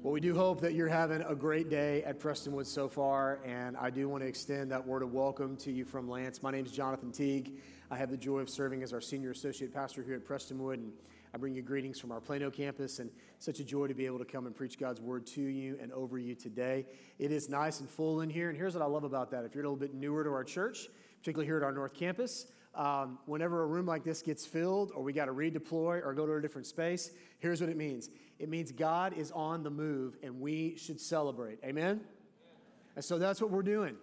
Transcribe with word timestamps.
Well, 0.00 0.12
we 0.12 0.20
do 0.20 0.32
hope 0.32 0.60
that 0.60 0.74
you're 0.74 0.86
having 0.86 1.22
a 1.22 1.34
great 1.34 1.68
day 1.68 2.04
at 2.04 2.20
Prestonwood 2.20 2.66
so 2.66 2.88
far, 2.88 3.40
and 3.44 3.76
I 3.76 3.90
do 3.90 4.08
want 4.08 4.22
to 4.22 4.28
extend 4.28 4.70
that 4.70 4.86
word 4.86 5.02
of 5.02 5.12
welcome 5.12 5.56
to 5.56 5.72
you 5.72 5.84
from 5.84 6.08
Lance. 6.08 6.40
My 6.40 6.52
name 6.52 6.64
is 6.64 6.70
Jonathan 6.70 7.10
Teague. 7.10 7.58
I 7.90 7.96
have 7.96 8.08
the 8.08 8.16
joy 8.16 8.38
of 8.38 8.48
serving 8.48 8.84
as 8.84 8.92
our 8.92 9.00
senior 9.00 9.32
associate 9.32 9.74
pastor 9.74 10.04
here 10.04 10.14
at 10.14 10.24
Prestonwood, 10.24 10.74
and 10.74 10.92
I 11.34 11.38
bring 11.38 11.52
you 11.52 11.62
greetings 11.62 11.98
from 11.98 12.12
our 12.12 12.20
Plano 12.20 12.48
campus, 12.48 13.00
and 13.00 13.10
such 13.40 13.58
a 13.58 13.64
joy 13.64 13.88
to 13.88 13.94
be 13.94 14.06
able 14.06 14.20
to 14.20 14.24
come 14.24 14.46
and 14.46 14.54
preach 14.54 14.78
God's 14.78 15.00
word 15.00 15.26
to 15.26 15.42
you 15.42 15.76
and 15.82 15.90
over 15.90 16.16
you 16.16 16.36
today. 16.36 16.86
It 17.18 17.32
is 17.32 17.48
nice 17.48 17.80
and 17.80 17.90
full 17.90 18.20
in 18.20 18.30
here, 18.30 18.50
and 18.50 18.56
here's 18.56 18.74
what 18.74 18.84
I 18.84 18.86
love 18.86 19.02
about 19.02 19.32
that. 19.32 19.44
If 19.44 19.56
you're 19.56 19.64
a 19.64 19.68
little 19.68 19.76
bit 19.76 19.94
newer 19.94 20.22
to 20.22 20.30
our 20.30 20.44
church, 20.44 20.88
particularly 21.18 21.46
here 21.46 21.56
at 21.56 21.64
our 21.64 21.72
North 21.72 21.94
Campus, 21.94 22.46
um, 22.78 23.18
whenever 23.26 23.64
a 23.64 23.66
room 23.66 23.86
like 23.86 24.04
this 24.04 24.22
gets 24.22 24.46
filled, 24.46 24.92
or 24.94 25.02
we 25.02 25.12
got 25.12 25.26
to 25.26 25.32
redeploy 25.32 26.00
or 26.04 26.14
go 26.14 26.24
to 26.24 26.34
a 26.34 26.40
different 26.40 26.66
space, 26.66 27.10
here's 27.40 27.60
what 27.60 27.68
it 27.68 27.76
means 27.76 28.08
it 28.38 28.48
means 28.48 28.70
God 28.70 29.12
is 29.18 29.32
on 29.32 29.64
the 29.64 29.70
move 29.70 30.16
and 30.22 30.40
we 30.40 30.76
should 30.76 31.00
celebrate. 31.00 31.58
Amen? 31.64 32.00
And 32.94 33.04
so 33.04 33.18
that's 33.18 33.40
what 33.40 33.50
we're 33.50 33.62
doing. 33.62 33.96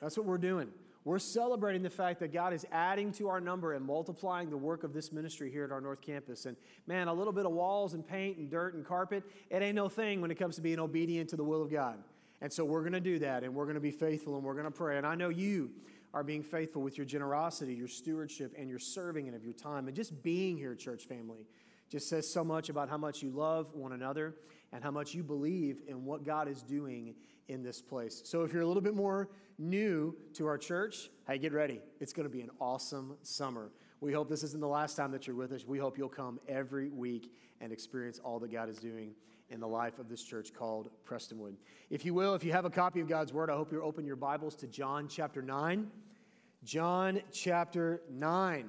That's 0.00 0.16
what 0.16 0.24
we're 0.24 0.38
doing. 0.38 0.68
We're 1.04 1.18
celebrating 1.18 1.82
the 1.82 1.90
fact 1.90 2.20
that 2.20 2.32
God 2.32 2.52
is 2.52 2.64
adding 2.70 3.10
to 3.14 3.28
our 3.28 3.40
number 3.40 3.72
and 3.72 3.84
multiplying 3.84 4.50
the 4.50 4.56
work 4.56 4.84
of 4.84 4.92
this 4.92 5.10
ministry 5.10 5.50
here 5.50 5.64
at 5.64 5.72
our 5.72 5.80
North 5.80 6.00
Campus. 6.00 6.46
And 6.46 6.56
man, 6.86 7.08
a 7.08 7.14
little 7.14 7.32
bit 7.32 7.44
of 7.44 7.50
walls 7.50 7.94
and 7.94 8.06
paint 8.06 8.38
and 8.38 8.48
dirt 8.48 8.74
and 8.74 8.86
carpet, 8.86 9.24
it 9.50 9.62
ain't 9.62 9.74
no 9.74 9.88
thing 9.88 10.20
when 10.20 10.30
it 10.30 10.36
comes 10.36 10.54
to 10.56 10.62
being 10.62 10.78
obedient 10.78 11.28
to 11.30 11.36
the 11.36 11.42
will 11.42 11.62
of 11.62 11.72
God. 11.72 11.98
And 12.40 12.52
so 12.52 12.64
we're 12.64 12.82
going 12.82 12.92
to 12.92 13.00
do 13.00 13.18
that 13.18 13.42
and 13.42 13.52
we're 13.52 13.64
going 13.64 13.74
to 13.74 13.80
be 13.80 13.90
faithful 13.90 14.36
and 14.36 14.44
we're 14.44 14.54
going 14.54 14.64
to 14.64 14.70
pray. 14.70 14.96
And 14.96 15.06
I 15.06 15.16
know 15.16 15.28
you 15.28 15.70
are 16.14 16.22
being 16.22 16.42
faithful 16.42 16.82
with 16.82 16.98
your 16.98 17.06
generosity, 17.06 17.74
your 17.74 17.88
stewardship, 17.88 18.54
and 18.58 18.68
your 18.68 18.78
serving 18.78 19.26
and 19.26 19.36
of 19.36 19.44
your 19.44 19.54
time 19.54 19.86
and 19.86 19.96
just 19.96 20.22
being 20.22 20.56
here, 20.56 20.74
church 20.74 21.04
family 21.04 21.46
just 21.88 22.08
says 22.08 22.32
so 22.32 22.42
much 22.42 22.70
about 22.70 22.88
how 22.88 22.96
much 22.96 23.22
you 23.22 23.30
love 23.30 23.74
one 23.74 23.92
another 23.92 24.34
and 24.72 24.82
how 24.82 24.90
much 24.90 25.14
you 25.14 25.22
believe 25.22 25.82
in 25.86 26.04
what 26.04 26.24
God 26.24 26.48
is 26.48 26.62
doing 26.62 27.14
in 27.48 27.62
this 27.62 27.82
place. 27.82 28.22
So, 28.24 28.42
if 28.44 28.52
you're 28.52 28.62
a 28.62 28.66
little 28.66 28.82
bit 28.82 28.94
more 28.94 29.28
new 29.58 30.16
to 30.34 30.46
our 30.46 30.56
church, 30.56 31.10
hey, 31.26 31.36
get 31.38 31.52
ready. 31.52 31.80
It's 32.00 32.14
going 32.14 32.24
to 32.24 32.34
be 32.34 32.40
an 32.40 32.50
awesome 32.60 33.16
summer. 33.22 33.70
We 34.00 34.12
hope 34.12 34.28
this 34.28 34.42
isn't 34.42 34.60
the 34.60 34.66
last 34.66 34.96
time 34.96 35.12
that 35.12 35.26
you're 35.26 35.36
with 35.36 35.52
us. 35.52 35.66
We 35.66 35.78
hope 35.78 35.98
you'll 35.98 36.08
come 36.08 36.40
every 36.48 36.88
week 36.88 37.30
and 37.60 37.72
experience 37.72 38.18
all 38.18 38.38
that 38.40 38.50
God 38.50 38.68
is 38.68 38.78
doing 38.78 39.12
in 39.52 39.60
the 39.60 39.68
life 39.68 39.98
of 39.98 40.08
this 40.08 40.22
church 40.24 40.54
called 40.54 40.88
Prestonwood. 41.06 41.54
If 41.90 42.06
you 42.06 42.14
will, 42.14 42.34
if 42.34 42.42
you 42.42 42.52
have 42.52 42.64
a 42.64 42.70
copy 42.70 43.00
of 43.00 43.08
God's 43.08 43.32
Word, 43.32 43.50
I 43.50 43.52
hope 43.52 43.70
you'll 43.70 43.84
open 43.84 44.06
your 44.06 44.16
Bibles 44.16 44.56
to 44.56 44.66
John 44.66 45.08
chapter 45.08 45.42
9. 45.42 45.90
John 46.64 47.20
chapter 47.32 48.00
9. 48.10 48.66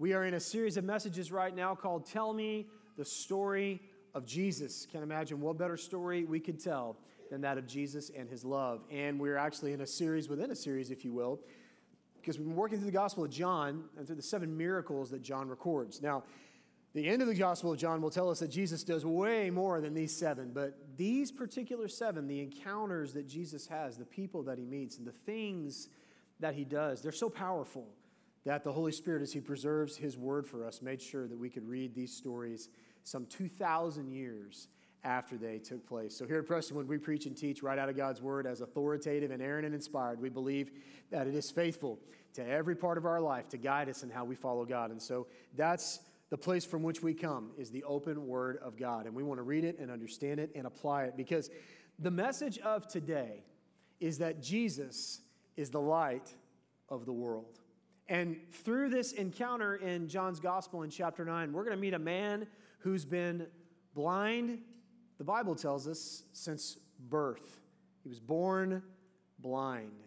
We 0.00 0.14
are 0.14 0.24
in 0.24 0.34
a 0.34 0.40
series 0.40 0.76
of 0.76 0.82
messages 0.84 1.30
right 1.30 1.54
now 1.54 1.76
called 1.76 2.04
Tell 2.04 2.32
Me 2.32 2.66
the 2.96 3.04
Story 3.04 3.80
of 4.12 4.26
Jesus. 4.26 4.88
Can't 4.90 5.04
imagine 5.04 5.40
what 5.40 5.56
better 5.56 5.76
story 5.76 6.24
we 6.24 6.40
could 6.40 6.58
tell 6.58 6.96
than 7.30 7.40
that 7.42 7.56
of 7.56 7.68
Jesus 7.68 8.10
and 8.10 8.28
his 8.28 8.44
love. 8.44 8.82
And 8.90 9.20
we're 9.20 9.36
actually 9.36 9.72
in 9.72 9.82
a 9.82 9.86
series 9.86 10.28
within 10.28 10.50
a 10.50 10.56
series, 10.56 10.90
if 10.90 11.04
you 11.04 11.12
will, 11.12 11.38
because 12.20 12.38
we've 12.38 12.48
been 12.48 12.56
working 12.56 12.78
through 12.78 12.86
the 12.86 12.92
Gospel 12.92 13.24
of 13.24 13.30
John 13.30 13.84
and 13.96 14.04
through 14.04 14.16
the 14.16 14.22
seven 14.22 14.56
miracles 14.56 15.10
that 15.10 15.22
John 15.22 15.48
records. 15.48 16.02
Now, 16.02 16.24
the 16.94 17.06
end 17.06 17.22
of 17.22 17.28
the 17.28 17.34
Gospel 17.34 17.72
of 17.72 17.78
John 17.78 18.00
will 18.00 18.10
tell 18.10 18.30
us 18.30 18.40
that 18.40 18.48
Jesus 18.48 18.82
does 18.82 19.04
way 19.04 19.50
more 19.50 19.80
than 19.80 19.94
these 19.94 20.16
seven, 20.16 20.50
but 20.52 20.78
these 20.96 21.30
particular 21.30 21.88
seven, 21.88 22.26
the 22.26 22.40
encounters 22.40 23.12
that 23.12 23.28
Jesus 23.28 23.66
has, 23.66 23.96
the 23.96 24.06
people 24.06 24.42
that 24.44 24.58
he 24.58 24.64
meets, 24.64 24.98
and 24.98 25.06
the 25.06 25.12
things 25.12 25.88
that 26.40 26.54
he 26.54 26.64
does, 26.64 27.02
they're 27.02 27.12
so 27.12 27.28
powerful 27.28 27.86
that 28.48 28.64
the 28.64 28.72
Holy 28.72 28.92
Spirit, 28.92 29.20
as 29.20 29.30
He 29.30 29.40
preserves 29.40 29.94
His 29.94 30.16
word 30.16 30.46
for 30.46 30.64
us, 30.64 30.80
made 30.80 31.02
sure 31.02 31.28
that 31.28 31.38
we 31.38 31.50
could 31.50 31.68
read 31.68 31.94
these 31.94 32.14
stories 32.14 32.70
some 33.04 33.26
2,000 33.26 34.10
years 34.10 34.68
after 35.04 35.36
they 35.36 35.58
took 35.58 35.86
place. 35.86 36.16
So 36.16 36.26
here 36.26 36.38
at 36.38 36.46
Prestonwood, 36.46 36.86
we 36.86 36.96
preach 36.96 37.26
and 37.26 37.36
teach 37.36 37.62
right 37.62 37.78
out 37.78 37.90
of 37.90 37.96
God's 37.96 38.22
word 38.22 38.46
as 38.46 38.62
authoritative, 38.62 39.30
and 39.30 39.42
inerrant, 39.42 39.66
and 39.66 39.74
inspired. 39.74 40.18
We 40.18 40.30
believe 40.30 40.70
that 41.10 41.26
it 41.26 41.34
is 41.34 41.50
faithful 41.50 41.98
to 42.34 42.46
every 42.46 42.74
part 42.74 42.96
of 42.96 43.04
our 43.04 43.20
life 43.20 43.48
to 43.50 43.58
guide 43.58 43.90
us 43.90 44.02
in 44.02 44.08
how 44.08 44.24
we 44.24 44.34
follow 44.34 44.64
God. 44.64 44.90
And 44.90 45.00
so 45.00 45.26
that's 45.54 46.00
the 46.30 46.38
place 46.38 46.64
from 46.64 46.82
which 46.82 47.02
we 47.02 47.14
come 47.14 47.50
is 47.56 47.70
the 47.70 47.84
open 47.84 48.26
word 48.26 48.58
of 48.62 48.76
God. 48.76 49.06
And 49.06 49.14
we 49.14 49.22
want 49.22 49.38
to 49.38 49.42
read 49.42 49.64
it 49.64 49.78
and 49.78 49.90
understand 49.90 50.40
it 50.40 50.50
and 50.54 50.66
apply 50.66 51.04
it 51.04 51.16
because 51.16 51.50
the 51.98 52.10
message 52.10 52.58
of 52.58 52.86
today 52.86 53.44
is 54.00 54.18
that 54.18 54.42
Jesus 54.42 55.20
is 55.56 55.70
the 55.70 55.80
light 55.80 56.32
of 56.88 57.06
the 57.06 57.12
world. 57.12 57.58
And 58.08 58.36
through 58.52 58.88
this 58.90 59.12
encounter 59.12 59.76
in 59.76 60.08
John's 60.08 60.40
gospel 60.40 60.82
in 60.82 60.90
chapter 60.90 61.24
9, 61.24 61.52
we're 61.52 61.64
going 61.64 61.76
to 61.76 61.80
meet 61.80 61.94
a 61.94 61.98
man 61.98 62.46
who's 62.78 63.04
been 63.04 63.46
blind, 63.94 64.60
the 65.18 65.24
Bible 65.24 65.54
tells 65.54 65.86
us, 65.88 66.22
since 66.32 66.78
birth. 67.08 67.60
He 68.02 68.08
was 68.08 68.20
born 68.20 68.82
blind. 69.40 70.04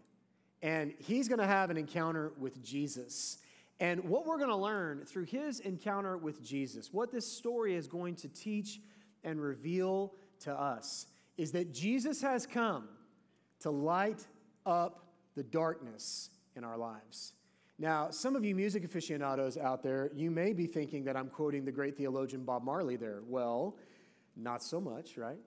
And 0.61 0.93
he's 0.99 1.27
going 1.27 1.39
to 1.39 1.47
have 1.47 1.69
an 1.69 1.77
encounter 1.77 2.31
with 2.39 2.63
Jesus. 2.63 3.37
And 3.81 4.07
what 4.07 4.27
we're 4.27 4.37
going 4.37 4.51
to 4.51 4.55
learn 4.55 5.05
through 5.05 5.25
his 5.25 5.59
encounter 5.59 6.15
with 6.15 6.43
Jesus, 6.43 6.93
what 6.93 7.11
this 7.11 7.25
story 7.25 7.75
is 7.75 7.87
going 7.87 8.15
to 8.17 8.29
teach 8.29 8.79
and 9.23 9.41
reveal 9.41 10.13
to 10.41 10.53
us, 10.53 11.07
is 11.35 11.51
that 11.53 11.73
Jesus 11.73 12.21
has 12.21 12.45
come 12.45 12.87
to 13.61 13.71
light 13.71 14.27
up 14.67 15.07
the 15.35 15.41
darkness 15.41 16.29
in 16.55 16.63
our 16.63 16.77
lives. 16.77 17.33
Now, 17.79 18.11
some 18.11 18.35
of 18.35 18.45
you 18.45 18.53
music 18.53 18.83
aficionados 18.83 19.57
out 19.57 19.81
there, 19.81 20.11
you 20.13 20.29
may 20.29 20.53
be 20.53 20.67
thinking 20.67 21.05
that 21.05 21.17
I'm 21.17 21.29
quoting 21.29 21.65
the 21.65 21.71
great 21.71 21.97
theologian 21.97 22.43
Bob 22.43 22.63
Marley 22.63 22.97
there. 22.97 23.23
Well, 23.25 23.77
not 24.35 24.61
so 24.61 24.79
much, 24.79 25.17
right? 25.17 25.39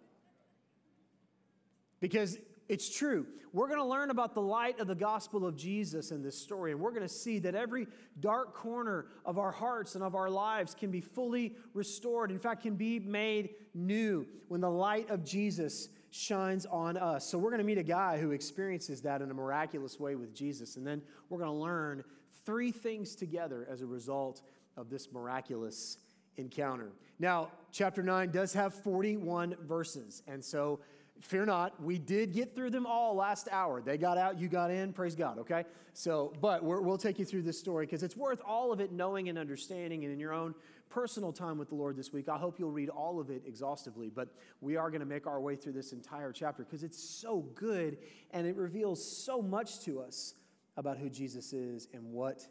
Because 2.01 2.37
it's 2.69 2.94
true. 2.94 3.26
We're 3.52 3.69
going 3.69 3.78
to 3.78 3.84
learn 3.84 4.10
about 4.10 4.34
the 4.34 4.41
light 4.41 4.80
of 4.80 4.88
the 4.88 4.97
gospel 4.97 5.47
of 5.47 5.56
Jesus 5.56 6.10
in 6.10 6.22
this 6.22 6.36
story, 6.36 6.72
and 6.72 6.80
we're 6.80 6.91
going 6.91 7.02
to 7.02 7.08
see 7.08 7.38
that 7.41 7.54
every 7.54 7.86
dark 8.19 8.52
corner 8.52 9.06
of 9.25 9.38
our 9.38 9.52
hearts 9.52 9.94
and 9.94 10.02
of 10.02 10.16
our 10.16 10.28
lives 10.28 10.74
can 10.74 10.91
be 10.91 11.00
fully 11.00 11.54
restored. 11.72 12.32
In 12.32 12.38
fact, 12.38 12.62
can 12.62 12.74
be 12.74 12.98
made 12.98 13.50
new 13.74 14.26
when 14.48 14.60
the 14.60 14.70
light 14.70 15.08
of 15.08 15.24
Jesus 15.24 15.88
shines 16.10 16.66
on 16.66 16.97
us. 16.97 17.26
So, 17.26 17.38
we're 17.38 17.50
going 17.50 17.58
to 17.58 17.66
meet 17.66 17.78
a 17.78 17.84
guy 17.84 18.19
who 18.19 18.32
experiences 18.32 19.03
that 19.03 19.22
in 19.22 19.30
a 19.30 19.34
miraculous 19.34 20.00
way 20.00 20.16
with 20.16 20.34
Jesus, 20.34 20.76
and 20.76 20.86
then 20.86 21.00
we're 21.28 21.38
going 21.38 21.50
to 21.50 21.56
learn 21.56 22.03
three 22.44 22.72
things 22.72 23.14
together 23.14 23.66
as 23.70 23.82
a 23.82 23.86
result 23.86 24.42
of 24.76 24.91
this 24.91 25.12
miraculous 25.12 25.98
encounter. 26.36 26.91
Now, 27.19 27.50
chapter 27.70 28.03
9 28.03 28.30
does 28.30 28.53
have 28.54 28.74
41 28.74 29.56
verses, 29.62 30.22
and 30.26 30.44
so 30.44 30.80
fear 31.20 31.47
not, 31.47 31.82
we 31.82 31.98
did 31.98 32.32
get 32.32 32.54
through 32.54 32.70
them 32.70 32.86
all 32.86 33.14
last 33.14 33.48
hour. 33.50 33.80
They 33.80 33.97
got 33.97 34.19
out, 34.19 34.38
you 34.38 34.48
got 34.48 34.70
in, 34.70 34.92
praise 34.92 35.14
God, 35.14 35.38
okay? 35.38 35.64
So, 35.92 36.32
but 36.41 36.62
we 36.64 36.78
will 36.80 36.98
take 36.98 37.19
you 37.19 37.25
through 37.25 37.42
this 37.42 37.58
story 37.58 37.86
because 37.86 38.02
it's 38.02 38.16
worth 38.16 38.41
all 38.47 38.72
of 38.72 38.80
it 38.80 38.92
knowing 38.92 39.28
and 39.28 39.38
understanding, 39.38 40.04
and 40.04 40.12
in 40.12 40.19
your 40.19 40.32
own 40.32 40.54
personal 40.91 41.32
time 41.32 41.58
with 41.58 41.69
the 41.69 41.74
Lord 41.74 41.97
this 41.97 42.12
week, 42.12 42.28
I 42.28 42.36
hope 42.36 42.58
you'll 42.58 42.70
read 42.70 42.88
all 42.88 43.20
of 43.20 43.30
it 43.30 43.42
exhaustively. 43.47 44.10
But 44.10 44.28
we 44.60 44.76
are 44.76 44.91
going 44.91 45.00
to 45.00 45.06
make 45.06 45.26
our 45.26 45.41
way 45.41 45.56
through 45.56 45.72
this 45.72 45.92
entire 45.92 46.32
chapter 46.32 46.62
because 46.62 46.84
it's 46.84 47.03
so 47.03 47.41
good 47.54 47.98
and 48.30 48.47
it 48.47 48.56
reveals 48.56 49.04
so 49.04 49.42
much 49.42 49.80
to 49.80 50.00
us 50.00 50.34
about 50.76 50.98
who 50.98 51.08
Jesus 51.08 51.53
is 51.53 51.88
and 51.92 52.04
what 52.04 52.47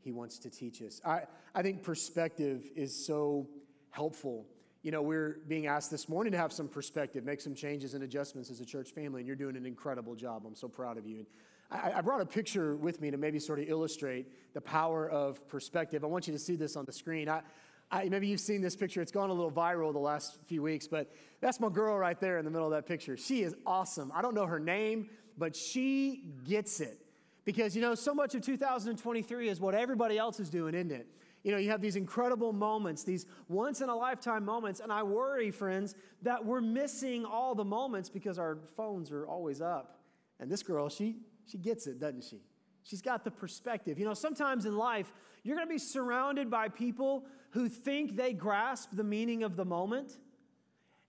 he 0.00 0.12
wants 0.12 0.38
to 0.40 0.50
teach 0.50 0.82
us. 0.82 1.00
I, 1.04 1.22
I 1.54 1.62
think 1.62 1.82
perspective 1.82 2.70
is 2.76 2.94
so 2.94 3.48
helpful. 3.90 4.46
You 4.84 4.90
know, 4.90 5.00
we're 5.00 5.38
being 5.48 5.66
asked 5.66 5.90
this 5.90 6.10
morning 6.10 6.30
to 6.32 6.38
have 6.38 6.52
some 6.52 6.68
perspective, 6.68 7.24
make 7.24 7.40
some 7.40 7.54
changes 7.54 7.94
and 7.94 8.04
adjustments 8.04 8.50
as 8.50 8.60
a 8.60 8.66
church 8.66 8.90
family, 8.90 9.22
and 9.22 9.26
you're 9.26 9.34
doing 9.34 9.56
an 9.56 9.64
incredible 9.64 10.14
job. 10.14 10.42
I'm 10.46 10.54
so 10.54 10.68
proud 10.68 10.98
of 10.98 11.06
you. 11.06 11.24
I, 11.70 11.92
I 11.92 12.00
brought 12.02 12.20
a 12.20 12.26
picture 12.26 12.76
with 12.76 13.00
me 13.00 13.10
to 13.10 13.16
maybe 13.16 13.38
sort 13.38 13.60
of 13.60 13.64
illustrate 13.66 14.26
the 14.52 14.60
power 14.60 15.08
of 15.08 15.48
perspective. 15.48 16.04
I 16.04 16.06
want 16.06 16.26
you 16.26 16.34
to 16.34 16.38
see 16.38 16.54
this 16.54 16.76
on 16.76 16.84
the 16.84 16.92
screen. 16.92 17.30
I, 17.30 17.40
I, 17.90 18.10
maybe 18.10 18.26
you've 18.26 18.40
seen 18.40 18.60
this 18.60 18.76
picture. 18.76 19.00
It's 19.00 19.10
gone 19.10 19.30
a 19.30 19.32
little 19.32 19.50
viral 19.50 19.90
the 19.90 19.98
last 19.98 20.38
few 20.48 20.60
weeks, 20.60 20.86
but 20.86 21.10
that's 21.40 21.60
my 21.60 21.70
girl 21.70 21.96
right 21.96 22.20
there 22.20 22.36
in 22.36 22.44
the 22.44 22.50
middle 22.50 22.66
of 22.66 22.72
that 22.74 22.84
picture. 22.84 23.16
She 23.16 23.42
is 23.42 23.56
awesome. 23.64 24.12
I 24.14 24.20
don't 24.20 24.34
know 24.34 24.44
her 24.44 24.60
name, 24.60 25.08
but 25.38 25.56
she 25.56 26.24
gets 26.44 26.80
it. 26.80 26.98
Because, 27.46 27.74
you 27.74 27.80
know, 27.80 27.94
so 27.94 28.12
much 28.12 28.34
of 28.34 28.42
2023 28.42 29.48
is 29.48 29.60
what 29.60 29.74
everybody 29.74 30.18
else 30.18 30.40
is 30.40 30.50
doing, 30.50 30.74
isn't 30.74 30.92
it? 30.92 31.06
You 31.44 31.52
know, 31.52 31.58
you 31.58 31.70
have 31.70 31.82
these 31.82 31.96
incredible 31.96 32.52
moments, 32.52 33.04
these 33.04 33.26
once 33.48 33.82
in 33.82 33.90
a 33.90 33.94
lifetime 33.94 34.44
moments, 34.44 34.80
and 34.80 34.90
I 34.90 35.02
worry, 35.02 35.50
friends, 35.50 35.94
that 36.22 36.44
we're 36.44 36.62
missing 36.62 37.24
all 37.24 37.54
the 37.54 37.64
moments 37.64 38.08
because 38.08 38.38
our 38.38 38.58
phones 38.76 39.12
are 39.12 39.26
always 39.26 39.60
up. 39.60 40.00
And 40.40 40.50
this 40.50 40.62
girl, 40.62 40.88
she 40.88 41.16
she 41.46 41.58
gets 41.58 41.86
it, 41.86 42.00
doesn't 42.00 42.24
she? 42.24 42.40
She's 42.82 43.02
got 43.02 43.24
the 43.24 43.30
perspective. 43.30 43.98
You 43.98 44.06
know, 44.06 44.14
sometimes 44.14 44.64
in 44.64 44.76
life, 44.76 45.12
you're 45.42 45.56
going 45.56 45.68
to 45.68 45.72
be 45.72 45.78
surrounded 45.78 46.50
by 46.50 46.68
people 46.68 47.26
who 47.50 47.68
think 47.68 48.16
they 48.16 48.32
grasp 48.32 48.90
the 48.92 49.04
meaning 49.04 49.42
of 49.42 49.56
the 49.56 49.64
moment. 49.64 50.18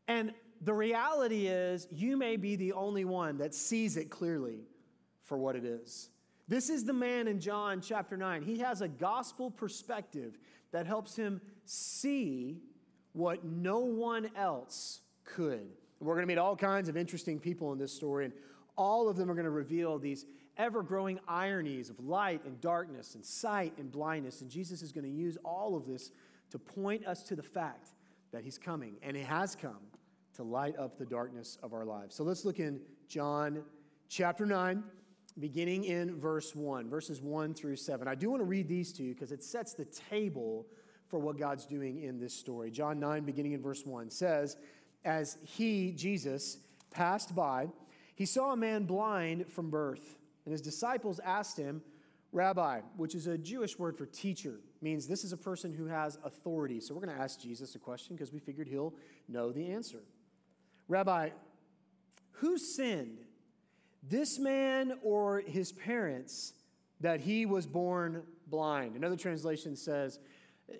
And 0.08 0.34
the 0.62 0.74
reality 0.74 1.48
is, 1.48 1.88
you 1.92 2.18
may 2.18 2.36
be 2.36 2.56
the 2.56 2.74
only 2.74 3.06
one 3.06 3.38
that 3.38 3.54
sees 3.54 3.98
it 3.98 4.10
clearly 4.10 4.60
for 5.24 5.38
what 5.38 5.56
it 5.56 5.66
is. 5.66 6.10
This 6.48 6.70
is 6.70 6.86
the 6.86 6.94
man 6.94 7.28
in 7.28 7.40
John 7.40 7.82
chapter 7.82 8.16
9. 8.16 8.44
He 8.44 8.60
has 8.60 8.82
a 8.82 8.88
gospel 8.88 9.50
perspective 9.50 10.38
that 10.72 10.86
helps 10.86 11.16
him 11.16 11.42
see 11.66 12.62
what 13.14 13.44
no 13.44 13.80
one 13.80 14.30
else 14.36 15.02
could. 15.24 15.68
We're 16.00 16.14
going 16.14 16.24
to 16.24 16.28
meet 16.28 16.38
all 16.38 16.56
kinds 16.56 16.88
of 16.88 16.98
interesting 16.98 17.40
people 17.40 17.72
in 17.72 17.80
this 17.80 17.94
story, 17.94 18.26
and 18.26 18.34
all 18.78 19.10
of 19.10 19.16
them 19.16 19.32
are 19.32 19.34
going 19.34 19.46
to 19.46 19.52
reveal 19.52 19.98
these 19.98 20.26
ever 20.58 20.84
growing 20.84 21.20
ironies 21.28 21.90
of 21.90 22.00
light 22.00 22.46
and 22.46 22.62
darkness 22.62 23.16
and 23.16 23.26
sight 23.26 23.74
and 23.78 23.92
blindness. 23.92 24.42
And 24.42 24.50
Jesus 24.50 24.82
is 24.82 24.92
going 24.92 25.06
to 25.06 25.10
use 25.10 25.38
all 25.44 25.76
of 25.76 25.88
this 25.88 26.12
to 26.52 26.60
point 26.60 27.08
us 27.08 27.24
to 27.24 27.36
the 27.36 27.44
fact 27.44 27.90
that 28.32 28.44
he's 28.44 28.58
coming, 28.58 28.98
and 29.02 29.18
he 29.18 29.24
has 29.24 29.56
come 29.56 29.80
to 30.36 30.44
light 30.44 30.78
up 30.78 30.98
the 30.98 31.06
darkness 31.06 31.58
of 31.64 31.74
our 31.74 31.86
lives. 31.86 32.14
So 32.14 32.24
let's 32.24 32.46
look 32.46 32.60
in 32.60 32.82
John 33.08 33.64
chapter 34.10 34.46
9, 34.46 34.84
beginning 35.40 35.84
in 35.86 36.20
verse 36.20 36.56
1, 36.56 36.90
verses 36.90 37.22
1 37.22 37.54
through 37.54 37.76
7. 37.76 38.08
I 38.08 38.16
do 38.16 38.30
want 38.30 38.42
to 38.42 38.46
read 38.46 38.68
these 38.68 38.94
to 38.94 39.04
you 39.04 39.14
because 39.14 39.32
it 39.32 39.44
sets 39.44 39.74
the 39.74 39.86
table 39.86 40.66
for 41.08 41.20
what 41.20 41.38
God's 41.38 41.66
doing 41.66 42.04
in 42.04 42.20
this 42.20 42.34
story. 42.34 42.72
John 42.72 43.00
9, 43.00 43.24
beginning 43.24 43.54
in 43.54 43.62
verse 43.62 43.86
1, 43.86 44.10
says, 44.10 44.58
As 45.04 45.38
he, 45.44 45.92
Jesus, 45.92 46.58
passed 46.92 47.36
by, 47.36 47.68
he 48.16 48.26
saw 48.26 48.54
a 48.54 48.58
man 48.58 48.86
blind 48.86 49.48
from 49.48 49.70
birth, 49.70 50.18
and 50.46 50.52
his 50.52 50.62
disciples 50.62 51.20
asked 51.20 51.58
him, 51.58 51.82
Rabbi, 52.32 52.82
which 52.98 53.16
is 53.16 53.28
a 53.28 53.38
Jewish 53.38 53.78
word 53.78 53.98
for 53.98 54.06
teacher, 54.06 54.60
means 54.82 55.08
this 55.08 55.24
is 55.24 55.32
a 55.32 55.38
person 55.38 55.74
who 55.74 55.86
has 55.86 56.18
authority. 56.24 56.80
So 56.80 56.94
we're 56.94 57.06
going 57.06 57.16
to 57.16 57.22
ask 57.22 57.40
Jesus 57.40 57.76
a 57.76 57.80
question 57.80 58.16
because 58.16 58.34
we 58.34 58.40
figured 58.40 58.68
he'll 58.68 58.94
know 59.28 59.52
the 59.52 59.72
answer. 59.72 60.00
Rabbi, 60.88 61.30
who 62.32 62.58
sinned, 62.58 63.20
this 64.10 64.40
man 64.40 64.94
or 65.02 65.42
his 65.42 65.72
parents, 65.72 66.54
that 67.02 67.22
he 67.22 67.46
was 67.46 67.66
born 67.66 68.24
blind? 68.48 68.96
Another 68.96 69.16
translation 69.16 69.76
says, 69.76 70.20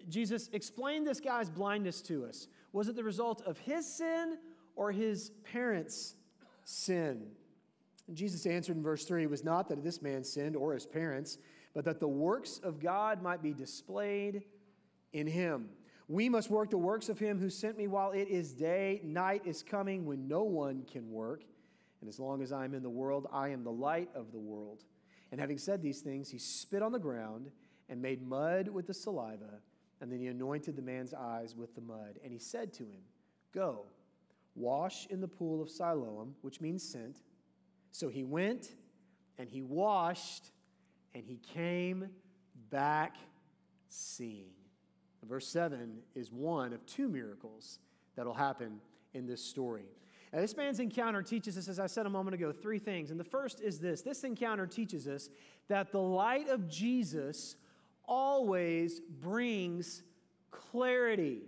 Jesus, 0.10 0.50
explain 0.54 1.04
this 1.04 1.20
guy's 1.20 1.50
blindness 1.50 2.02
to 2.04 2.26
us. 2.26 2.48
Was 2.74 2.88
it 2.88 2.96
the 2.96 3.04
result 3.04 3.42
of 3.44 3.58
his 3.60 3.86
sin 3.86 4.38
or 4.76 4.92
his 4.92 5.32
parents' 5.44 6.16
sin? 6.64 7.28
And 8.08 8.16
Jesus 8.16 8.46
answered 8.46 8.78
in 8.78 8.84
verse 8.84 9.06
3 9.06 9.24
It 9.24 9.30
was 9.30 9.44
not 9.44 9.70
that 9.70 9.84
this 9.84 10.02
man 10.02 10.24
sinned 10.24 10.56
or 10.56 10.74
his 10.74 10.86
parents, 10.86 11.38
but 11.74 11.86
that 11.86 12.00
the 12.00 12.08
works 12.08 12.60
of 12.64 12.80
God 12.80 13.22
might 13.22 13.42
be 13.42 13.54
displayed 13.54 14.44
in 15.14 15.28
him. 15.28 15.70
We 16.08 16.30
must 16.30 16.52
work 16.52 16.70
the 16.70 16.78
works 16.78 17.10
of 17.10 17.18
him 17.18 17.40
who 17.40 17.50
sent 17.50 17.78
me 17.78 17.88
while 17.88 18.12
it 18.12 18.28
is 18.28 18.54
day. 18.54 19.02
Night 19.04 19.42
is 19.46 19.64
coming 19.64 20.06
when 20.06 20.28
no 20.28 20.44
one 20.44 20.84
can 20.92 21.10
work. 21.12 21.44
And 22.06 22.14
as 22.14 22.20
long 22.20 22.44
as 22.44 22.52
I 22.52 22.66
am 22.66 22.76
in 22.76 22.84
the 22.84 22.90
world, 22.90 23.28
I 23.34 23.50
am 23.50 23.64
the 23.64 23.72
light 23.72 24.10
of 24.14 24.32
the 24.32 24.38
world. 24.38 24.84
And 25.32 25.42
having 25.42 25.58
said 25.58 25.82
these 25.82 26.02
things, 26.02 26.30
he 26.30 26.38
spit 26.38 26.84
on 26.84 26.92
the 26.92 27.00
ground 27.00 27.50
and 27.90 28.00
made 28.00 28.22
mud 28.22 28.68
with 28.68 28.86
the 28.86 28.94
saliva. 28.94 29.60
And 30.00 30.12
then 30.12 30.20
he 30.20 30.28
anointed 30.28 30.76
the 30.76 30.84
man's 30.84 31.16
eyes 31.16 31.56
with 31.56 31.74
the 31.74 31.82
mud. 31.82 32.20
And 32.24 32.32
he 32.32 32.38
said 32.38 32.74
to 32.74 32.84
him, 32.84 33.02
Go, 33.56 33.86
wash 34.54 35.08
in 35.08 35.20
the 35.20 35.28
pool 35.28 35.64
of 35.64 35.68
Siloam, 35.68 36.36
which 36.44 36.62
means 36.62 36.88
sent. 36.88 37.24
So 37.92 38.08
he 38.08 38.24
went 38.24 38.70
and 39.40 39.50
he 39.50 39.64
washed 39.64 40.52
and 41.16 41.26
he 41.26 41.40
came 41.56 42.08
back 42.70 43.16
seeing. 43.90 44.52
Verse 45.28 45.48
7 45.48 45.98
is 46.14 46.32
one 46.32 46.72
of 46.72 46.86
two 46.86 47.10
miracles 47.10 47.80
that'll 48.16 48.36
happen 48.36 48.80
in 49.16 49.26
this 49.26 49.42
story. 49.42 49.88
Now, 50.36 50.42
this 50.42 50.58
man's 50.58 50.82
encounter 50.82 51.22
teaches 51.22 51.58
us, 51.58 51.70
as 51.70 51.80
I 51.80 51.88
said 51.88 52.06
a 52.06 52.10
moment 52.10 52.34
ago, 52.34 52.52
three 52.52 52.78
things. 52.78 53.10
And 53.10 53.18
the 53.18 53.24
first 53.24 53.62
is 53.62 53.80
this 53.80 54.02
this 54.02 54.26
encounter 54.26 54.68
teaches 54.68 55.08
us 55.08 55.30
that 55.70 55.94
the 55.94 56.02
light 56.02 56.50
of 56.50 56.68
Jesus 56.68 57.56
always 58.04 59.00
brings 59.00 60.04
clarity. 60.52 61.40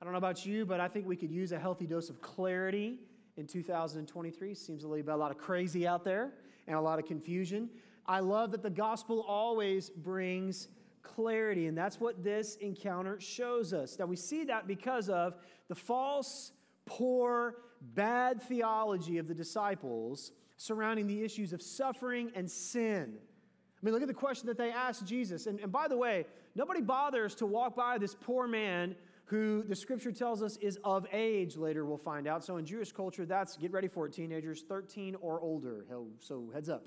I 0.00 0.04
don't 0.04 0.12
know 0.12 0.18
about 0.18 0.46
you, 0.46 0.64
but 0.64 0.78
I 0.78 0.86
think 0.86 1.04
we 1.04 1.16
could 1.16 1.32
use 1.32 1.50
a 1.50 1.58
healthy 1.58 1.84
dose 1.84 2.10
of 2.10 2.20
clarity 2.20 3.00
in 3.36 3.48
2023. 3.48 4.54
Seems 4.54 4.82
to 4.82 4.88
be 4.88 5.10
a 5.10 5.16
lot 5.16 5.32
of 5.32 5.38
crazy 5.38 5.84
out 5.84 6.04
there 6.04 6.30
and 6.68 6.76
a 6.76 6.80
lot 6.80 7.00
of 7.00 7.06
confusion. 7.06 7.68
I 8.06 8.20
love 8.20 8.52
that 8.52 8.62
the 8.62 8.70
gospel 8.70 9.24
always 9.26 9.90
brings 9.90 10.68
clarity. 11.02 11.66
And 11.66 11.76
that's 11.76 11.98
what 11.98 12.22
this 12.22 12.54
encounter 12.56 13.18
shows 13.18 13.72
us. 13.72 13.98
Now, 13.98 14.06
we 14.06 14.14
see 14.14 14.44
that 14.44 14.68
because 14.68 15.08
of 15.08 15.34
the 15.66 15.74
false, 15.74 16.52
poor, 16.88 17.56
bad 17.94 18.42
theology 18.42 19.18
of 19.18 19.28
the 19.28 19.34
disciples 19.34 20.32
surrounding 20.56 21.06
the 21.06 21.22
issues 21.22 21.52
of 21.52 21.62
suffering 21.62 22.32
and 22.34 22.50
sin. 22.50 23.14
I 23.16 23.86
mean, 23.86 23.92
look 23.94 24.02
at 24.02 24.08
the 24.08 24.14
question 24.14 24.48
that 24.48 24.58
they 24.58 24.72
asked 24.72 25.06
Jesus. 25.06 25.46
And, 25.46 25.60
and 25.60 25.70
by 25.70 25.86
the 25.86 25.96
way, 25.96 26.26
nobody 26.56 26.80
bothers 26.80 27.36
to 27.36 27.46
walk 27.46 27.76
by 27.76 27.98
this 27.98 28.16
poor 28.20 28.48
man 28.48 28.96
who 29.26 29.62
the 29.62 29.76
scripture 29.76 30.10
tells 30.10 30.42
us 30.42 30.56
is 30.56 30.78
of 30.84 31.06
age, 31.12 31.56
later 31.56 31.84
we'll 31.84 31.98
find 31.98 32.26
out. 32.26 32.44
So 32.44 32.56
in 32.56 32.64
Jewish 32.64 32.92
culture, 32.92 33.26
that's, 33.26 33.56
get 33.56 33.72
ready 33.72 33.86
for 33.86 34.06
it, 34.06 34.12
teenagers, 34.12 34.64
13 34.66 35.16
or 35.20 35.40
older. 35.40 35.84
So 36.18 36.50
heads 36.52 36.68
up. 36.68 36.86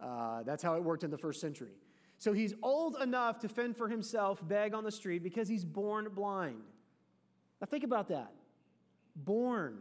Uh, 0.00 0.42
that's 0.44 0.62
how 0.62 0.76
it 0.76 0.82
worked 0.82 1.04
in 1.04 1.10
the 1.10 1.18
first 1.18 1.40
century. 1.40 1.72
So 2.16 2.32
he's 2.32 2.54
old 2.62 2.96
enough 3.02 3.40
to 3.40 3.48
fend 3.48 3.76
for 3.76 3.88
himself, 3.88 4.46
beg 4.46 4.72
on 4.72 4.84
the 4.84 4.92
street 4.92 5.22
because 5.22 5.48
he's 5.48 5.64
born 5.64 6.08
blind. 6.14 6.62
Now 7.60 7.66
think 7.66 7.84
about 7.84 8.08
that. 8.08 8.32
Born 9.16 9.78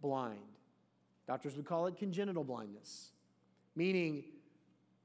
blind. 0.00 0.38
Doctors 1.26 1.56
would 1.56 1.64
call 1.64 1.86
it 1.86 1.96
congenital 1.96 2.44
blindness, 2.44 3.10
meaning 3.74 4.24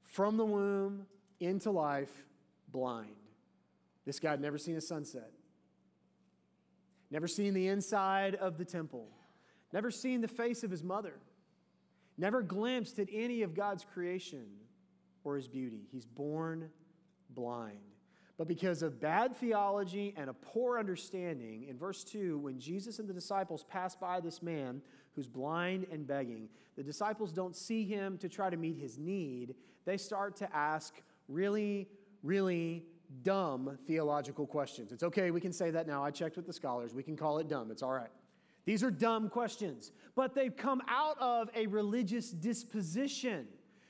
from 0.04 0.38
the 0.38 0.46
womb 0.46 1.06
into 1.40 1.72
life, 1.72 2.12
blind. 2.72 3.16
This 4.06 4.20
guy 4.20 4.32
had 4.32 4.42
never 4.42 4.58
seen 4.58 4.76
a 4.76 4.82
sunset, 4.82 5.32
never 7.12 7.28
seen 7.28 7.54
the 7.54 7.68
inside 7.68 8.36
of 8.36 8.58
the 8.58 8.66
temple, 8.66 9.08
never 9.72 9.92
seen 9.92 10.22
the 10.22 10.28
face 10.28 10.64
of 10.64 10.72
his 10.72 10.84
mother, 10.84 11.14
never 12.18 12.42
glimpsed 12.42 13.00
at 13.00 13.08
any 13.14 13.44
of 13.44 13.54
God's 13.54 13.86
creation 13.86 14.46
or 15.24 15.36
his 15.36 15.48
beauty. 15.48 15.88
He's 15.92 16.06
born 16.06 16.70
blind. 17.30 17.78
But 18.40 18.48
because 18.48 18.84
of 18.84 19.02
bad 19.02 19.36
theology 19.36 20.14
and 20.16 20.30
a 20.30 20.34
poor 20.34 20.80
understanding, 20.80 21.66
in 21.68 21.78
verse 21.78 22.06
2, 22.06 22.38
when 22.38 22.58
Jesus 22.58 22.98
and 22.98 23.10
the 23.10 23.14
disciples 23.14 23.66
pass 23.66 23.98
by 23.98 24.22
this 24.22 24.42
man 24.42 24.82
who's 25.14 25.28
blind 25.28 25.88
and 25.92 26.08
begging, 26.08 26.48
the 26.78 26.84
disciples 26.84 27.34
don't 27.34 27.54
see 27.54 27.84
him 27.84 28.18
to 28.20 28.30
try 28.30 28.50
to 28.50 28.56
meet 28.56 28.78
his 28.78 28.98
need. 28.98 29.56
They 29.84 29.98
start 29.98 30.38
to 30.38 30.56
ask 30.56 31.02
really, 31.28 31.90
really 32.24 32.86
dumb 33.24 33.78
theological 33.86 34.48
questions. 34.48 34.94
It's 34.94 35.04
okay, 35.04 35.32
we 35.32 35.42
can 35.42 35.52
say 35.52 35.70
that 35.72 35.86
now. 35.86 36.02
I 36.02 36.10
checked 36.10 36.38
with 36.38 36.48
the 36.48 36.54
scholars. 36.54 36.96
We 36.96 37.04
can 37.04 37.18
call 37.18 37.40
it 37.40 37.50
dumb. 37.50 37.72
It's 37.72 37.84
all 37.84 37.92
right. 37.92 38.12
These 38.64 38.86
are 38.86 38.92
dumb 38.92 39.28
questions, 39.28 39.92
but 40.16 40.34
they've 40.34 40.56
come 40.56 40.82
out 40.88 41.20
of 41.20 41.50
a 41.56 41.68
religious 41.68 42.32
disposition. 42.32 43.50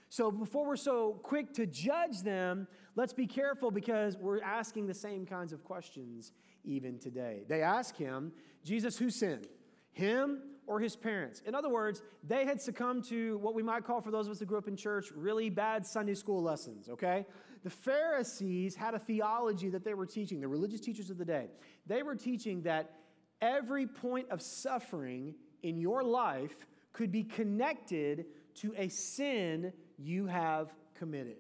So 0.10 0.32
before 0.32 0.66
we're 0.66 0.76
so 0.76 1.20
quick 1.22 1.54
to 1.54 1.68
judge 1.68 2.22
them, 2.24 2.68
let's 3.00 3.14
be 3.14 3.26
careful 3.26 3.72
because 3.72 4.18
we're 4.18 4.42
asking 4.42 4.86
the 4.86 4.94
same 4.94 5.26
kinds 5.26 5.54
of 5.54 5.64
questions 5.64 6.34
even 6.66 7.00
today. 7.00 7.44
They 7.48 7.62
ask 7.62 7.96
him, 7.96 8.34
Jesus, 8.66 8.98
who 8.98 9.10
sinned? 9.10 9.48
Him 9.94 10.42
or 10.68 10.82
his 10.82 10.98
parents? 10.98 11.42
In 11.46 11.56
other 11.56 11.70
words, 11.70 12.02
they 12.28 12.44
had 12.44 12.60
succumbed 12.60 13.06
to 13.06 13.38
what 13.38 13.56
we 13.56 13.64
might 13.64 13.86
call, 13.86 14.02
for 14.02 14.12
those 14.12 14.28
of 14.28 14.34
us 14.34 14.40
who 14.40 14.46
grew 14.46 14.58
up 14.58 14.68
in 14.68 14.76
church, 14.76 15.14
really 15.16 15.50
bad 15.50 15.86
Sunday 15.86 16.14
school 16.14 16.44
lessons, 16.44 16.90
okay? 16.90 17.26
The 17.64 17.70
Pharisees 17.70 18.76
had 18.76 18.94
a 18.96 19.00
theology 19.00 19.70
that 19.70 19.86
they 19.86 19.94
were 19.94 20.06
teaching, 20.06 20.42
the 20.42 20.50
religious 20.50 20.82
teachers 20.82 21.10
of 21.10 21.18
the 21.18 21.26
day. 21.26 21.48
They 21.88 22.04
were 22.04 22.16
teaching 22.16 22.64
that 22.64 22.96
every 23.42 23.88
point 23.88 24.30
of 24.30 24.42
suffering 24.42 25.36
in 25.64 25.78
your 25.78 26.04
life 26.04 26.68
could 26.92 27.14
be 27.14 27.24
connected 27.24 28.26
to 28.56 28.74
a 28.76 28.90
sin 28.90 29.72
you 29.98 30.26
have 30.26 30.74
committed. 30.96 31.38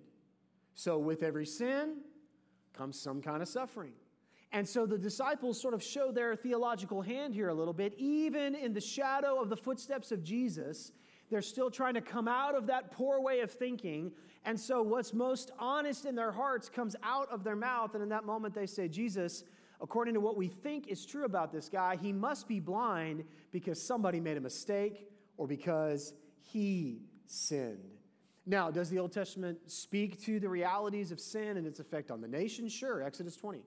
So, 0.80 0.98
with 0.98 1.24
every 1.24 1.46
sin 1.46 1.98
comes 2.72 2.98
some 2.98 3.22
kind 3.22 3.42
of 3.42 3.50
suffering. 3.50 3.92
And 4.54 4.66
so 4.66 4.86
the 4.86 4.98
disciples 4.98 5.60
sort 5.60 5.74
of 5.74 5.84
show 5.84 6.10
their 6.14 6.38
theological 6.38 7.02
hand 7.02 7.34
here 7.36 7.50
a 7.50 7.54
little 7.54 7.74
bit. 7.74 7.96
Even 7.98 8.56
in 8.56 8.72
the 8.72 8.80
shadow 8.80 9.42
of 9.42 9.50
the 9.50 9.58
footsteps 9.58 10.14
of 10.14 10.24
Jesus, 10.24 10.94
they're 11.30 11.42
still 11.42 11.70
trying 11.70 11.96
to 11.96 12.02
come 12.02 12.30
out 12.30 12.56
of 12.56 12.68
that 12.68 12.92
poor 12.92 13.20
way 13.20 13.42
of 13.42 13.52
thinking. 13.52 14.14
And 14.46 14.58
so, 14.58 14.82
what's 14.82 15.14
most 15.14 15.52
honest 15.60 16.06
in 16.06 16.16
their 16.16 16.32
hearts 16.32 16.70
comes 16.70 16.96
out 17.04 17.30
of 17.30 17.44
their 17.44 17.58
mouth. 17.58 17.94
And 17.94 18.02
in 18.02 18.08
that 18.08 18.24
moment, 18.24 18.56
they 18.56 18.66
say, 18.66 18.88
Jesus, 18.88 19.44
according 19.82 20.14
to 20.14 20.22
what 20.22 20.38
we 20.38 20.48
think 20.48 20.88
is 20.88 21.06
true 21.06 21.26
about 21.26 21.52
this 21.52 21.68
guy, 21.68 21.98
he 21.98 22.14
must 22.14 22.48
be 22.48 22.62
blind 22.62 23.26
because 23.52 23.82
somebody 23.82 24.22
made 24.22 24.38
a 24.38 24.42
mistake 24.42 25.10
or 25.36 25.46
because 25.46 26.14
he 26.42 27.02
sinned. 27.26 27.99
Now, 28.50 28.72
does 28.72 28.89
the 28.89 28.98
Old 28.98 29.12
Testament 29.12 29.60
speak 29.68 30.20
to 30.24 30.39
the 30.39 30.50
realities 30.50 31.12
of 31.12 31.20
sin 31.20 31.58
and 31.58 31.68
its 31.68 31.79
effect 31.79 32.10
on 32.10 32.20
the 32.20 32.27
nation? 32.27 32.68
Sure, 32.68 33.03
Exodus 33.03 33.36
20. 33.36 33.62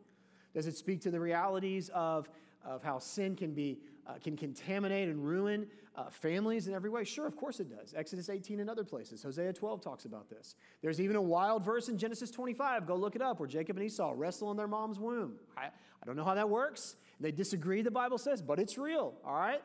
Does 0.54 0.66
it 0.66 0.76
speak 0.76 1.00
to 1.02 1.10
the 1.12 1.20
realities 1.20 1.88
of, 1.94 2.28
of 2.64 2.82
how 2.82 2.98
sin 2.98 3.36
can 3.36 3.54
be 3.54 3.78
uh, 4.04 4.14
can 4.14 4.36
contaminate 4.36 5.08
and 5.08 5.24
ruin 5.24 5.68
uh, 5.94 6.10
families 6.10 6.66
in 6.66 6.74
every 6.74 6.90
way? 6.90 7.04
Sure, 7.04 7.28
of 7.28 7.36
course 7.36 7.60
it 7.60 7.70
does. 7.70 7.94
Exodus 7.96 8.28
18 8.28 8.58
and 8.58 8.68
other 8.68 8.82
places. 8.82 9.22
Hosea 9.22 9.52
12 9.52 9.80
talks 9.80 10.04
about 10.04 10.28
this. 10.28 10.56
There's 10.82 11.00
even 11.00 11.14
a 11.14 11.22
wild 11.22 11.64
verse 11.64 11.88
in 11.88 11.96
Genesis 11.96 12.32
25. 12.32 12.84
Go 12.84 12.96
look 12.96 13.14
it 13.14 13.22
up 13.22 13.38
where 13.38 13.48
Jacob 13.48 13.76
and 13.76 13.86
Esau 13.86 14.12
wrestle 14.16 14.50
in 14.50 14.56
their 14.56 14.66
mom's 14.66 14.98
womb. 14.98 15.34
I, 15.56 15.66
I 15.66 16.06
don't 16.06 16.16
know 16.16 16.24
how 16.24 16.34
that 16.34 16.48
works. 16.48 16.96
They 17.20 17.30
disagree, 17.30 17.82
the 17.82 17.92
Bible 17.92 18.18
says, 18.18 18.42
but 18.42 18.58
it's 18.58 18.76
real, 18.76 19.14
all 19.24 19.36
right? 19.36 19.62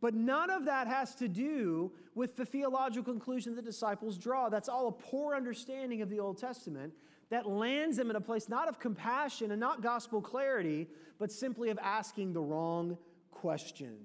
But 0.00 0.14
none 0.14 0.50
of 0.50 0.66
that 0.66 0.86
has 0.86 1.14
to 1.16 1.28
do 1.28 1.90
with 2.14 2.36
the 2.36 2.44
theological 2.44 3.12
conclusion 3.12 3.56
the 3.56 3.62
disciples 3.62 4.16
draw. 4.16 4.48
That's 4.48 4.68
all 4.68 4.88
a 4.88 4.92
poor 4.92 5.34
understanding 5.34 6.02
of 6.02 6.10
the 6.10 6.20
Old 6.20 6.38
Testament 6.38 6.92
that 7.30 7.48
lands 7.48 7.96
them 7.96 8.10
in 8.10 8.16
a 8.16 8.20
place 8.20 8.48
not 8.48 8.68
of 8.68 8.78
compassion 8.78 9.50
and 9.50 9.60
not 9.60 9.82
gospel 9.82 10.20
clarity, 10.20 10.88
but 11.18 11.32
simply 11.32 11.70
of 11.70 11.78
asking 11.82 12.32
the 12.32 12.40
wrong 12.40 12.96
question. 13.30 13.96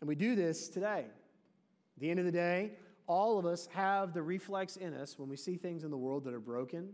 And 0.00 0.08
we 0.08 0.14
do 0.14 0.34
this 0.34 0.68
today. 0.68 1.06
At 1.96 2.00
the 2.00 2.10
end 2.10 2.18
of 2.18 2.26
the 2.26 2.32
day, 2.32 2.72
all 3.06 3.38
of 3.38 3.46
us 3.46 3.68
have 3.72 4.12
the 4.12 4.22
reflex 4.22 4.76
in 4.76 4.94
us 4.94 5.18
when 5.18 5.28
we 5.28 5.36
see 5.36 5.56
things 5.56 5.84
in 5.84 5.90
the 5.90 5.96
world 5.96 6.24
that 6.24 6.34
are 6.34 6.40
broken 6.40 6.90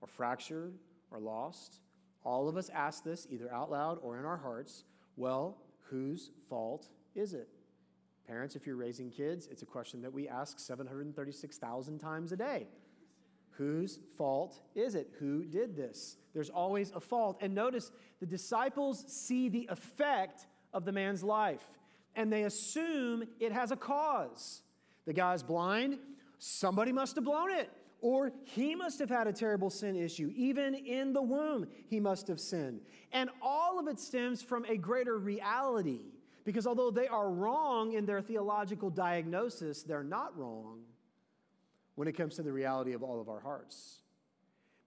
or 0.00 0.08
fractured 0.08 0.74
or 1.10 1.18
lost. 1.18 1.80
All 2.24 2.48
of 2.48 2.56
us 2.56 2.68
ask 2.68 3.02
this 3.02 3.26
either 3.30 3.52
out 3.52 3.70
loud 3.70 3.98
or 4.02 4.18
in 4.18 4.24
our 4.24 4.36
hearts 4.36 4.84
well, 5.16 5.58
whose 5.88 6.30
fault 6.48 6.88
is 7.14 7.34
it? 7.34 7.48
Parents, 8.26 8.54
if 8.54 8.66
you're 8.66 8.76
raising 8.76 9.10
kids, 9.10 9.48
it's 9.50 9.62
a 9.62 9.66
question 9.66 10.02
that 10.02 10.12
we 10.12 10.28
ask 10.28 10.58
736,000 10.60 11.98
times 11.98 12.32
a 12.32 12.36
day. 12.36 12.68
Whose 13.52 13.98
fault 14.16 14.60
is 14.74 14.94
it? 14.94 15.10
Who 15.18 15.44
did 15.44 15.76
this? 15.76 16.16
There's 16.32 16.50
always 16.50 16.92
a 16.92 17.00
fault. 17.00 17.38
And 17.40 17.54
notice 17.54 17.90
the 18.20 18.26
disciples 18.26 19.04
see 19.08 19.48
the 19.48 19.68
effect 19.70 20.46
of 20.72 20.84
the 20.84 20.92
man's 20.92 21.22
life 21.22 21.66
and 22.16 22.32
they 22.32 22.44
assume 22.44 23.24
it 23.38 23.52
has 23.52 23.70
a 23.70 23.76
cause. 23.76 24.62
The 25.06 25.12
guy's 25.12 25.42
blind, 25.42 25.98
somebody 26.38 26.92
must 26.92 27.16
have 27.16 27.24
blown 27.24 27.50
it. 27.50 27.70
Or 28.02 28.32
he 28.44 28.74
must 28.74 28.98
have 29.00 29.10
had 29.10 29.26
a 29.26 29.32
terrible 29.32 29.68
sin 29.68 29.94
issue. 29.94 30.32
Even 30.34 30.74
in 30.74 31.12
the 31.12 31.20
womb, 31.20 31.66
he 31.86 32.00
must 32.00 32.28
have 32.28 32.40
sinned. 32.40 32.80
And 33.12 33.28
all 33.42 33.78
of 33.78 33.88
it 33.88 34.00
stems 34.00 34.42
from 34.42 34.64
a 34.64 34.76
greater 34.76 35.18
reality. 35.18 36.00
Because 36.50 36.66
although 36.66 36.90
they 36.90 37.06
are 37.06 37.30
wrong 37.30 37.92
in 37.92 38.06
their 38.06 38.20
theological 38.20 38.90
diagnosis, 38.90 39.84
they're 39.84 40.02
not 40.02 40.36
wrong 40.36 40.80
when 41.94 42.08
it 42.08 42.16
comes 42.16 42.34
to 42.34 42.42
the 42.42 42.52
reality 42.52 42.92
of 42.92 43.04
all 43.04 43.20
of 43.20 43.28
our 43.28 43.38
hearts. 43.38 44.00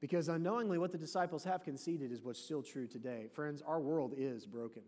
Because 0.01 0.27
unknowingly, 0.27 0.77
what 0.77 0.91
the 0.91 0.97
disciples 0.97 1.45
have 1.45 1.63
conceded 1.63 2.11
is 2.11 2.21
what's 2.21 2.43
still 2.43 2.61
true 2.61 2.85
today. 2.85 3.27
Friends, 3.33 3.61
our 3.65 3.79
world 3.79 4.13
is 4.17 4.45
broken. 4.45 4.81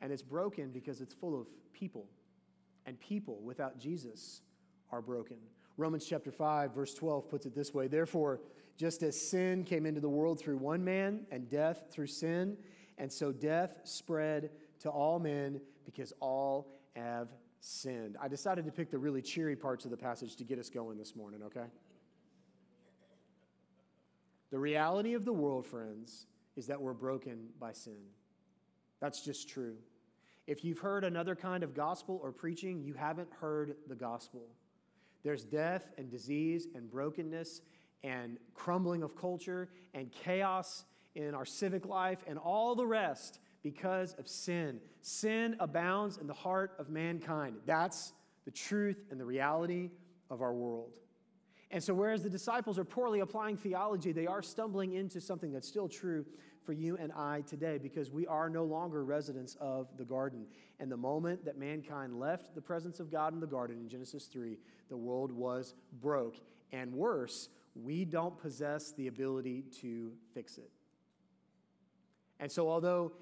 And 0.00 0.12
it's 0.12 0.22
broken 0.22 0.72
because 0.72 1.00
it's 1.00 1.14
full 1.14 1.40
of 1.40 1.46
people. 1.72 2.08
And 2.84 2.98
people 2.98 3.40
without 3.40 3.78
Jesus 3.78 4.40
are 4.90 5.00
broken. 5.00 5.36
Romans 5.76 6.04
chapter 6.04 6.32
5, 6.32 6.74
verse 6.74 6.94
12 6.94 7.28
puts 7.28 7.46
it 7.46 7.54
this 7.54 7.72
way 7.72 7.86
Therefore, 7.86 8.40
just 8.76 9.04
as 9.04 9.16
sin 9.16 9.62
came 9.62 9.86
into 9.86 10.00
the 10.00 10.08
world 10.08 10.40
through 10.40 10.56
one 10.56 10.82
man, 10.82 11.28
and 11.30 11.48
death 11.48 11.84
through 11.92 12.08
sin, 12.08 12.56
and 12.98 13.12
so 13.12 13.30
death 13.30 13.82
spread 13.84 14.50
to 14.80 14.88
all 14.90 15.18
men 15.18 15.60
because 15.84 16.12
all 16.20 16.72
have 16.96 17.28
sinned. 17.60 18.16
I 18.20 18.28
decided 18.28 18.64
to 18.64 18.72
pick 18.72 18.90
the 18.90 18.98
really 18.98 19.22
cheery 19.22 19.56
parts 19.56 19.84
of 19.84 19.90
the 19.90 19.96
passage 19.96 20.36
to 20.36 20.44
get 20.44 20.58
us 20.58 20.70
going 20.70 20.98
this 20.98 21.14
morning, 21.14 21.42
okay? 21.44 21.66
The 24.50 24.58
reality 24.58 25.14
of 25.14 25.24
the 25.24 25.32
world, 25.32 25.66
friends, 25.66 26.26
is 26.56 26.66
that 26.66 26.80
we're 26.80 26.94
broken 26.94 27.48
by 27.60 27.72
sin. 27.72 28.00
That's 29.00 29.24
just 29.24 29.48
true. 29.48 29.76
If 30.46 30.64
you've 30.64 30.80
heard 30.80 31.04
another 31.04 31.36
kind 31.36 31.62
of 31.62 31.74
gospel 31.74 32.18
or 32.22 32.32
preaching, 32.32 32.82
you 32.82 32.94
haven't 32.94 33.28
heard 33.40 33.76
the 33.86 33.94
gospel. 33.94 34.48
There's 35.22 35.44
death 35.44 35.92
and 35.96 36.10
disease 36.10 36.66
and 36.74 36.90
brokenness 36.90 37.60
and 38.02 38.38
crumbling 38.54 39.02
of 39.02 39.14
culture 39.14 39.68
and 39.94 40.10
chaos 40.10 40.84
in 41.14 41.34
our 41.34 41.44
civic 41.44 41.86
life 41.86 42.24
and 42.26 42.38
all 42.38 42.74
the 42.74 42.86
rest 42.86 43.38
because 43.62 44.14
of 44.14 44.28
sin. 44.28 44.80
Sin 45.02 45.56
abounds 45.60 46.18
in 46.18 46.26
the 46.26 46.34
heart 46.34 46.72
of 46.78 46.88
mankind. 46.88 47.56
That's 47.66 48.12
the 48.44 48.50
truth 48.50 49.04
and 49.10 49.20
the 49.20 49.24
reality 49.24 49.90
of 50.30 50.42
our 50.42 50.52
world. 50.52 50.98
And 51.70 51.82
so, 51.82 51.94
whereas 51.94 52.22
the 52.22 52.30
disciples 52.30 52.78
are 52.78 52.84
poorly 52.84 53.20
applying 53.20 53.56
theology, 53.56 54.12
they 54.12 54.26
are 54.26 54.42
stumbling 54.42 54.94
into 54.94 55.20
something 55.20 55.52
that's 55.52 55.68
still 55.68 55.88
true 55.88 56.24
for 56.64 56.72
you 56.72 56.96
and 56.96 57.12
I 57.12 57.42
today 57.42 57.78
because 57.78 58.10
we 58.10 58.26
are 58.26 58.50
no 58.50 58.64
longer 58.64 59.04
residents 59.04 59.56
of 59.60 59.88
the 59.96 60.04
garden. 60.04 60.46
And 60.80 60.90
the 60.90 60.96
moment 60.96 61.44
that 61.44 61.58
mankind 61.58 62.18
left 62.18 62.54
the 62.54 62.60
presence 62.60 63.00
of 63.00 63.10
God 63.10 63.32
in 63.32 63.40
the 63.40 63.46
garden 63.46 63.78
in 63.78 63.88
Genesis 63.88 64.26
3, 64.26 64.58
the 64.88 64.96
world 64.96 65.30
was 65.32 65.74
broke. 66.00 66.36
And 66.72 66.92
worse, 66.92 67.48
we 67.74 68.04
don't 68.04 68.36
possess 68.38 68.92
the 68.92 69.06
ability 69.06 69.64
to 69.80 70.12
fix 70.34 70.58
it. 70.58 70.70
And 72.40 72.50
so, 72.50 72.68
although 72.68 73.12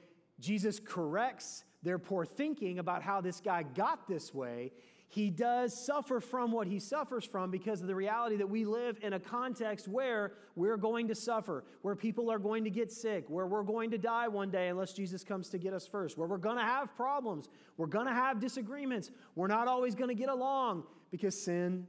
Jesus 0.40 0.80
corrects 0.85 1.64
their 1.83 1.99
poor 1.99 2.25
thinking 2.25 2.78
about 2.78 3.02
how 3.02 3.21
this 3.21 3.40
guy 3.40 3.62
got 3.62 4.09
this 4.09 4.35
way, 4.35 4.73
he 5.11 5.30
does 5.30 5.73
suffer 5.73 6.21
from 6.21 6.52
what 6.52 6.66
he 6.66 6.78
suffers 6.78 7.25
from 7.25 7.50
because 7.50 7.80
of 7.80 7.87
the 7.87 7.95
reality 7.95 8.37
that 8.37 8.49
we 8.49 8.66
live 8.66 8.99
in 9.00 9.14
a 9.14 9.21
context 9.21 9.88
where 9.88 10.35
we're 10.54 10.76
going 10.76 11.09
to 11.09 11.14
suffer, 11.14 11.64
where 11.80 11.97
people 11.97 12.30
are 12.30 12.38
going 12.38 12.62
to 12.64 12.71
get 12.71 12.92
sick, 12.92 13.25
where 13.28 13.47
we're 13.47 13.62
going 13.62 13.90
to 13.92 13.99
die 13.99 14.28
one 14.28 14.50
day 14.50 14.68
unless 14.68 14.92
Jesus 14.92 15.25
comes 15.25 15.49
to 15.49 15.59
get 15.59 15.73
us 15.73 15.87
first, 15.87 16.18
where 16.18 16.28
we're 16.28 16.37
going 16.37 16.59
to 16.59 16.62
have 16.62 16.95
problems, 16.95 17.49
we're 17.78 17.87
going 17.87 18.07
to 18.07 18.12
have 18.12 18.38
disagreements, 18.38 19.11
we're 19.35 19.47
not 19.47 19.66
always 19.66 19.95
going 19.95 20.11
to 20.11 20.14
get 20.14 20.28
along 20.28 20.85
because 21.11 21.40
sin 21.40 21.87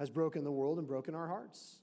has 0.00 0.10
broken 0.10 0.42
the 0.42 0.50
world 0.50 0.78
and 0.78 0.88
broken 0.88 1.14
our 1.14 1.28
hearts. 1.28 1.78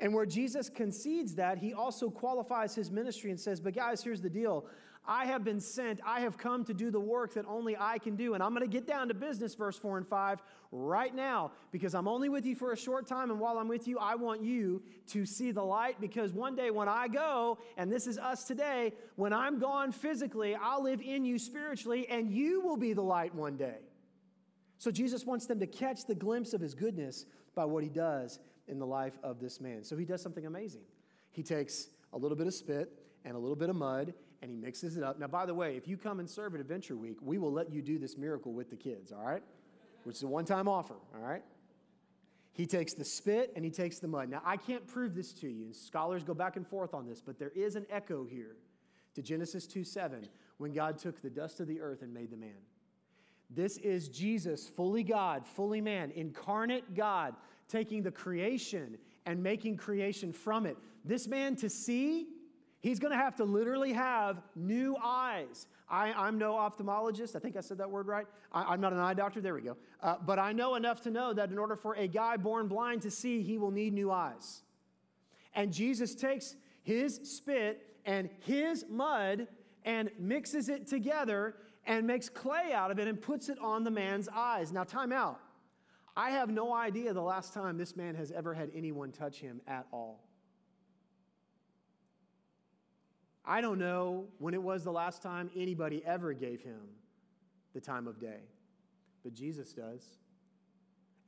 And 0.00 0.14
where 0.14 0.26
Jesus 0.26 0.70
concedes 0.70 1.34
that, 1.34 1.58
he 1.58 1.74
also 1.74 2.10
qualifies 2.10 2.74
his 2.74 2.90
ministry 2.90 3.30
and 3.30 3.38
says, 3.38 3.60
But 3.60 3.74
guys, 3.74 4.02
here's 4.02 4.20
the 4.20 4.30
deal. 4.30 4.66
I 5.04 5.26
have 5.26 5.42
been 5.42 5.60
sent. 5.60 6.00
I 6.06 6.20
have 6.20 6.38
come 6.38 6.64
to 6.66 6.74
do 6.74 6.90
the 6.90 7.00
work 7.00 7.34
that 7.34 7.44
only 7.46 7.76
I 7.76 7.98
can 7.98 8.14
do. 8.14 8.34
And 8.34 8.42
I'm 8.42 8.50
going 8.50 8.62
to 8.62 8.72
get 8.72 8.86
down 8.86 9.08
to 9.08 9.14
business, 9.14 9.54
verse 9.54 9.76
4 9.76 9.98
and 9.98 10.06
5, 10.06 10.42
right 10.70 11.12
now, 11.12 11.50
because 11.72 11.94
I'm 11.94 12.06
only 12.06 12.28
with 12.28 12.46
you 12.46 12.54
for 12.54 12.72
a 12.72 12.76
short 12.76 13.06
time. 13.06 13.30
And 13.30 13.40
while 13.40 13.58
I'm 13.58 13.66
with 13.66 13.88
you, 13.88 13.98
I 13.98 14.14
want 14.14 14.42
you 14.42 14.80
to 15.08 15.26
see 15.26 15.50
the 15.50 15.62
light. 15.62 16.00
Because 16.00 16.32
one 16.32 16.54
day 16.54 16.70
when 16.70 16.88
I 16.88 17.08
go, 17.08 17.58
and 17.76 17.90
this 17.90 18.06
is 18.06 18.16
us 18.16 18.44
today, 18.44 18.92
when 19.16 19.32
I'm 19.32 19.58
gone 19.58 19.90
physically, 19.90 20.54
I'll 20.54 20.84
live 20.84 21.00
in 21.00 21.24
you 21.24 21.38
spiritually, 21.38 22.08
and 22.08 22.30
you 22.30 22.60
will 22.60 22.76
be 22.76 22.92
the 22.92 23.02
light 23.02 23.34
one 23.34 23.56
day. 23.56 23.78
So 24.78 24.90
Jesus 24.90 25.26
wants 25.26 25.46
them 25.46 25.58
to 25.60 25.66
catch 25.66 26.06
the 26.06 26.14
glimpse 26.14 26.54
of 26.54 26.60
his 26.60 26.74
goodness 26.74 27.26
by 27.54 27.64
what 27.64 27.82
he 27.82 27.88
does 27.88 28.38
in 28.68 28.78
the 28.78 28.86
life 28.86 29.18
of 29.22 29.40
this 29.40 29.60
man. 29.60 29.82
So 29.82 29.96
he 29.96 30.04
does 30.04 30.22
something 30.22 30.46
amazing. 30.46 30.82
He 31.30 31.42
takes 31.42 31.88
a 32.12 32.18
little 32.18 32.36
bit 32.36 32.46
of 32.46 32.54
spit 32.54 32.92
and 33.24 33.34
a 33.34 33.38
little 33.38 33.56
bit 33.56 33.68
of 33.68 33.76
mud 33.76 34.14
and 34.42 34.50
he 34.50 34.56
mixes 34.56 34.96
it 34.96 35.04
up. 35.04 35.18
Now, 35.18 35.28
by 35.28 35.46
the 35.46 35.54
way, 35.54 35.76
if 35.76 35.86
you 35.86 35.96
come 35.96 36.18
and 36.20 36.28
serve 36.28 36.54
at 36.54 36.60
Adventure 36.60 36.96
Week, 36.96 37.16
we 37.22 37.38
will 37.38 37.52
let 37.52 37.72
you 37.72 37.80
do 37.80 37.98
this 37.98 38.18
miracle 38.18 38.52
with 38.52 38.68
the 38.68 38.76
kids, 38.76 39.12
all 39.12 39.24
right? 39.24 39.42
Which 40.02 40.16
is 40.16 40.22
a 40.24 40.28
one 40.28 40.44
time 40.44 40.68
offer, 40.68 40.96
all 41.14 41.22
right? 41.22 41.42
He 42.52 42.66
takes 42.66 42.92
the 42.92 43.04
spit 43.04 43.52
and 43.56 43.64
he 43.64 43.70
takes 43.70 43.98
the 44.00 44.08
mud. 44.08 44.28
Now, 44.28 44.42
I 44.44 44.56
can't 44.56 44.86
prove 44.86 45.14
this 45.14 45.32
to 45.34 45.48
you, 45.48 45.64
and 45.66 45.74
scholars 45.74 46.22
go 46.24 46.34
back 46.34 46.56
and 46.56 46.66
forth 46.66 46.92
on 46.92 47.06
this, 47.06 47.22
but 47.22 47.38
there 47.38 47.52
is 47.54 47.76
an 47.76 47.86
echo 47.88 48.24
here 48.24 48.56
to 49.14 49.22
Genesis 49.22 49.66
2 49.66 49.84
7 49.84 50.28
when 50.58 50.72
God 50.72 50.98
took 50.98 51.22
the 51.22 51.30
dust 51.30 51.60
of 51.60 51.68
the 51.68 51.80
earth 51.80 52.02
and 52.02 52.12
made 52.12 52.30
the 52.30 52.36
man. 52.36 52.50
This 53.48 53.76
is 53.78 54.08
Jesus, 54.08 54.68
fully 54.68 55.02
God, 55.02 55.46
fully 55.46 55.80
man, 55.80 56.10
incarnate 56.14 56.94
God, 56.94 57.34
taking 57.68 58.02
the 58.02 58.10
creation 58.10 58.98
and 59.26 59.42
making 59.42 59.76
creation 59.76 60.32
from 60.32 60.66
it. 60.66 60.76
This 61.04 61.28
man 61.28 61.56
to 61.56 61.68
see 61.68 62.26
He's 62.82 62.98
going 62.98 63.12
to 63.12 63.16
have 63.16 63.36
to 63.36 63.44
literally 63.44 63.92
have 63.92 64.42
new 64.56 64.96
eyes. 65.00 65.68
I, 65.88 66.28
am 66.28 66.36
no 66.36 66.54
ophthalmologist. 66.54 67.36
I 67.36 67.38
think 67.38 67.56
I 67.56 67.60
said 67.60 67.78
that 67.78 67.88
word 67.88 68.08
right. 68.08 68.26
I, 68.52 68.74
am 68.74 68.80
not 68.80 68.92
an 68.92 68.98
eye 68.98 69.14
doctor. 69.14 69.40
There 69.40 69.54
we 69.54 69.60
go. 69.60 69.76
Uh, 70.02 70.16
but 70.26 70.40
I 70.40 70.52
know 70.52 70.74
enough 70.74 71.00
to 71.02 71.10
know 71.12 71.32
that 71.32 71.52
in 71.52 71.58
order 71.58 71.76
for 71.76 71.94
a 71.94 72.08
guy 72.08 72.36
born 72.36 72.66
blind 72.66 73.02
to 73.02 73.10
see, 73.10 73.40
he 73.40 73.56
will 73.56 73.70
need 73.70 73.92
new 73.92 74.10
eyes. 74.10 74.62
And 75.54 75.72
Jesus 75.72 76.16
takes 76.16 76.56
his 76.82 77.20
spit 77.22 77.86
and 78.04 78.28
his 78.40 78.84
mud 78.90 79.46
and 79.84 80.10
mixes 80.18 80.68
it 80.68 80.88
together 80.88 81.54
and 81.86 82.04
makes 82.04 82.28
clay 82.28 82.72
out 82.72 82.90
of 82.90 82.98
it 82.98 83.06
and 83.06 83.20
puts 83.20 83.48
it 83.48 83.58
on 83.60 83.84
the 83.84 83.92
man's 83.92 84.28
eyes. 84.34 84.72
Now, 84.72 84.82
time 84.82 85.12
out. 85.12 85.38
I 86.16 86.30
have 86.30 86.50
no 86.50 86.74
idea 86.74 87.14
the 87.14 87.22
last 87.22 87.54
time 87.54 87.78
this 87.78 87.94
man 87.94 88.16
has 88.16 88.32
ever 88.32 88.54
had 88.54 88.72
anyone 88.74 89.12
touch 89.12 89.38
him 89.38 89.60
at 89.68 89.86
all. 89.92 90.20
I 93.44 93.60
don't 93.60 93.78
know 93.78 94.26
when 94.38 94.54
it 94.54 94.62
was 94.62 94.84
the 94.84 94.92
last 94.92 95.22
time 95.22 95.50
anybody 95.56 96.02
ever 96.04 96.32
gave 96.32 96.62
him 96.62 96.80
the 97.74 97.80
time 97.80 98.06
of 98.06 98.20
day, 98.20 98.40
but 99.24 99.34
Jesus 99.34 99.72
does. 99.72 100.18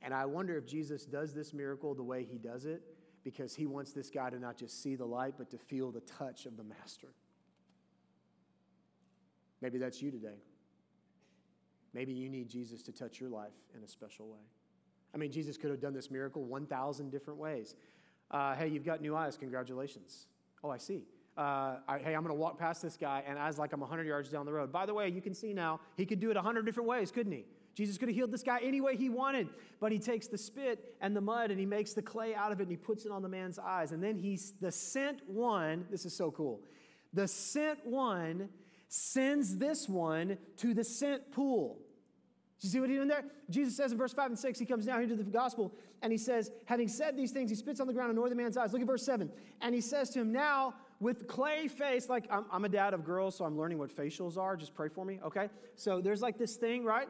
And 0.01 0.13
I 0.13 0.25
wonder 0.25 0.57
if 0.57 0.65
Jesus 0.65 1.05
does 1.05 1.33
this 1.33 1.53
miracle 1.53 1.93
the 1.93 2.03
way 2.03 2.23
he 2.23 2.37
does 2.37 2.65
it 2.65 2.81
because 3.23 3.55
he 3.55 3.65
wants 3.65 3.91
this 3.91 4.09
guy 4.09 4.29
to 4.29 4.39
not 4.39 4.55
just 4.55 4.81
see 4.81 4.95
the 4.95 5.05
light, 5.05 5.33
but 5.37 5.49
to 5.49 5.57
feel 5.57 5.91
the 5.91 6.01
touch 6.01 6.45
of 6.45 6.57
the 6.57 6.63
Master. 6.63 7.07
Maybe 9.61 9.79
that's 9.79 10.01
you 10.01 10.11
today. 10.11 10.37
Maybe 11.93 12.13
you 12.13 12.29
need 12.29 12.49
Jesus 12.49 12.83
to 12.83 12.91
touch 12.91 13.19
your 13.19 13.29
life 13.29 13.53
in 13.75 13.83
a 13.83 13.87
special 13.87 14.27
way. 14.27 14.43
I 15.13 15.17
mean, 15.17 15.31
Jesus 15.31 15.57
could 15.57 15.71
have 15.71 15.79
done 15.79 15.93
this 15.93 16.11
miracle 16.11 16.43
1,000 16.43 17.09
different 17.09 17.39
ways. 17.39 17.75
Uh, 18.29 18.53
hey, 18.53 18.67
you've 18.67 18.85
got 18.85 19.01
new 19.01 19.15
eyes. 19.15 19.37
Congratulations. 19.37 20.27
Oh, 20.63 20.69
I 20.69 20.77
see. 20.77 21.05
Uh, 21.37 21.77
I, 21.87 21.99
hey, 21.99 22.15
I'm 22.15 22.23
going 22.23 22.35
to 22.35 22.39
walk 22.39 22.57
past 22.57 22.81
this 22.81 22.97
guy, 22.97 23.23
and 23.27 23.37
as 23.37 23.57
like 23.57 23.73
I'm 23.73 23.81
100 23.81 24.07
yards 24.07 24.29
down 24.29 24.45
the 24.45 24.53
road. 24.53 24.71
By 24.71 24.85
the 24.85 24.93
way, 24.93 25.09
you 25.09 25.21
can 25.21 25.33
see 25.33 25.53
now, 25.53 25.81
he 25.97 26.05
could 26.05 26.19
do 26.19 26.31
it 26.31 26.35
100 26.35 26.65
different 26.65 26.87
ways, 26.87 27.11
couldn't 27.11 27.33
he? 27.33 27.45
Jesus 27.75 27.97
could 27.97 28.07
have 28.07 28.15
healed 28.15 28.31
this 28.31 28.41
guy 28.41 28.59
any 28.63 28.79
way 28.79 28.95
he 28.95 29.09
wanted, 29.09 29.49
but 29.81 29.91
he 29.91 29.99
takes 29.99 30.27
the 30.27 30.37
spit 30.37 30.95
and 31.01 31.13
the 31.13 31.19
mud 31.19 31.51
and 31.51 31.59
he 31.59 31.65
makes 31.65 31.93
the 31.93 32.01
clay 32.01 32.33
out 32.33 32.53
of 32.53 32.61
it 32.61 32.63
and 32.63 32.71
he 32.71 32.77
puts 32.77 33.05
it 33.05 33.11
on 33.11 33.21
the 33.21 33.27
man's 33.27 33.59
eyes. 33.59 33.91
And 33.91 34.01
then 34.01 34.15
he's 34.17 34.53
the 34.61 34.71
sent 34.71 35.29
one, 35.29 35.85
this 35.91 36.05
is 36.05 36.15
so 36.15 36.31
cool. 36.31 36.61
The 37.13 37.27
sent 37.27 37.85
one 37.85 38.47
sends 38.87 39.57
this 39.57 39.89
one 39.89 40.37
to 40.57 40.73
the 40.73 40.85
sent 40.85 41.33
pool. 41.33 41.79
Do 42.61 42.67
you 42.67 42.71
see 42.71 42.79
what 42.79 42.89
he's 42.89 42.97
doing 42.97 43.09
there? 43.09 43.25
Jesus 43.49 43.75
says 43.75 43.91
in 43.91 43.97
verse 43.97 44.13
5 44.13 44.27
and 44.27 44.39
6, 44.39 44.57
he 44.57 44.65
comes 44.65 44.85
down 44.85 44.99
here 44.99 45.09
to 45.09 45.15
the 45.15 45.23
gospel 45.23 45.73
and 46.01 46.13
he 46.13 46.17
says, 46.17 46.51
having 46.65 46.87
said 46.87 47.17
these 47.17 47.31
things, 47.31 47.49
he 47.49 47.55
spits 47.55 47.81
on 47.81 47.87
the 47.87 47.93
ground 47.93 48.09
and 48.09 48.17
anoints 48.17 48.35
the 48.35 48.41
man's 48.41 48.55
eyes. 48.55 48.71
Look 48.71 48.81
at 48.81 48.87
verse 48.87 49.05
7. 49.05 49.29
And 49.61 49.75
he 49.75 49.81
says 49.81 50.09
to 50.11 50.21
him, 50.21 50.31
Now 50.31 50.75
with 50.99 51.27
clay 51.27 51.67
face, 51.67 52.09
like 52.09 52.25
I'm, 52.31 52.45
I'm 52.51 52.65
a 52.65 52.69
dad 52.69 52.93
of 52.93 53.03
girls, 53.03 53.35
so 53.35 53.45
I'm 53.45 53.57
learning 53.57 53.79
what 53.79 53.95
facials 53.95 54.37
are. 54.37 54.55
Just 54.55 54.73
pray 54.73 54.89
for 54.89 55.05
me, 55.05 55.19
okay? 55.25 55.49
So 55.75 56.01
there's 56.01 56.21
like 56.21 56.37
this 56.37 56.55
thing, 56.55 56.83
right? 56.83 57.07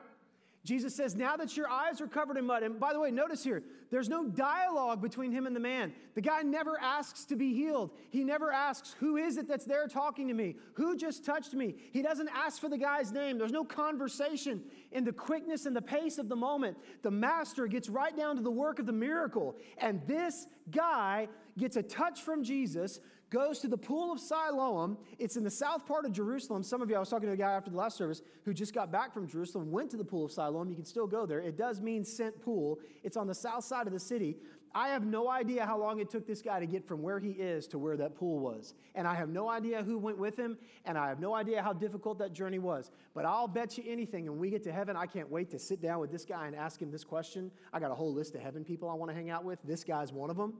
Jesus 0.65 0.95
says, 0.95 1.15
Now 1.15 1.37
that 1.37 1.55
your 1.55 1.69
eyes 1.69 2.01
are 2.01 2.07
covered 2.07 2.37
in 2.37 2.45
mud, 2.45 2.63
and 2.63 2.79
by 2.79 2.91
the 2.91 2.99
way, 2.99 3.11
notice 3.11 3.43
here, 3.43 3.61
there's 3.91 4.09
no 4.09 4.27
dialogue 4.27 4.99
between 4.99 5.31
him 5.31 5.45
and 5.45 5.55
the 5.55 5.59
man. 5.59 5.93
The 6.15 6.21
guy 6.21 6.41
never 6.41 6.79
asks 6.81 7.23
to 7.25 7.35
be 7.35 7.53
healed. 7.53 7.91
He 8.09 8.23
never 8.23 8.51
asks, 8.51 8.95
Who 8.99 9.15
is 9.17 9.37
it 9.37 9.47
that's 9.47 9.65
there 9.65 9.87
talking 9.87 10.27
to 10.27 10.33
me? 10.33 10.55
Who 10.73 10.97
just 10.97 11.23
touched 11.23 11.53
me? 11.53 11.75
He 11.91 12.01
doesn't 12.01 12.29
ask 12.33 12.59
for 12.59 12.67
the 12.67 12.79
guy's 12.79 13.11
name. 13.11 13.37
There's 13.37 13.51
no 13.51 13.63
conversation. 13.63 14.63
In 14.91 15.03
the 15.03 15.13
quickness 15.13 15.67
and 15.67 15.75
the 15.75 15.83
pace 15.83 16.17
of 16.17 16.29
the 16.29 16.35
moment, 16.35 16.77
the 17.03 17.11
master 17.11 17.67
gets 17.67 17.87
right 17.87 18.17
down 18.17 18.35
to 18.35 18.41
the 18.41 18.51
work 18.51 18.79
of 18.79 18.87
the 18.87 18.91
miracle. 18.91 19.55
And 19.77 20.01
this 20.07 20.47
guy 20.71 21.27
gets 21.59 21.75
a 21.75 21.83
touch 21.83 22.23
from 22.23 22.43
Jesus, 22.43 22.99
goes 23.35 23.59
to 23.59 23.67
the 23.67 23.77
pool 23.77 24.13
of 24.13 24.19
Siloam. 24.19 24.97
It's 25.19 25.35
in 25.35 25.43
the 25.43 25.51
south 25.51 25.85
part 25.85 26.05
of 26.05 26.13
Jerusalem. 26.13 26.63
Some 26.63 26.81
of 26.81 26.89
you, 26.89 26.95
I 26.95 26.99
was 26.99 27.09
talking 27.09 27.27
to 27.27 27.33
a 27.33 27.37
guy 27.37 27.51
after 27.51 27.69
the 27.69 27.75
last 27.75 27.97
service 27.97 28.21
who 28.45 28.53
just 28.53 28.73
got 28.73 28.93
back 28.93 29.13
from 29.13 29.27
Jerusalem, 29.27 29.71
went 29.71 29.91
to 29.91 29.97
the 29.97 30.05
pool 30.05 30.23
of 30.23 30.31
Siloam. 30.31 30.69
You 30.69 30.75
can 30.75 30.85
still 30.85 31.05
go 31.05 31.25
there. 31.25 31.41
It 31.41 31.57
does 31.57 31.81
mean 31.81 32.05
sent 32.05 32.41
pool. 32.41 32.79
It's 33.03 33.17
on 33.17 33.27
the 33.27 33.35
south 33.35 33.65
side 33.65 33.87
of 33.87 33.93
the 33.93 33.99
city. 33.99 34.37
I 34.73 34.87
have 34.89 35.05
no 35.05 35.29
idea 35.29 35.65
how 35.65 35.77
long 35.77 35.99
it 35.99 36.09
took 36.09 36.25
this 36.25 36.41
guy 36.41 36.61
to 36.61 36.65
get 36.65 36.87
from 36.87 37.01
where 37.01 37.19
he 37.19 37.31
is 37.31 37.67
to 37.67 37.77
where 37.77 37.97
that 37.97 38.15
pool 38.15 38.39
was. 38.39 38.73
And 38.93 39.05
I 39.05 39.15
have 39.15 39.27
no 39.27 39.49
idea 39.49 39.83
who 39.83 39.97
went 39.97 40.17
with 40.17 40.37
him, 40.37 40.57
and 40.85 40.97
I 40.97 41.09
have 41.09 41.19
no 41.19 41.33
idea 41.33 41.61
how 41.61 41.73
difficult 41.73 42.17
that 42.19 42.31
journey 42.31 42.59
was. 42.59 42.91
But 43.13 43.25
I'll 43.25 43.47
bet 43.49 43.77
you 43.77 43.83
anything, 43.85 44.29
when 44.29 44.39
we 44.39 44.49
get 44.49 44.63
to 44.63 44.71
heaven, 44.71 44.95
I 44.95 45.07
can't 45.07 45.29
wait 45.29 45.49
to 45.51 45.59
sit 45.59 45.81
down 45.81 45.99
with 45.99 46.11
this 46.11 46.23
guy 46.23 46.47
and 46.47 46.55
ask 46.55 46.81
him 46.81 46.89
this 46.91 47.03
question. 47.03 47.51
I 47.73 47.79
got 47.79 47.91
a 47.91 47.95
whole 47.95 48.13
list 48.13 48.35
of 48.35 48.41
heaven 48.41 48.63
people 48.63 48.89
I 48.89 48.93
want 48.93 49.11
to 49.11 49.15
hang 49.15 49.29
out 49.29 49.43
with. 49.43 49.59
This 49.63 49.83
guy's 49.83 50.13
one 50.13 50.29
of 50.29 50.37
them. 50.37 50.53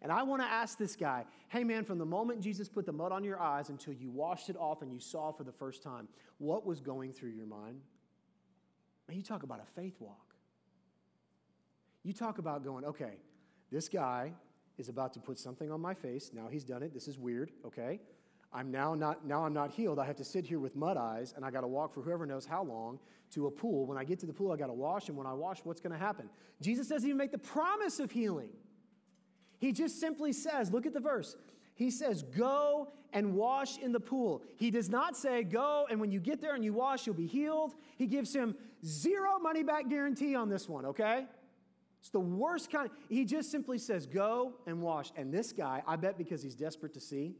And 0.00 0.12
I 0.12 0.22
want 0.22 0.42
to 0.42 0.48
ask 0.48 0.78
this 0.78 0.94
guy 0.94 1.24
hey, 1.48 1.64
man, 1.64 1.84
from 1.84 1.98
the 1.98 2.06
moment 2.06 2.40
Jesus 2.40 2.68
put 2.68 2.86
the 2.86 2.92
mud 2.92 3.10
on 3.10 3.24
your 3.24 3.40
eyes 3.40 3.70
until 3.70 3.94
you 3.94 4.10
washed 4.10 4.50
it 4.50 4.56
off 4.56 4.82
and 4.82 4.92
you 4.92 5.00
saw 5.00 5.32
for 5.32 5.44
the 5.44 5.52
first 5.52 5.82
time, 5.82 6.08
what 6.38 6.66
was 6.66 6.80
going 6.80 7.12
through 7.12 7.30
your 7.30 7.46
mind? 7.46 7.80
Man, 9.08 9.16
you 9.16 9.22
talk 9.22 9.42
about 9.42 9.60
a 9.60 9.66
faith 9.80 9.96
walk. 9.98 10.34
You 12.04 12.12
talk 12.12 12.38
about 12.38 12.62
going, 12.64 12.84
okay, 12.84 13.16
this 13.72 13.88
guy 13.88 14.32
is 14.76 14.88
about 14.88 15.12
to 15.14 15.20
put 15.20 15.38
something 15.38 15.70
on 15.70 15.80
my 15.80 15.94
face. 15.94 16.30
Now 16.32 16.48
he's 16.48 16.64
done 16.64 16.82
it. 16.82 16.94
This 16.94 17.08
is 17.08 17.18
weird, 17.18 17.50
okay? 17.66 18.00
I'm 18.52 18.70
now 18.70 18.94
not 18.94 19.26
now 19.26 19.44
I'm 19.44 19.52
not 19.52 19.70
healed. 19.70 19.98
I 19.98 20.06
have 20.06 20.16
to 20.16 20.24
sit 20.24 20.46
here 20.46 20.58
with 20.58 20.74
mud 20.74 20.96
eyes 20.96 21.34
and 21.36 21.44
I 21.44 21.50
got 21.50 21.62
to 21.62 21.66
walk 21.66 21.92
for 21.92 22.00
whoever 22.00 22.24
knows 22.24 22.46
how 22.46 22.62
long 22.62 22.98
to 23.32 23.46
a 23.46 23.50
pool. 23.50 23.86
When 23.86 23.98
I 23.98 24.04
get 24.04 24.18
to 24.20 24.26
the 24.26 24.32
pool, 24.32 24.52
I 24.52 24.56
got 24.56 24.68
to 24.68 24.72
wash 24.72 25.08
and 25.08 25.18
when 25.18 25.26
I 25.26 25.34
wash, 25.34 25.60
what's 25.64 25.80
going 25.80 25.92
to 25.92 25.98
happen? 25.98 26.30
Jesus 26.62 26.88
doesn't 26.88 27.06
even 27.06 27.18
make 27.18 27.32
the 27.32 27.38
promise 27.38 28.00
of 28.00 28.10
healing. 28.10 28.50
He 29.58 29.72
just 29.72 30.00
simply 30.00 30.32
says, 30.32 30.72
look 30.72 30.86
at 30.86 30.94
the 30.94 31.00
verse. 31.00 31.36
He 31.78 31.92
says, 31.92 32.24
Go 32.24 32.88
and 33.12 33.34
wash 33.34 33.78
in 33.78 33.92
the 33.92 34.00
pool. 34.00 34.42
He 34.56 34.72
does 34.72 34.90
not 34.90 35.16
say, 35.16 35.44
Go 35.44 35.86
and 35.88 36.00
when 36.00 36.10
you 36.10 36.18
get 36.18 36.40
there 36.40 36.56
and 36.56 36.64
you 36.64 36.72
wash, 36.72 37.06
you'll 37.06 37.14
be 37.14 37.28
healed. 37.28 37.74
He 37.96 38.08
gives 38.08 38.34
him 38.34 38.56
zero 38.84 39.38
money 39.38 39.62
back 39.62 39.88
guarantee 39.88 40.34
on 40.34 40.48
this 40.48 40.68
one, 40.68 40.84
okay? 40.86 41.26
It's 42.00 42.10
the 42.10 42.18
worst 42.18 42.70
kind. 42.70 42.90
He 43.08 43.24
just 43.24 43.52
simply 43.52 43.78
says, 43.78 44.06
Go 44.06 44.54
and 44.66 44.82
wash. 44.82 45.12
And 45.14 45.32
this 45.32 45.52
guy, 45.52 45.84
I 45.86 45.94
bet 45.94 46.18
because 46.18 46.42
he's 46.42 46.56
desperate 46.56 46.94
to 46.94 47.00
see, 47.00 47.36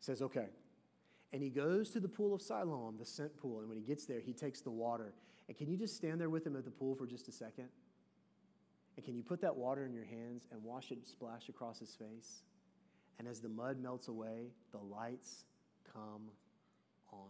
says, 0.00 0.22
Okay. 0.22 0.46
And 1.32 1.42
he 1.42 1.50
goes 1.50 1.90
to 1.90 2.00
the 2.00 2.08
pool 2.08 2.34
of 2.34 2.40
Siloam, 2.40 2.96
the 2.98 3.04
sent 3.04 3.36
pool. 3.36 3.60
And 3.60 3.68
when 3.68 3.76
he 3.76 3.84
gets 3.84 4.06
there, 4.06 4.20
he 4.20 4.32
takes 4.32 4.62
the 4.62 4.70
water. 4.70 5.12
And 5.48 5.56
can 5.56 5.70
you 5.70 5.76
just 5.76 5.94
stand 5.96 6.18
there 6.18 6.30
with 6.30 6.46
him 6.46 6.56
at 6.56 6.64
the 6.64 6.70
pool 6.70 6.94
for 6.94 7.06
just 7.06 7.28
a 7.28 7.32
second? 7.32 7.68
And 8.96 9.04
can 9.04 9.14
you 9.14 9.22
put 9.22 9.40
that 9.40 9.56
water 9.56 9.86
in 9.86 9.92
your 9.92 10.04
hands 10.04 10.46
and 10.52 10.62
wash 10.62 10.90
it 10.90 11.06
splash 11.06 11.48
across 11.48 11.78
his 11.78 11.94
face? 11.94 12.42
And 13.18 13.28
as 13.28 13.40
the 13.40 13.48
mud 13.48 13.78
melts 13.80 14.08
away, 14.08 14.52
the 14.72 14.78
lights 14.78 15.44
come 15.92 16.30
on. 17.12 17.28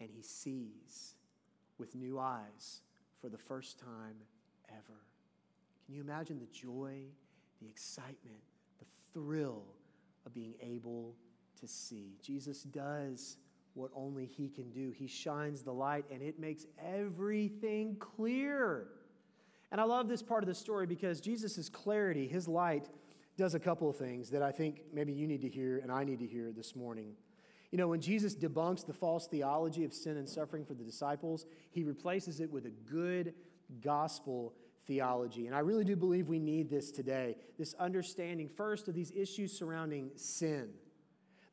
And 0.00 0.10
he 0.10 0.22
sees 0.22 1.14
with 1.78 1.94
new 1.94 2.18
eyes 2.18 2.80
for 3.20 3.28
the 3.28 3.38
first 3.38 3.78
time 3.78 4.16
ever. 4.68 5.00
Can 5.84 5.94
you 5.94 6.00
imagine 6.00 6.38
the 6.38 6.46
joy, 6.46 7.02
the 7.60 7.68
excitement, 7.68 8.42
the 8.78 8.86
thrill 9.12 9.62
of 10.24 10.34
being 10.34 10.54
able 10.60 11.14
to 11.60 11.66
see? 11.66 12.16
Jesus 12.22 12.62
does 12.62 13.36
what 13.74 13.90
only 13.94 14.26
he 14.26 14.48
can 14.48 14.70
do. 14.70 14.90
He 14.90 15.06
shines 15.06 15.62
the 15.62 15.72
light 15.72 16.04
and 16.10 16.22
it 16.22 16.38
makes 16.38 16.66
everything 16.84 17.96
clear. 17.98 18.88
And 19.72 19.80
I 19.80 19.84
love 19.84 20.08
this 20.08 20.22
part 20.22 20.42
of 20.42 20.48
the 20.48 20.54
story 20.54 20.86
because 20.86 21.20
Jesus' 21.20 21.68
clarity, 21.68 22.28
his 22.28 22.46
light, 22.46 22.88
does 23.36 23.54
a 23.54 23.60
couple 23.60 23.90
of 23.90 23.96
things 23.96 24.30
that 24.30 24.42
I 24.42 24.50
think 24.50 24.82
maybe 24.92 25.12
you 25.12 25.26
need 25.26 25.42
to 25.42 25.48
hear 25.48 25.78
and 25.78 25.92
I 25.92 26.04
need 26.04 26.20
to 26.20 26.26
hear 26.26 26.52
this 26.52 26.74
morning. 26.74 27.12
You 27.70 27.78
know, 27.78 27.88
when 27.88 28.00
Jesus 28.00 28.34
debunks 28.34 28.86
the 28.86 28.92
false 28.92 29.26
theology 29.26 29.84
of 29.84 29.92
sin 29.92 30.16
and 30.16 30.28
suffering 30.28 30.64
for 30.64 30.74
the 30.74 30.84
disciples, 30.84 31.46
he 31.70 31.82
replaces 31.82 32.40
it 32.40 32.50
with 32.50 32.64
a 32.66 32.70
good 32.70 33.34
gospel 33.82 34.54
theology. 34.86 35.46
And 35.46 35.54
I 35.54 35.58
really 35.58 35.84
do 35.84 35.96
believe 35.96 36.28
we 36.28 36.38
need 36.38 36.70
this 36.70 36.90
today 36.90 37.36
this 37.58 37.74
understanding, 37.74 38.48
first, 38.48 38.88
of 38.88 38.94
these 38.94 39.12
issues 39.14 39.52
surrounding 39.56 40.10
sin. 40.14 40.70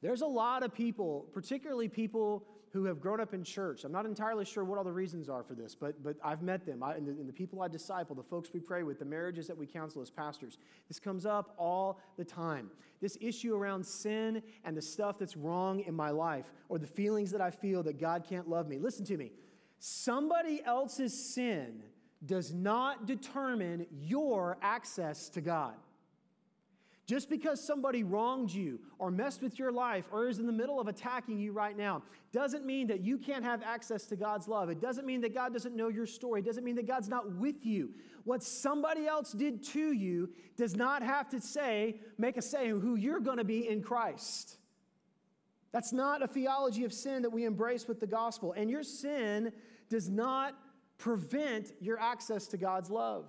There's 0.01 0.21
a 0.21 0.27
lot 0.27 0.63
of 0.63 0.73
people, 0.73 1.27
particularly 1.33 1.87
people 1.87 2.45
who 2.73 2.85
have 2.85 2.99
grown 2.99 3.21
up 3.21 3.35
in 3.35 3.43
church. 3.43 3.83
I'm 3.83 3.91
not 3.91 4.07
entirely 4.07 4.45
sure 4.45 4.63
what 4.63 4.79
all 4.79 4.83
the 4.83 4.91
reasons 4.91 5.29
are 5.29 5.43
for 5.43 5.53
this, 5.53 5.75
but, 5.75 6.03
but 6.03 6.17
I've 6.23 6.41
met 6.41 6.65
them. 6.65 6.81
I, 6.81 6.95
and, 6.95 7.07
the, 7.07 7.11
and, 7.11 7.29
the, 7.29 7.33
people 7.33 7.61
I 7.61 7.67
disciple, 7.67 8.15
the 8.15 8.23
folks 8.23 8.49
we 8.51 8.59
pray 8.59 8.81
with, 8.81 8.97
the 8.97 9.05
marriages 9.05 9.45
that 9.45 9.55
we 9.55 9.67
counsel 9.67 10.01
as 10.01 10.09
pastors. 10.09 10.57
This 10.87 10.99
comes 10.99 11.27
up 11.27 11.53
all 11.59 11.99
the 12.17 12.25
time. 12.25 12.71
This 12.99 13.15
issue 13.21 13.55
around 13.55 13.85
sin 13.85 14.41
and 14.65 14.75
the 14.75 14.81
stuff 14.81 15.19
that's 15.19 15.37
wrong 15.37 15.81
in 15.81 15.93
my 15.93 16.09
life, 16.09 16.51
or 16.67 16.79
the 16.79 16.87
feelings 16.87 17.29
that 17.29 17.41
I 17.41 17.51
feel 17.51 17.83
that 17.83 17.99
God 17.99 18.25
can't 18.27 18.49
love 18.49 18.67
me. 18.67 18.79
Listen 18.79 19.05
to 19.05 19.17
me. 19.17 19.31
Somebody 19.77 20.63
else's 20.65 21.35
sin 21.35 21.83
does 22.25 22.53
not 22.53 23.05
determine 23.05 23.85
your 23.91 24.57
access 24.63 25.29
to 25.29 25.41
God. 25.41 25.75
Just 27.05 27.29
because 27.29 27.61
somebody 27.61 28.03
wronged 28.03 28.51
you 28.51 28.79
or 28.97 29.11
messed 29.11 29.41
with 29.41 29.59
your 29.59 29.73
life 29.73 30.05
or 30.11 30.29
is 30.29 30.39
in 30.39 30.45
the 30.45 30.53
middle 30.53 30.79
of 30.79 30.87
attacking 30.87 31.37
you 31.37 31.51
right 31.51 31.77
now 31.77 32.01
doesn't 32.31 32.65
mean 32.65 32.87
that 32.87 33.01
you 33.01 33.17
can't 33.17 33.43
have 33.43 33.61
access 33.61 34.05
to 34.05 34.15
God's 34.15 34.47
love. 34.47 34.69
It 34.69 34.79
doesn't 34.79 35.05
mean 35.05 35.19
that 35.21 35.33
God 35.33 35.51
doesn't 35.51 35.75
know 35.75 35.89
your 35.89 36.05
story. 36.05 36.39
It 36.39 36.45
doesn't 36.45 36.63
mean 36.63 36.75
that 36.75 36.87
God's 36.87 37.09
not 37.09 37.29
with 37.33 37.65
you. 37.65 37.89
What 38.23 38.41
somebody 38.41 39.05
else 39.05 39.33
did 39.33 39.63
to 39.65 39.91
you 39.91 40.29
does 40.55 40.77
not 40.77 41.03
have 41.03 41.27
to 41.29 41.41
say, 41.41 41.99
make 42.17 42.37
a 42.37 42.41
say 42.41 42.69
who 42.69 42.95
you're 42.95 43.19
going 43.19 43.37
to 43.37 43.43
be 43.43 43.67
in 43.67 43.81
Christ. 43.81 44.55
That's 45.73 45.91
not 45.91 46.23
a 46.23 46.27
theology 46.27 46.85
of 46.85 46.93
sin 46.93 47.23
that 47.23 47.31
we 47.31 47.43
embrace 47.43 47.85
with 47.85 47.99
the 47.99 48.07
gospel. 48.07 48.53
And 48.53 48.69
your 48.69 48.83
sin 48.83 49.51
does 49.89 50.09
not 50.09 50.55
prevent 50.97 51.73
your 51.81 51.99
access 51.99 52.47
to 52.47 52.57
God's 52.57 52.89
love. 52.89 53.25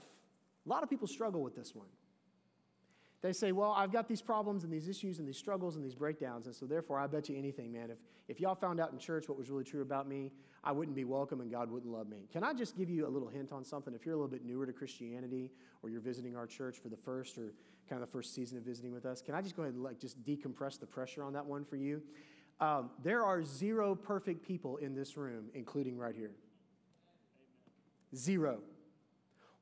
A 0.64 0.68
lot 0.68 0.84
of 0.84 0.90
people 0.90 1.08
struggle 1.08 1.42
with 1.42 1.56
this 1.56 1.74
one. 1.74 1.88
They 3.24 3.32
say, 3.32 3.52
Well, 3.52 3.70
I've 3.70 3.90
got 3.90 4.06
these 4.06 4.20
problems 4.20 4.64
and 4.64 4.72
these 4.72 4.86
issues 4.86 5.18
and 5.18 5.26
these 5.26 5.38
struggles 5.38 5.76
and 5.76 5.84
these 5.84 5.94
breakdowns, 5.94 6.44
and 6.44 6.54
so 6.54 6.66
therefore 6.66 6.98
I 6.98 7.06
bet 7.06 7.30
you 7.30 7.38
anything, 7.38 7.72
man. 7.72 7.88
If, 7.90 7.96
if 8.28 8.38
y'all 8.38 8.54
found 8.54 8.80
out 8.80 8.92
in 8.92 8.98
church 8.98 9.30
what 9.30 9.38
was 9.38 9.48
really 9.48 9.64
true 9.64 9.80
about 9.80 10.06
me, 10.06 10.30
I 10.62 10.72
wouldn't 10.72 10.94
be 10.94 11.04
welcome 11.04 11.40
and 11.40 11.50
God 11.50 11.70
wouldn't 11.70 11.90
love 11.90 12.06
me. 12.06 12.28
Can 12.30 12.44
I 12.44 12.52
just 12.52 12.76
give 12.76 12.90
you 12.90 13.06
a 13.06 13.08
little 13.08 13.28
hint 13.28 13.50
on 13.50 13.64
something? 13.64 13.94
If 13.94 14.04
you're 14.04 14.14
a 14.14 14.18
little 14.18 14.30
bit 14.30 14.44
newer 14.44 14.66
to 14.66 14.74
Christianity 14.74 15.50
or 15.82 15.88
you're 15.88 16.02
visiting 16.02 16.36
our 16.36 16.46
church 16.46 16.76
for 16.82 16.90
the 16.90 16.98
first 16.98 17.38
or 17.38 17.54
kind 17.88 18.02
of 18.02 18.06
the 18.06 18.12
first 18.12 18.34
season 18.34 18.58
of 18.58 18.64
visiting 18.64 18.92
with 18.92 19.06
us, 19.06 19.22
can 19.22 19.34
I 19.34 19.40
just 19.40 19.56
go 19.56 19.62
ahead 19.62 19.72
and 19.72 19.82
like 19.82 19.98
just 19.98 20.22
decompress 20.22 20.78
the 20.78 20.86
pressure 20.86 21.22
on 21.22 21.32
that 21.32 21.46
one 21.46 21.64
for 21.64 21.76
you? 21.76 22.02
Um, 22.60 22.90
there 23.02 23.24
are 23.24 23.42
zero 23.42 23.94
perfect 23.94 24.46
people 24.46 24.76
in 24.76 24.94
this 24.94 25.16
room, 25.16 25.46
including 25.54 25.96
right 25.96 26.14
here. 26.14 26.32
Zero. 28.14 28.58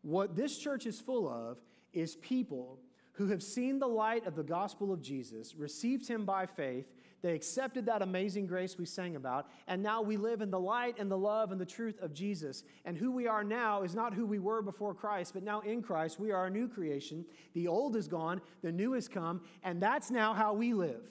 What 0.02 0.34
this 0.34 0.58
church 0.58 0.84
is 0.84 0.98
full 0.98 1.28
of 1.28 1.58
is 1.92 2.16
people 2.16 2.80
who 3.22 3.28
have 3.28 3.42
seen 3.42 3.78
the 3.78 3.86
light 3.86 4.26
of 4.26 4.34
the 4.34 4.42
gospel 4.42 4.92
of 4.92 5.00
Jesus, 5.00 5.54
received 5.54 6.08
him 6.08 6.24
by 6.24 6.44
faith, 6.44 6.86
They 7.22 7.34
accepted 7.34 7.86
that 7.86 8.02
amazing 8.02 8.48
grace 8.48 8.76
we 8.76 8.84
sang 8.84 9.14
about, 9.14 9.48
and 9.68 9.80
now 9.80 10.02
we 10.02 10.16
live 10.16 10.40
in 10.40 10.50
the 10.50 10.58
light 10.58 10.96
and 10.98 11.08
the 11.08 11.16
love 11.16 11.52
and 11.52 11.60
the 11.60 11.64
truth 11.64 12.00
of 12.02 12.12
Jesus. 12.12 12.64
And 12.84 12.98
who 12.98 13.12
we 13.12 13.28
are 13.28 13.44
now 13.44 13.82
is 13.82 13.94
not 13.94 14.12
who 14.12 14.26
we 14.26 14.40
were 14.40 14.60
before 14.60 14.92
Christ, 14.92 15.34
but 15.34 15.44
now 15.44 15.60
in 15.60 15.82
Christ, 15.82 16.18
we 16.18 16.32
are 16.32 16.46
a 16.46 16.50
new 16.50 16.66
creation. 16.66 17.24
The 17.54 17.68
old 17.68 17.94
is 17.94 18.08
gone, 18.08 18.40
the 18.60 18.72
new 18.72 18.94
has 18.94 19.06
come, 19.06 19.42
and 19.62 19.80
that's 19.80 20.10
now 20.10 20.34
how 20.34 20.52
we 20.52 20.74
live. 20.74 21.08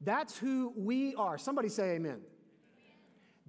That's 0.00 0.36
who 0.36 0.72
we 0.76 1.14
are. 1.14 1.38
Somebody 1.38 1.68
say 1.68 1.90
amen. 1.92 2.22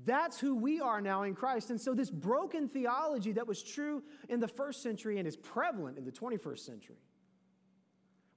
That's 0.06 0.40
who 0.40 0.56
we 0.56 0.82
are 0.82 1.02
now 1.02 1.24
in 1.24 1.34
Christ. 1.34 1.72
And 1.72 1.82
so, 1.82 1.96
this 1.96 2.12
broken 2.12 2.70
theology 2.70 3.32
that 3.32 3.48
was 3.48 3.64
true 3.64 4.04
in 4.30 4.40
the 4.40 4.48
first 4.48 4.84
century 4.84 5.18
and 5.18 5.28
is 5.28 5.36
prevalent 5.36 5.98
in 5.98 6.06
the 6.06 6.12
21st 6.12 6.60
century. 6.60 6.98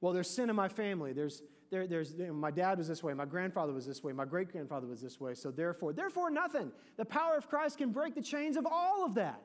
Well, 0.04 0.12
there's 0.12 0.28
sin 0.28 0.50
in 0.50 0.56
my 0.56 0.68
family. 0.68 1.14
There's, 1.14 1.40
there, 1.70 1.86
there's, 1.86 2.12
you 2.12 2.26
know, 2.26 2.34
my 2.34 2.50
dad 2.50 2.76
was 2.76 2.86
this 2.86 3.02
way. 3.02 3.14
My 3.14 3.24
grandfather 3.24 3.72
was 3.72 3.86
this 3.86 4.04
way. 4.04 4.12
My 4.12 4.26
great 4.26 4.52
grandfather 4.52 4.86
was 4.86 5.00
this 5.00 5.18
way. 5.18 5.32
So, 5.32 5.50
therefore, 5.50 5.94
therefore, 5.94 6.28
nothing. 6.28 6.72
The 6.98 7.06
power 7.06 7.38
of 7.38 7.48
Christ 7.48 7.78
can 7.78 7.90
break 7.90 8.14
the 8.14 8.20
chains 8.20 8.58
of 8.58 8.66
all 8.70 9.06
of 9.06 9.14
that. 9.14 9.40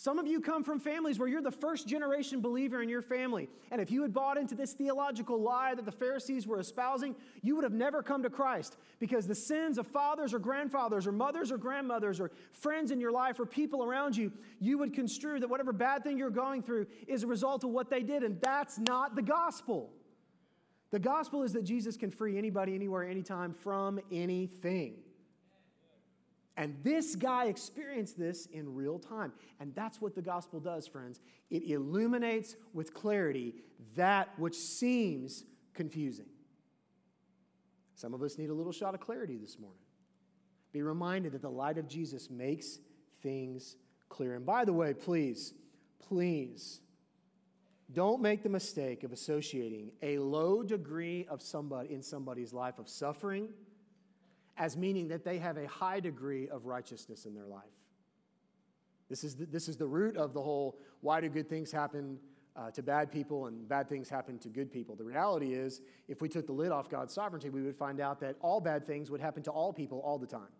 Some 0.00 0.20
of 0.20 0.28
you 0.28 0.40
come 0.40 0.62
from 0.62 0.78
families 0.78 1.18
where 1.18 1.26
you're 1.26 1.42
the 1.42 1.50
first 1.50 1.88
generation 1.88 2.40
believer 2.40 2.80
in 2.80 2.88
your 2.88 3.02
family. 3.02 3.48
And 3.72 3.80
if 3.80 3.90
you 3.90 4.02
had 4.02 4.14
bought 4.14 4.38
into 4.38 4.54
this 4.54 4.72
theological 4.72 5.42
lie 5.42 5.74
that 5.74 5.84
the 5.84 5.90
Pharisees 5.90 6.46
were 6.46 6.60
espousing, 6.60 7.16
you 7.42 7.56
would 7.56 7.64
have 7.64 7.72
never 7.72 8.00
come 8.00 8.22
to 8.22 8.30
Christ 8.30 8.76
because 9.00 9.26
the 9.26 9.34
sins 9.34 9.76
of 9.76 9.88
fathers 9.88 10.32
or 10.32 10.38
grandfathers 10.38 11.04
or 11.04 11.10
mothers 11.10 11.50
or 11.50 11.58
grandmothers 11.58 12.20
or 12.20 12.30
friends 12.52 12.92
in 12.92 13.00
your 13.00 13.10
life 13.10 13.40
or 13.40 13.44
people 13.44 13.82
around 13.82 14.16
you, 14.16 14.30
you 14.60 14.78
would 14.78 14.94
construe 14.94 15.40
that 15.40 15.50
whatever 15.50 15.72
bad 15.72 16.04
thing 16.04 16.16
you're 16.16 16.30
going 16.30 16.62
through 16.62 16.86
is 17.08 17.24
a 17.24 17.26
result 17.26 17.64
of 17.64 17.70
what 17.70 17.90
they 17.90 18.04
did. 18.04 18.22
And 18.22 18.40
that's 18.40 18.78
not 18.78 19.16
the 19.16 19.22
gospel. 19.22 19.90
The 20.92 21.00
gospel 21.00 21.42
is 21.42 21.54
that 21.54 21.64
Jesus 21.64 21.96
can 21.96 22.12
free 22.12 22.38
anybody, 22.38 22.76
anywhere, 22.76 23.02
anytime 23.02 23.52
from 23.52 23.98
anything. 24.12 24.94
And 26.58 26.74
this 26.82 27.14
guy 27.14 27.44
experienced 27.44 28.18
this 28.18 28.46
in 28.46 28.74
real 28.74 28.98
time. 28.98 29.32
And 29.60 29.72
that's 29.76 30.00
what 30.00 30.16
the 30.16 30.20
gospel 30.20 30.58
does, 30.58 30.88
friends. 30.88 31.20
It 31.50 31.70
illuminates 31.70 32.56
with 32.74 32.92
clarity 32.92 33.54
that 33.94 34.36
which 34.38 34.56
seems 34.56 35.44
confusing. 35.72 36.26
Some 37.94 38.12
of 38.12 38.22
us 38.22 38.38
need 38.38 38.50
a 38.50 38.54
little 38.54 38.72
shot 38.72 38.92
of 38.92 39.00
clarity 39.00 39.36
this 39.36 39.56
morning. 39.56 39.78
Be 40.72 40.82
reminded 40.82 41.30
that 41.32 41.42
the 41.42 41.48
light 41.48 41.78
of 41.78 41.88
Jesus 41.88 42.28
makes 42.28 42.80
things 43.22 43.76
clear. 44.08 44.34
And 44.34 44.44
by 44.44 44.64
the 44.64 44.72
way, 44.72 44.94
please, 44.94 45.54
please, 46.08 46.80
don't 47.92 48.20
make 48.20 48.42
the 48.42 48.48
mistake 48.48 49.04
of 49.04 49.12
associating 49.12 49.92
a 50.02 50.18
low 50.18 50.64
degree 50.64 51.24
of 51.30 51.40
somebody 51.40 51.94
in 51.94 52.02
somebody's 52.02 52.52
life 52.52 52.80
of 52.80 52.88
suffering 52.88 53.48
as 54.58 54.76
meaning 54.76 55.08
that 55.08 55.24
they 55.24 55.38
have 55.38 55.56
a 55.56 55.66
high 55.66 56.00
degree 56.00 56.48
of 56.48 56.66
righteousness 56.66 57.24
in 57.24 57.34
their 57.34 57.46
life. 57.46 57.62
This 59.08 59.24
is 59.24 59.36
the, 59.36 59.46
this 59.46 59.68
is 59.68 59.76
the 59.76 59.86
root 59.86 60.16
of 60.16 60.34
the 60.34 60.42
whole 60.42 60.78
why 61.00 61.20
do 61.20 61.28
good 61.28 61.48
things 61.48 61.72
happen 61.72 62.18
uh, 62.56 62.70
to 62.72 62.82
bad 62.82 63.10
people 63.10 63.46
and 63.46 63.68
bad 63.68 63.88
things 63.88 64.08
happen 64.08 64.38
to 64.40 64.48
good 64.48 64.70
people. 64.70 64.96
The 64.96 65.04
reality 65.04 65.54
is, 65.54 65.80
if 66.08 66.20
we 66.20 66.28
took 66.28 66.46
the 66.46 66.52
lid 66.52 66.72
off 66.72 66.90
God's 66.90 67.14
sovereignty, 67.14 67.50
we 67.50 67.62
would 67.62 67.76
find 67.76 68.00
out 68.00 68.20
that 68.20 68.36
all 68.40 68.60
bad 68.60 68.86
things 68.86 69.10
would 69.10 69.20
happen 69.20 69.42
to 69.44 69.50
all 69.50 69.72
people 69.72 70.00
all 70.00 70.18
the 70.18 70.26
time. 70.26 70.50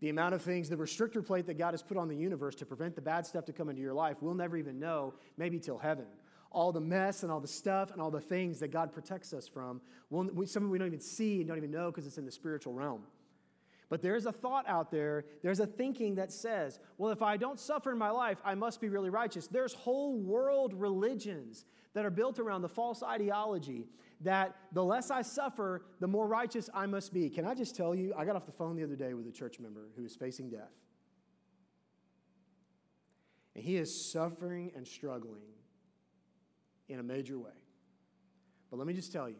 The 0.00 0.10
amount 0.10 0.34
of 0.34 0.42
things, 0.42 0.68
the 0.68 0.76
restrictor 0.76 1.26
plate 1.26 1.46
that 1.46 1.58
God 1.58 1.72
has 1.72 1.82
put 1.82 1.96
on 1.96 2.06
the 2.06 2.14
universe 2.14 2.54
to 2.56 2.66
prevent 2.66 2.94
the 2.94 3.02
bad 3.02 3.26
stuff 3.26 3.44
to 3.46 3.52
come 3.52 3.68
into 3.68 3.82
your 3.82 3.94
life, 3.94 4.18
we'll 4.20 4.34
never 4.34 4.56
even 4.56 4.78
know, 4.78 5.14
maybe 5.36 5.58
till 5.58 5.76
heaven. 5.76 6.06
All 6.50 6.72
the 6.72 6.80
mess 6.80 7.22
and 7.22 7.30
all 7.30 7.40
the 7.40 7.48
stuff 7.48 7.90
and 7.92 8.00
all 8.00 8.10
the 8.10 8.20
things 8.20 8.60
that 8.60 8.68
God 8.68 8.92
protects 8.92 9.32
us 9.32 9.46
from, 9.46 9.80
we'll, 10.10 10.24
we, 10.32 10.46
some 10.46 10.70
we 10.70 10.78
don't 10.78 10.86
even 10.86 11.00
see 11.00 11.38
and 11.38 11.48
don't 11.48 11.58
even 11.58 11.70
know 11.70 11.90
because 11.90 12.06
it's 12.06 12.18
in 12.18 12.24
the 12.24 12.32
spiritual 12.32 12.72
realm. 12.72 13.02
But 13.90 14.02
there's 14.02 14.26
a 14.26 14.32
thought 14.32 14.68
out 14.68 14.90
there, 14.90 15.24
there's 15.42 15.60
a 15.60 15.66
thinking 15.66 16.16
that 16.16 16.30
says, 16.30 16.78
well, 16.98 17.10
if 17.10 17.22
I 17.22 17.38
don't 17.38 17.58
suffer 17.58 17.92
in 17.92 17.98
my 17.98 18.10
life, 18.10 18.38
I 18.44 18.54
must 18.54 18.80
be 18.80 18.88
really 18.88 19.08
righteous. 19.08 19.46
There's 19.46 19.72
whole 19.72 20.18
world 20.18 20.74
religions 20.74 21.64
that 21.94 22.04
are 22.04 22.10
built 22.10 22.38
around 22.38 22.62
the 22.62 22.68
false 22.68 23.02
ideology 23.02 23.86
that 24.20 24.56
the 24.72 24.84
less 24.84 25.10
I 25.10 25.22
suffer, 25.22 25.82
the 26.00 26.08
more 26.08 26.26
righteous 26.26 26.68
I 26.74 26.86
must 26.86 27.14
be. 27.14 27.30
Can 27.30 27.46
I 27.46 27.54
just 27.54 27.76
tell 27.76 27.94
you, 27.94 28.12
I 28.16 28.24
got 28.24 28.36
off 28.36 28.46
the 28.46 28.52
phone 28.52 28.76
the 28.76 28.84
other 28.84 28.96
day 28.96 29.14
with 29.14 29.26
a 29.26 29.32
church 29.32 29.58
member 29.58 29.88
who 29.96 30.04
is 30.04 30.16
facing 30.16 30.50
death. 30.50 30.74
And 33.54 33.64
he 33.64 33.76
is 33.76 34.12
suffering 34.12 34.72
and 34.76 34.86
struggling 34.86 35.42
in 36.88 36.98
a 36.98 37.02
major 37.02 37.38
way. 37.38 37.50
But 38.70 38.78
let 38.78 38.86
me 38.86 38.94
just 38.94 39.12
tell 39.12 39.28
you, 39.28 39.36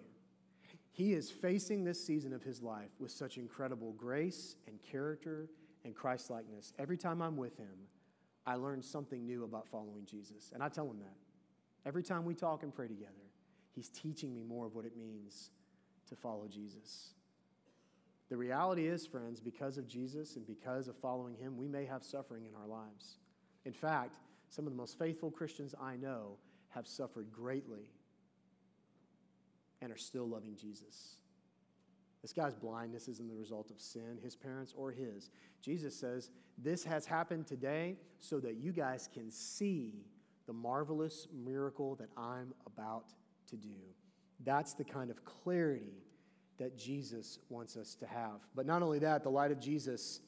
he 0.91 1.13
is 1.13 1.31
facing 1.31 1.85
this 1.85 2.05
season 2.05 2.33
of 2.33 2.43
his 2.43 2.63
life 2.63 2.91
with 2.99 3.11
such 3.11 3.39
incredible 3.39 3.93
grace 3.93 4.57
and 4.67 4.83
character 4.83 5.49
and 5.85 5.95
Christlikeness. 5.95 6.73
Every 6.79 6.97
time 6.97 7.23
I'm 7.23 7.37
with 7.37 7.57
him, 7.57 7.87
I 8.47 8.57
learn 8.57 8.83
something 8.83 9.25
new 9.25 9.45
about 9.45 9.69
following 9.69 10.07
Jesus. 10.07 10.51
And 10.53 10.63
I 10.63 10.69
tell 10.69 10.91
him 10.91 10.99
that. 11.01 11.17
Every 11.87 12.03
time 12.03 12.25
we 12.25 12.35
talk 12.35 12.63
and 12.63 12.75
pray 12.75 12.89
together, 12.89 13.13
he's 13.75 13.89
teaching 13.89 14.35
me 14.35 14.43
more 14.43 14.67
of 14.67 14.75
what 14.75 14.85
it 14.85 14.97
means 14.97 15.51
to 16.09 16.17
follow 16.17 16.49
Jesus. 16.49 17.11
The 18.29 18.37
reality 18.37 18.87
is, 18.87 19.07
friends, 19.07 19.41
because 19.41 19.79
of 19.79 19.87
Jesus 19.87 20.37
and 20.37 20.47
because 20.47 20.89
of 20.89 20.97
following 20.97 21.37
him, 21.37 21.57
we 21.57 21.69
may 21.69 21.85
have 21.87 22.03
suffering 22.03 22.45
in 22.47 22.55
our 22.55 22.67
lives. 22.67 23.19
In 23.65 23.73
fact, 23.73 24.13
some 24.49 24.67
of 24.67 24.73
the 24.73 24.77
most 24.77 24.99
faithful 24.99 25.31
Christians 25.31 25.75
I 25.81 25.97
know 25.97 26.39
have 26.79 26.87
suffered 26.87 27.33
greatly 27.33 27.91
and 29.83 29.93
are 29.93 29.97
still 29.97 30.29
loving 30.29 30.55
Jesus. 30.55 31.17
This 32.23 32.33
guy's 32.33 32.55
blindness 32.55 33.09
isn't 33.09 33.29
the 33.29 33.35
result 33.35 33.71
of 33.73 33.81
sin, 33.81 34.19
his 34.23 34.37
parents 34.37 34.73
or 34.77 34.93
his. 34.93 35.31
Jesus 35.61 35.97
says, 35.97 36.31
This 36.57 36.85
has 36.85 37.05
happened 37.05 37.49
today 37.49 37.97
so 38.21 38.39
that 38.41 38.59
you 38.59 38.71
guys 38.71 39.09
can 39.13 39.29
see 39.29 40.05
the 40.47 40.53
marvelous 40.53 41.27
miracle 41.33 41.97
that 41.97 42.11
I'm 42.17 42.55
about 42.65 43.13
to 43.51 43.57
do. 43.57 43.75
That's 44.45 44.75
the 44.75 44.85
kind 44.85 45.11
of 45.11 45.25
clarity 45.25 46.05
that 46.59 46.79
Jesus 46.79 47.41
wants 47.49 47.77
us 47.77 47.97
to 47.97 48.07
have. 48.07 48.41
But 48.55 48.67
not 48.67 48.83
only 48.83 49.01
that, 49.01 49.25
the 49.25 49.31
light 49.31 49.51
of 49.51 49.59
Jesus 49.59 50.21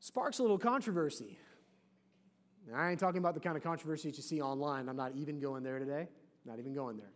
sparks 0.00 0.38
a 0.38 0.42
little 0.42 0.58
controversy. 0.58 1.38
Now, 2.70 2.78
I 2.78 2.90
ain't 2.90 3.00
talking 3.00 3.18
about 3.18 3.34
the 3.34 3.40
kind 3.40 3.56
of 3.56 3.62
controversy 3.62 4.10
that 4.10 4.16
you 4.16 4.22
see 4.22 4.42
online. 4.42 4.88
I'm 4.88 4.96
not 4.96 5.12
even 5.16 5.40
going 5.40 5.62
there 5.62 5.78
today. 5.78 6.08
Not 6.44 6.58
even 6.58 6.74
going 6.74 6.98
there. 6.98 7.12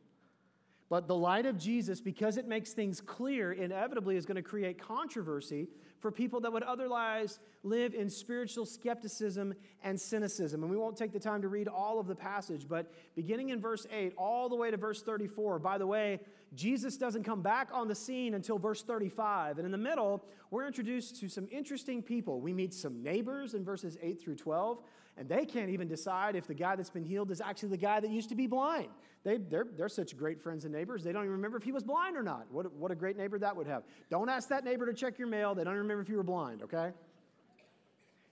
But 0.89 1.09
the 1.09 1.17
light 1.17 1.47
of 1.47 1.57
Jesus, 1.57 2.01
because 2.01 2.37
it 2.37 2.47
makes 2.47 2.73
things 2.73 3.01
clear, 3.01 3.53
inevitably 3.53 4.17
is 4.17 4.27
going 4.27 4.37
to 4.37 4.43
create 4.43 4.79
controversy 4.79 5.69
for 6.01 6.11
people 6.11 6.41
that 6.41 6.53
would 6.53 6.63
otherwise 6.65 7.39
live 7.63 7.95
in 7.95 8.11
spiritual 8.11 8.67
skepticism 8.67 9.55
and 9.83 9.99
cynicism. 9.99 10.63
And 10.63 10.71
we 10.71 10.77
won't 10.77 10.97
take 10.97 11.13
the 11.13 11.21
time 11.21 11.41
to 11.43 11.49
read 11.49 11.67
all 11.67 11.99
of 11.99 12.07
the 12.07 12.15
passage, 12.15 12.67
but 12.69 12.93
beginning 13.15 13.51
in 13.51 13.61
verse 13.61 13.87
8 13.91 14.13
all 14.19 14.51
the 14.51 14.57
way 14.57 14.71
to 14.71 14.77
verse 14.77 15.03
34, 15.03 15.61
by 15.61 15.79
the 15.79 15.87
way, 15.87 16.21
Jesus 16.55 16.97
doesn't 16.97 17.25
come 17.25 17.41
back 17.41 17.69
on 17.73 17.89
the 17.89 17.95
scene 17.95 18.35
until 18.35 18.59
verse 18.59 18.83
35. 18.83 19.59
And 19.59 19.65
in 19.65 19.73
the 19.73 19.79
middle, 19.79 20.25
we're 20.51 20.67
introduced 20.67 21.19
to 21.21 21.29
some 21.29 21.49
interesting 21.51 22.03
people. 22.03 22.41
We 22.41 22.53
meet 22.53 22.75
some 22.75 23.03
neighbors 23.03 23.55
in 23.55 23.65
verses 23.65 23.97
8 24.03 24.21
through 24.21 24.37
12, 24.37 24.83
and 25.17 25.29
they 25.29 25.47
can't 25.47 25.71
even 25.71 25.89
decide 25.89 26.37
if 26.37 26.47
the 26.47 26.55
guy 26.55 26.77
that's 26.77 26.91
been 26.91 27.05
healed 27.05 27.31
is 27.31 27.41
actually 27.41 27.71
the 27.71 27.79
guy 27.79 28.01
that 28.01 28.11
used 28.11 28.29
to 28.29 28.35
be 28.35 28.47
blind. 28.47 28.89
They, 29.25 29.39
they're, 29.39 29.67
they're 29.77 29.89
such 29.89 30.17
great 30.17 30.41
friends 30.41 30.65
and 30.65 30.75
neighbors, 30.75 31.03
they 31.03 31.13
don't 31.13 31.23
even 31.23 31.33
remember 31.33 31.57
if 31.57 31.63
he 31.63 31.73
was 31.73 31.85
blind 31.85 32.17
or 32.17 32.23
not. 32.23 32.47
What, 32.51 32.73
what 32.75 32.91
a 32.91 32.95
great 32.95 33.17
neighbor 33.17 33.39
that 33.39 33.57
would 33.57 33.67
have. 33.67 33.85
Don't 34.11 34.29
ask 34.29 34.49
that 34.51 34.65
neighbor 34.65 34.85
to 34.85 34.93
check 34.93 35.19
your 35.19 35.29
mail, 35.29 35.55
they 35.55 35.65
don't 35.65 35.75
remember 35.75 36.03
if 36.03 36.09
you 36.09 36.17
were 36.17 36.23
blind, 36.23 36.63
okay? 36.63 36.91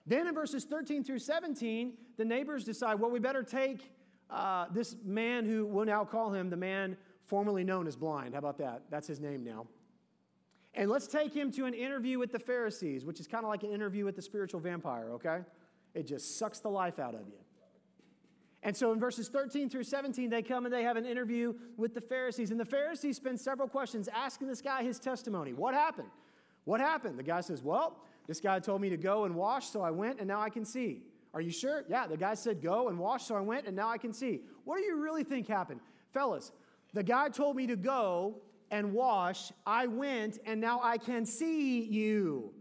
Then 0.05 0.27
in 0.27 0.33
verses 0.33 0.65
13 0.65 1.03
through 1.03 1.19
17, 1.19 1.93
the 2.17 2.25
neighbors 2.25 2.65
decide, 2.65 2.99
well, 2.99 3.09
we 3.09 3.19
better 3.19 3.43
take 3.43 3.91
uh, 4.29 4.65
this 4.71 4.95
man 5.03 5.45
who 5.45 5.65
we'll 5.65 5.85
now 5.85 6.05
call 6.05 6.31
him 6.31 6.49
the 6.49 6.57
man 6.57 6.97
formerly 7.31 7.63
known 7.63 7.87
as 7.87 7.95
blind. 7.95 8.33
How 8.33 8.39
about 8.39 8.57
that? 8.57 8.81
That's 8.89 9.07
his 9.07 9.21
name 9.21 9.41
now. 9.41 9.65
And 10.73 10.89
let's 10.89 11.07
take 11.07 11.33
him 11.33 11.49
to 11.53 11.63
an 11.63 11.73
interview 11.73 12.19
with 12.19 12.33
the 12.33 12.39
Pharisees, 12.39 13.05
which 13.05 13.21
is 13.21 13.27
kind 13.27 13.45
of 13.45 13.49
like 13.49 13.63
an 13.63 13.71
interview 13.71 14.03
with 14.03 14.17
the 14.17 14.21
spiritual 14.21 14.59
vampire, 14.59 15.11
okay? 15.11 15.39
It 15.93 16.05
just 16.07 16.37
sucks 16.37 16.59
the 16.59 16.67
life 16.67 16.99
out 16.99 17.15
of 17.15 17.21
you. 17.27 17.39
And 18.63 18.75
so 18.75 18.91
in 18.91 18.99
verses 18.99 19.29
13 19.29 19.69
through 19.69 19.85
17, 19.85 20.29
they 20.29 20.41
come 20.41 20.65
and 20.65 20.73
they 20.73 20.83
have 20.83 20.97
an 20.97 21.05
interview 21.05 21.53
with 21.77 21.93
the 21.93 22.01
Pharisees. 22.01 22.51
And 22.51 22.59
the 22.59 22.65
Pharisees 22.65 23.15
spend 23.15 23.39
several 23.39 23.69
questions 23.69 24.09
asking 24.13 24.49
this 24.49 24.61
guy 24.61 24.83
his 24.83 24.99
testimony. 24.99 25.53
What 25.53 25.73
happened? 25.73 26.09
What 26.65 26.81
happened? 26.81 27.17
The 27.17 27.23
guy 27.23 27.39
says, 27.39 27.63
Well, 27.63 27.97
this 28.27 28.41
guy 28.41 28.59
told 28.59 28.81
me 28.81 28.89
to 28.89 28.97
go 28.97 29.23
and 29.23 29.35
wash, 29.35 29.67
so 29.69 29.81
I 29.81 29.91
went, 29.91 30.19
and 30.19 30.27
now 30.27 30.41
I 30.41 30.49
can 30.49 30.65
see. 30.65 31.03
Are 31.33 31.39
you 31.39 31.51
sure? 31.51 31.85
Yeah, 31.87 32.07
the 32.07 32.17
guy 32.17 32.33
said, 32.33 32.61
Go 32.61 32.89
and 32.89 32.99
wash, 32.99 33.23
so 33.23 33.37
I 33.37 33.41
went, 33.41 33.67
and 33.67 33.75
now 33.75 33.87
I 33.87 33.97
can 33.97 34.11
see. 34.11 34.41
What 34.65 34.79
do 34.79 34.83
you 34.83 34.97
really 34.97 35.23
think 35.23 35.47
happened? 35.47 35.79
Fellas, 36.11 36.51
the 36.93 37.03
guy 37.03 37.29
told 37.29 37.55
me 37.55 37.67
to 37.67 37.75
go 37.75 38.41
and 38.69 38.93
wash. 38.93 39.51
I 39.65 39.87
went, 39.87 40.39
and 40.45 40.59
now 40.59 40.79
I 40.81 40.97
can 40.97 41.25
see 41.25 41.83
you. 41.83 42.53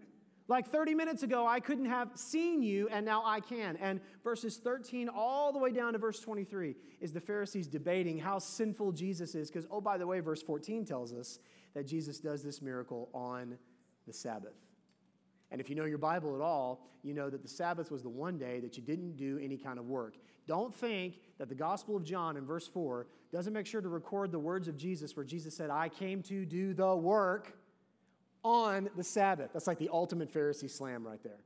Like 0.48 0.68
30 0.68 0.96
minutes 0.96 1.22
ago, 1.22 1.46
I 1.46 1.60
couldn't 1.60 1.84
have 1.84 2.10
seen 2.16 2.60
you, 2.60 2.88
and 2.88 3.06
now 3.06 3.22
I 3.24 3.38
can. 3.38 3.76
And 3.76 4.00
verses 4.24 4.56
13 4.56 5.08
all 5.08 5.52
the 5.52 5.60
way 5.60 5.70
down 5.70 5.92
to 5.92 5.98
verse 6.00 6.18
23 6.18 6.74
is 7.00 7.12
the 7.12 7.20
Pharisees 7.20 7.68
debating 7.68 8.18
how 8.18 8.40
sinful 8.40 8.90
Jesus 8.90 9.36
is. 9.36 9.48
Because, 9.48 9.68
oh, 9.70 9.80
by 9.80 9.96
the 9.96 10.06
way, 10.08 10.18
verse 10.18 10.42
14 10.42 10.84
tells 10.84 11.12
us 11.12 11.38
that 11.74 11.86
Jesus 11.86 12.18
does 12.18 12.42
this 12.42 12.60
miracle 12.60 13.10
on 13.14 13.56
the 14.08 14.12
Sabbath. 14.12 14.56
And 15.52 15.60
if 15.60 15.70
you 15.70 15.76
know 15.76 15.84
your 15.84 15.98
Bible 15.98 16.34
at 16.34 16.40
all, 16.40 16.84
you 17.04 17.14
know 17.14 17.30
that 17.30 17.42
the 17.42 17.48
Sabbath 17.48 17.92
was 17.92 18.02
the 18.02 18.08
one 18.08 18.36
day 18.36 18.58
that 18.58 18.76
you 18.76 18.82
didn't 18.82 19.16
do 19.16 19.38
any 19.40 19.56
kind 19.56 19.78
of 19.78 19.86
work. 19.86 20.16
Don't 20.46 20.74
think 20.74 21.20
that 21.38 21.48
the 21.48 21.54
Gospel 21.54 21.96
of 21.96 22.04
John 22.04 22.36
in 22.36 22.44
verse 22.44 22.66
4 22.66 23.06
doesn't 23.32 23.52
make 23.52 23.66
sure 23.66 23.80
to 23.80 23.88
record 23.88 24.32
the 24.32 24.38
words 24.38 24.68
of 24.68 24.76
Jesus 24.76 25.16
where 25.16 25.24
Jesus 25.24 25.56
said, 25.56 25.70
I 25.70 25.88
came 25.88 26.22
to 26.24 26.44
do 26.44 26.74
the 26.74 26.94
work 26.94 27.56
on 28.42 28.90
the 28.96 29.04
Sabbath. 29.04 29.50
That's 29.52 29.66
like 29.66 29.78
the 29.78 29.90
ultimate 29.92 30.32
Pharisee 30.32 30.70
slam 30.70 31.06
right 31.06 31.22
there. 31.22 31.40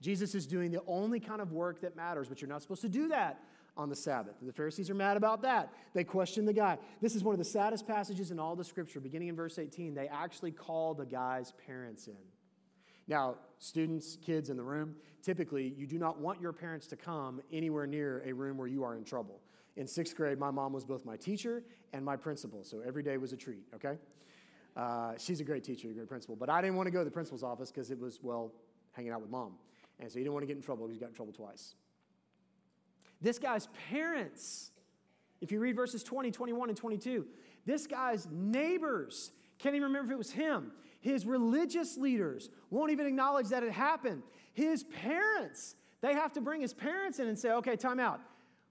Jesus 0.00 0.34
is 0.34 0.46
doing 0.46 0.70
the 0.70 0.82
only 0.86 1.20
kind 1.20 1.40
of 1.40 1.52
work 1.52 1.80
that 1.80 1.96
matters, 1.96 2.28
but 2.28 2.40
you're 2.40 2.48
not 2.48 2.62
supposed 2.62 2.82
to 2.82 2.88
do 2.88 3.08
that 3.08 3.40
on 3.76 3.88
the 3.88 3.96
Sabbath. 3.96 4.34
The 4.42 4.52
Pharisees 4.52 4.90
are 4.90 4.94
mad 4.94 5.16
about 5.16 5.42
that. 5.42 5.72
They 5.94 6.04
question 6.04 6.44
the 6.44 6.52
guy. 6.52 6.78
This 7.00 7.14
is 7.14 7.24
one 7.24 7.32
of 7.34 7.38
the 7.38 7.44
saddest 7.44 7.86
passages 7.86 8.30
in 8.30 8.38
all 8.38 8.54
the 8.54 8.64
scripture. 8.64 9.00
Beginning 9.00 9.28
in 9.28 9.36
verse 9.36 9.58
18, 9.58 9.94
they 9.94 10.08
actually 10.08 10.52
call 10.52 10.94
the 10.94 11.06
guy's 11.06 11.52
parents 11.66 12.06
in. 12.06 12.14
Now, 13.06 13.36
students, 13.58 14.16
kids 14.24 14.50
in 14.50 14.56
the 14.56 14.62
room, 14.62 14.96
typically 15.22 15.74
you 15.76 15.86
do 15.86 15.98
not 15.98 16.20
want 16.20 16.40
your 16.40 16.52
parents 16.52 16.86
to 16.88 16.96
come 16.96 17.40
anywhere 17.52 17.86
near 17.86 18.22
a 18.26 18.32
room 18.32 18.56
where 18.56 18.68
you 18.68 18.82
are 18.84 18.96
in 18.96 19.04
trouble. 19.04 19.40
In 19.76 19.86
sixth 19.86 20.16
grade, 20.16 20.38
my 20.38 20.50
mom 20.50 20.72
was 20.72 20.84
both 20.84 21.04
my 21.04 21.16
teacher 21.16 21.64
and 21.92 22.04
my 22.04 22.16
principal, 22.16 22.62
so 22.64 22.80
every 22.86 23.02
day 23.02 23.16
was 23.16 23.32
a 23.32 23.36
treat, 23.36 23.64
okay? 23.74 23.98
Uh, 24.76 25.14
she's 25.18 25.40
a 25.40 25.44
great 25.44 25.64
teacher, 25.64 25.90
a 25.90 25.92
great 25.92 26.08
principal. 26.08 26.36
But 26.36 26.48
I 26.48 26.60
didn't 26.60 26.76
want 26.76 26.86
to 26.86 26.90
go 26.90 27.00
to 27.00 27.04
the 27.04 27.10
principal's 27.10 27.42
office 27.42 27.70
because 27.70 27.90
it 27.90 27.98
was, 27.98 28.20
well, 28.22 28.52
hanging 28.92 29.12
out 29.12 29.20
with 29.20 29.30
mom. 29.30 29.54
And 30.00 30.10
so 30.10 30.18
you 30.18 30.24
didn't 30.24 30.34
want 30.34 30.42
to 30.42 30.46
get 30.46 30.56
in 30.56 30.62
trouble 30.62 30.86
because 30.86 30.96
he 30.96 31.00
got 31.00 31.10
in 31.10 31.14
trouble 31.14 31.32
twice. 31.32 31.74
This 33.20 33.38
guy's 33.38 33.68
parents, 33.90 34.70
if 35.40 35.52
you 35.52 35.60
read 35.60 35.76
verses 35.76 36.02
20, 36.02 36.30
21, 36.30 36.68
and 36.68 36.76
22, 36.76 37.26
this 37.64 37.86
guy's 37.86 38.26
neighbors 38.30 39.30
can't 39.58 39.74
even 39.74 39.88
remember 39.88 40.12
if 40.12 40.14
it 40.14 40.18
was 40.18 40.30
him. 40.30 40.72
His 41.04 41.26
religious 41.26 41.98
leaders 41.98 42.48
won't 42.70 42.90
even 42.90 43.04
acknowledge 43.04 43.48
that 43.48 43.62
it 43.62 43.72
happened. 43.72 44.22
His 44.54 44.84
parents, 44.84 45.76
they 46.00 46.14
have 46.14 46.32
to 46.32 46.40
bring 46.40 46.62
his 46.62 46.72
parents 46.72 47.18
in 47.18 47.28
and 47.28 47.38
say, 47.38 47.50
okay, 47.50 47.76
time 47.76 48.00
out. 48.00 48.20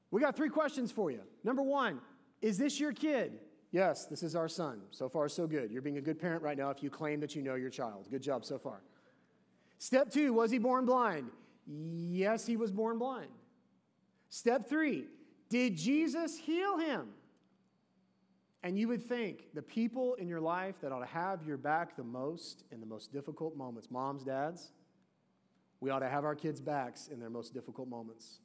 We 0.10 0.20
got 0.20 0.36
three 0.36 0.50
questions 0.50 0.92
for 0.92 1.12
you. 1.12 1.20
Number 1.44 1.62
one, 1.62 2.00
is 2.42 2.58
this 2.58 2.80
your 2.80 2.92
kid? 2.92 3.34
Yes, 3.72 4.08
this 4.08 4.24
is 4.24 4.36
our 4.36 4.48
son. 4.48 4.82
So 4.90 5.08
far, 5.08 5.30
so 5.30 5.46
good. 5.46 5.70
You're 5.70 5.84
being 5.84 6.00
a 6.00 6.02
good 6.02 6.20
parent 6.20 6.42
right 6.42 6.58
now 6.58 6.72
if 6.72 6.82
you 6.82 6.90
claim 6.90 7.20
that 7.20 7.36
you 7.36 7.44
know 7.44 7.54
your 7.54 7.70
child. 7.70 8.08
Good 8.10 8.24
job 8.24 8.44
so 8.46 8.58
far. 8.58 8.82
Step 9.78 10.10
two, 10.10 10.34
was 10.34 10.50
he 10.50 10.58
born 10.58 10.88
blind? 10.88 11.30
Yes, 11.68 12.48
he 12.48 12.58
was 12.58 12.72
born 12.72 12.98
blind. 12.98 13.30
Step 14.30 14.68
three, 14.68 15.06
did 15.50 15.78
Jesus 15.78 16.36
heal 16.36 16.80
him? 16.80 17.10
And 18.64 18.80
you 18.80 18.88
would 18.88 19.04
think 19.04 19.54
the 19.54 19.62
people 19.62 20.16
in 20.16 20.30
your 20.30 20.40
life 20.40 20.76
that 20.82 20.94
ought 20.94 21.02
to 21.02 21.06
have 21.06 21.46
your 21.46 21.58
back 21.58 21.98
the 21.98 22.04
most 22.04 22.64
in 22.72 22.80
the 22.80 22.86
most 22.86 23.12
difficult 23.12 23.58
moments, 23.58 23.92
moms, 23.92 24.24
dads, 24.24 24.72
we 25.82 25.90
ought 25.90 26.00
to 26.00 26.08
have 26.08 26.24
our 26.24 26.34
kids' 26.34 26.62
backs 26.62 27.10
in 27.10 27.20
their 27.20 27.30
most 27.30 27.54
difficult 27.54 27.90
moments. 27.90 28.40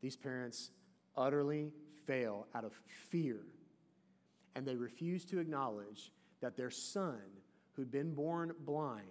These 0.00 0.16
parents 0.16 0.70
utterly 1.16 1.72
fail 2.06 2.46
out 2.54 2.64
of 2.64 2.72
fear, 3.10 3.40
and 4.54 4.64
they 4.64 4.76
refuse 4.76 5.24
to 5.24 5.40
acknowledge 5.40 6.12
that 6.40 6.56
their 6.56 6.70
son, 6.70 7.18
who'd 7.72 7.90
been 7.90 8.14
born 8.14 8.52
blind 8.60 9.02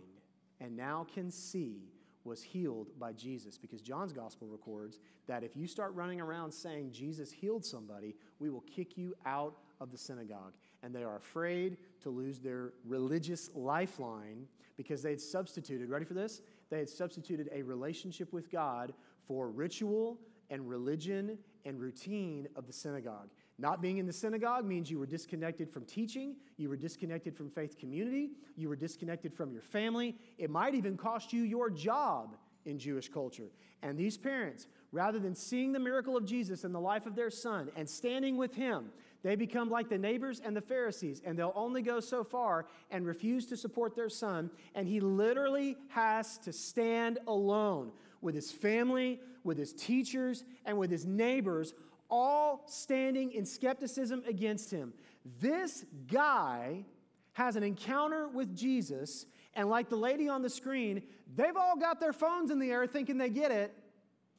and 0.62 0.78
now 0.78 1.06
can 1.14 1.30
see, 1.30 1.92
was 2.26 2.42
healed 2.42 2.88
by 3.00 3.14
Jesus. 3.14 3.58
Because 3.58 3.82
John's 3.82 4.12
gospel 4.12 4.48
records 4.48 5.00
that 5.28 5.44
if 5.44 5.56
you 5.56 5.68
start 5.68 5.94
running 5.94 6.20
around 6.20 6.52
saying 6.52 6.92
Jesus 6.92 7.32
healed 7.32 7.64
somebody, 7.64 8.16
we 8.40 8.50
will 8.50 8.64
kick 8.74 8.98
you 8.98 9.14
out 9.26 9.56
of 9.80 9.92
the 9.92 9.98
synagogue. 9.98 10.54
And 10.84 10.94
they 10.94 11.04
are 11.04 11.18
afraid 11.18 11.78
to 12.02 12.10
lose 12.10 12.40
their 12.40 12.74
religious 12.86 13.50
lifeline 13.56 14.48
because 14.78 15.02
they 15.02 15.12
had 15.12 15.22
substituted, 15.22 15.90
ready 15.90 16.06
for 16.06 16.14
this? 16.14 16.42
They 16.70 16.80
had 16.80 16.90
substituted 16.90 17.50
a 17.54 17.62
relationship 17.62 18.34
with 18.34 18.52
God 18.52 18.94
for 19.28 19.50
ritual 19.50 20.20
and 20.50 20.68
religion 20.70 21.38
and 21.66 21.80
routine 21.80 22.48
of 22.56 22.68
the 22.68 22.74
synagogue. 22.74 23.30
Not 23.58 23.82
being 23.82 23.98
in 23.98 24.06
the 24.06 24.14
synagogue 24.14 24.66
means 24.66 24.92
you 24.92 25.00
were 25.00 25.06
disconnected 25.06 25.72
from 25.72 25.86
teaching, 25.86 26.36
you 26.58 26.68
were 26.68 26.76
disconnected 26.76 27.36
from 27.36 27.50
faith 27.50 27.78
community, 27.78 28.32
you 28.58 28.68
were 28.68 28.76
disconnected 28.76 29.34
from 29.34 29.52
your 29.52 29.62
family. 29.62 30.16
It 30.38 30.50
might 30.50 30.76
even 30.76 30.98
cost 30.98 31.32
you 31.32 31.44
your 31.44 31.70
job 31.70 32.36
in 32.66 32.78
Jewish 32.78 33.10
culture. 33.10 33.50
And 33.82 33.98
these 33.98 34.18
parents, 34.18 34.68
rather 34.92 35.20
than 35.20 35.36
seeing 35.36 35.72
the 35.72 35.80
miracle 35.80 36.18
of 36.18 36.26
Jesus 36.26 36.64
in 36.64 36.74
the 36.74 36.80
life 36.80 37.06
of 37.06 37.16
their 37.16 37.30
son 37.30 37.70
and 37.76 37.88
standing 37.88 38.36
with 38.36 38.56
him, 38.56 38.90
they 39.24 39.36
become 39.36 39.70
like 39.70 39.90
the 39.90 39.98
neighbors 39.98 40.42
and 40.44 40.56
the 40.56 40.62
Pharisees, 40.62 41.22
and 41.26 41.38
they'll 41.38 41.54
only 41.56 41.82
go 41.82 42.00
so 42.00 42.24
far 42.24 42.68
and 42.92 43.06
refuse 43.06 43.46
to 43.48 43.58
support 43.58 43.96
their 43.96 44.10
son. 44.10 44.52
And 44.76 44.88
he 44.88 45.00
literally 45.00 45.78
has 45.90 46.38
to 46.40 46.52
stand 46.54 47.20
alone 47.28 47.92
with 48.22 48.36
his 48.36 48.52
family, 48.52 49.20
with 49.44 49.58
his 49.58 49.74
teachers, 49.74 50.44
and 50.66 50.78
with 50.78 50.92
his 50.92 51.06
neighbors, 51.06 51.74
all 52.10 52.64
standing 52.68 53.32
in 53.32 53.46
skepticism 53.46 54.24
against 54.28 54.72
him. 54.72 54.94
This 55.40 55.86
guy 56.12 56.86
has 57.34 57.56
an 57.56 57.64
encounter 57.64 58.28
with 58.28 58.56
Jesus, 58.56 59.26
and 59.54 59.70
like 59.70 59.90
the 59.90 59.96
lady 59.96 60.30
on 60.30 60.42
the 60.42 60.50
screen, 60.50 61.02
they've 61.36 61.58
all 61.58 61.78
got 61.78 62.00
their 62.00 62.14
phones 62.14 62.52
in 62.52 62.60
the 62.60 62.72
air 62.72 62.88
thinking 62.88 63.18
they 63.18 63.30
get 63.30 63.52
it, 63.52 63.74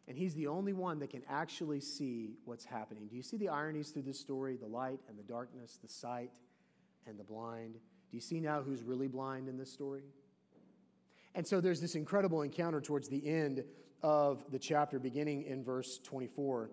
and 0.09 0.17
he's 0.17 0.35
the 0.35 0.47
only 0.47 0.73
one 0.73 0.99
that 1.01 1.11
can 1.11 1.23
actually 1.29 1.81
see 1.81 2.35
what's 2.45 2.65
happening. 2.65 3.07
Do 3.09 3.17
you 3.17 3.23
see 3.23 3.37
the 3.37 3.49
ironies 3.49 3.91
through 3.91 4.03
this 4.03 4.21
story? 4.21 4.57
The 4.57 4.67
light 4.67 5.01
and 5.09 5.19
the 5.19 5.25
darkness, 5.25 5.79
the 5.83 5.89
sight 5.89 6.31
and 7.07 7.19
the 7.19 7.25
blind. 7.25 7.75
Do 7.75 8.17
you 8.17 8.21
see 8.21 8.41
now 8.41 8.63
who's 8.63 8.83
really 8.83 9.09
blind 9.09 9.49
in 9.49 9.59
this 9.59 9.73
story? 9.73 10.05
And 11.35 11.47
so 11.47 11.61
there's 11.61 11.81
this 11.81 11.97
incredible 11.97 12.43
encounter 12.43 12.81
towards 12.81 13.09
the 13.09 13.27
end 13.27 13.65
of 14.03 14.45
the 14.51 14.59
chapter, 14.59 14.99
beginning 14.99 15.43
in 15.43 15.63
verse 15.65 15.99
24, 16.03 16.71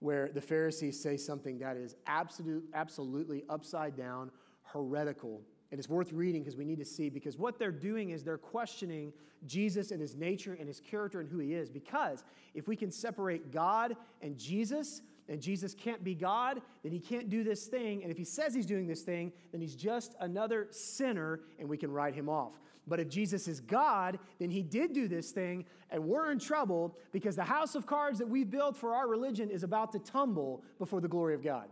where 0.00 0.30
the 0.34 0.40
Pharisees 0.40 1.00
say 1.00 1.16
something 1.16 1.58
that 1.58 1.76
is 1.76 1.94
absolute, 2.06 2.64
absolutely 2.74 3.44
upside 3.48 3.96
down, 3.96 4.30
heretical 4.64 5.42
and 5.70 5.78
it's 5.78 5.88
worth 5.88 6.12
reading 6.12 6.42
because 6.42 6.56
we 6.56 6.64
need 6.64 6.78
to 6.78 6.84
see, 6.84 7.08
because 7.08 7.38
what 7.38 7.58
they're 7.58 7.70
doing 7.70 8.10
is 8.10 8.24
they're 8.24 8.38
questioning 8.38 9.12
Jesus 9.46 9.92
and 9.92 10.00
his 10.00 10.16
nature 10.16 10.56
and 10.58 10.66
his 10.66 10.80
character 10.80 11.20
and 11.20 11.28
who 11.28 11.38
he 11.38 11.54
is. 11.54 11.70
Because 11.70 12.24
if 12.54 12.66
we 12.66 12.74
can 12.74 12.90
separate 12.90 13.52
God 13.52 13.96
and 14.20 14.36
Jesus, 14.36 15.02
and 15.28 15.40
Jesus 15.40 15.74
can't 15.74 16.02
be 16.02 16.16
God, 16.16 16.60
then 16.82 16.90
he 16.90 16.98
can't 16.98 17.30
do 17.30 17.44
this 17.44 17.66
thing. 17.66 18.02
And 18.02 18.10
if 18.10 18.18
he 18.18 18.24
says 18.24 18.52
he's 18.52 18.66
doing 18.66 18.88
this 18.88 19.02
thing, 19.02 19.32
then 19.52 19.60
he's 19.60 19.76
just 19.76 20.16
another 20.18 20.66
sinner 20.72 21.40
and 21.60 21.68
we 21.68 21.76
can 21.76 21.92
write 21.92 22.14
him 22.14 22.28
off. 22.28 22.60
But 22.90 23.00
if 23.00 23.08
Jesus 23.08 23.48
is 23.48 23.60
God, 23.60 24.18
then 24.38 24.50
he 24.50 24.62
did 24.62 24.92
do 24.92 25.08
this 25.08 25.30
thing 25.30 25.64
and 25.90 26.04
we're 26.04 26.30
in 26.30 26.38
trouble 26.38 26.96
because 27.12 27.36
the 27.36 27.44
house 27.44 27.74
of 27.74 27.86
cards 27.86 28.18
that 28.18 28.28
we've 28.28 28.50
built 28.50 28.76
for 28.76 28.94
our 28.94 29.08
religion 29.08 29.50
is 29.50 29.62
about 29.62 29.92
to 29.92 29.98
tumble 29.98 30.62
before 30.78 31.00
the 31.00 31.08
glory 31.08 31.34
of 31.34 31.42
God. 31.42 31.68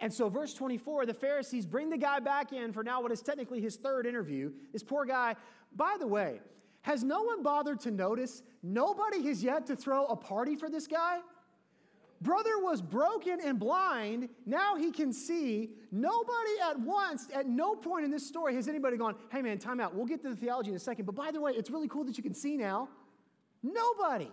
And 0.00 0.12
so, 0.12 0.28
verse 0.28 0.54
24, 0.54 1.06
the 1.06 1.14
Pharisees 1.14 1.66
bring 1.66 1.90
the 1.90 1.98
guy 1.98 2.20
back 2.20 2.52
in 2.52 2.72
for 2.72 2.82
now 2.82 3.02
what 3.02 3.12
is 3.12 3.20
technically 3.20 3.60
his 3.60 3.76
third 3.76 4.06
interview. 4.06 4.50
This 4.72 4.82
poor 4.82 5.04
guy, 5.04 5.36
by 5.76 5.96
the 5.98 6.06
way, 6.06 6.40
has 6.82 7.04
no 7.04 7.22
one 7.22 7.42
bothered 7.42 7.80
to 7.80 7.90
notice? 7.90 8.42
Nobody 8.62 9.22
has 9.26 9.42
yet 9.42 9.66
to 9.66 9.76
throw 9.76 10.06
a 10.06 10.16
party 10.16 10.56
for 10.56 10.70
this 10.70 10.86
guy? 10.86 11.18
Brother 12.22 12.58
was 12.58 12.82
broken 12.82 13.38
and 13.42 13.58
blind. 13.58 14.28
Now 14.44 14.76
he 14.76 14.90
can 14.90 15.12
see. 15.12 15.70
Nobody 15.90 16.50
at 16.68 16.78
once, 16.78 17.28
at 17.34 17.46
no 17.46 17.74
point 17.74 18.04
in 18.04 18.10
this 18.10 18.26
story 18.26 18.54
has 18.54 18.68
anybody 18.68 18.98
gone, 18.98 19.14
hey 19.30 19.40
man, 19.40 19.58
time 19.58 19.80
out. 19.80 19.94
We'll 19.94 20.06
get 20.06 20.20
to 20.22 20.28
the 20.28 20.36
theology 20.36 20.70
in 20.70 20.76
a 20.76 20.80
second. 20.80 21.06
But 21.06 21.14
by 21.14 21.30
the 21.30 21.40
way, 21.40 21.52
it's 21.52 21.70
really 21.70 21.88
cool 21.88 22.04
that 22.04 22.18
you 22.18 22.22
can 22.22 22.34
see 22.34 22.56
now. 22.56 22.88
Nobody. 23.62 24.30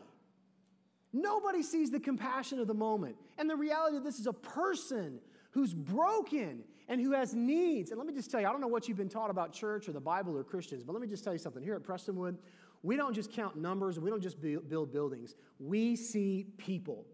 Nobody 1.14 1.64
sees 1.64 1.90
the 1.90 2.00
compassion 2.00 2.60
of 2.60 2.68
the 2.68 2.74
moment. 2.74 3.16
And 3.38 3.50
the 3.50 3.56
reality 3.56 3.96
of 3.96 4.04
this 4.04 4.20
is 4.20 4.28
a 4.28 4.34
person 4.34 5.20
who's 5.52 5.74
broken 5.74 6.64
and 6.90 7.00
who 7.02 7.12
has 7.14 7.34
needs. 7.34 7.92
And 7.92 7.98
let 7.98 8.06
me 8.06 8.14
just 8.14 8.30
tell 8.30 8.42
you, 8.42 8.48
I 8.48 8.52
don't 8.52 8.62
know 8.62 8.68
what 8.68 8.88
you've 8.88 8.98
been 8.98 9.10
taught 9.10 9.30
about 9.30 9.54
church 9.54 9.88
or 9.88 9.94
the 9.94 10.00
Bible 10.00 10.38
or 10.38 10.44
Christians, 10.44 10.84
but 10.84 10.92
let 10.94 11.02
me 11.02 11.08
just 11.08 11.24
tell 11.24 11.34
you 11.34 11.40
something. 11.40 11.64
Here 11.64 11.76
at 11.76 11.84
Prestonwood, 11.84 12.38
we 12.84 12.96
don't 12.98 13.14
just 13.14 13.32
count 13.32 13.56
numbers, 13.56 14.00
we 14.00 14.10
don't 14.10 14.22
just 14.22 14.38
build 14.42 14.92
buildings, 14.92 15.36
we 15.60 15.96
see 15.96 16.48
people. 16.58 17.06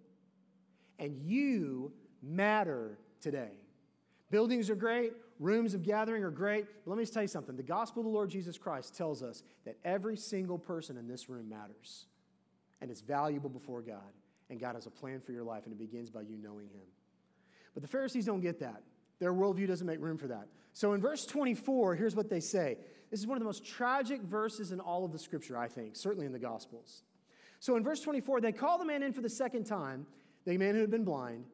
And 1.00 1.18
you 1.24 1.92
matter 2.22 3.00
today. 3.22 3.52
Buildings 4.32 4.70
are 4.70 4.76
great, 4.76 5.14
rooms 5.40 5.74
of 5.74 5.84
gathering 5.84 6.24
are 6.24 6.32
great. 6.32 6.66
But 6.84 6.92
let 6.92 6.98
me 6.98 7.04
just 7.04 7.14
tell 7.14 7.22
you 7.22 7.28
something. 7.28 7.56
The 7.56 7.64
gospel 7.64 8.02
of 8.02 8.06
the 8.06 8.12
Lord 8.12 8.30
Jesus 8.30 8.58
Christ 8.58 8.96
tells 8.96 9.22
us 9.22 9.44
that 9.66 9.78
every 9.84 10.18
single 10.18 10.58
person 10.58 10.98
in 10.98 11.08
this 11.08 11.30
room 11.30 11.50
matters 11.50 12.06
and 12.84 12.92
it's 12.92 13.02
valuable 13.02 13.50
before 13.50 13.82
God. 13.82 14.12
And 14.50 14.60
God 14.60 14.76
has 14.76 14.86
a 14.86 14.92
plan 14.92 15.22
for 15.22 15.32
your 15.32 15.46
life, 15.46 15.64
and 15.64 15.72
it 15.72 15.80
begins 15.80 16.10
by 16.10 16.22
you 16.22 16.38
knowing 16.38 16.68
Him. 16.68 16.86
But 17.74 17.82
the 17.82 17.88
Pharisees 17.88 18.26
don't 18.26 18.42
get 18.42 18.60
that. 18.60 18.84
Their 19.20 19.34
worldview 19.34 19.68
doesn't 19.68 19.88
make 19.88 20.02
room 20.02 20.18
for 20.18 20.28
that. 20.28 20.50
So 20.74 20.92
in 20.92 21.00
verse 21.00 21.26
24, 21.26 21.96
here's 21.96 22.14
what 22.14 22.30
they 22.30 22.42
say. 22.42 22.78
This 23.10 23.22
is 23.22 23.26
one 23.26 23.38
of 23.38 23.40
the 23.40 23.46
most 23.46 23.66
tragic 23.66 24.22
verses 24.22 24.74
in 24.74 24.82
all 24.82 25.06
of 25.06 25.14
the 25.14 25.18
scripture, 25.18 25.58
I 25.58 25.70
think, 25.70 25.96
certainly 25.96 26.26
in 26.26 26.34
the 26.34 26.40
Gospels. 26.40 27.04
So 27.62 27.78
in 27.78 27.84
verse 27.84 28.02
24, 28.02 28.42
they 28.42 28.52
call 28.52 28.78
the 28.78 28.86
man 28.86 29.02
in 29.02 29.14
for 29.14 29.22
the 29.22 29.30
second 29.30 29.64
time, 29.64 30.06
the 30.46 30.58
man 30.58 30.76
who 30.76 30.82
had 30.82 30.92
been 30.92 31.06
blind, 31.06 31.46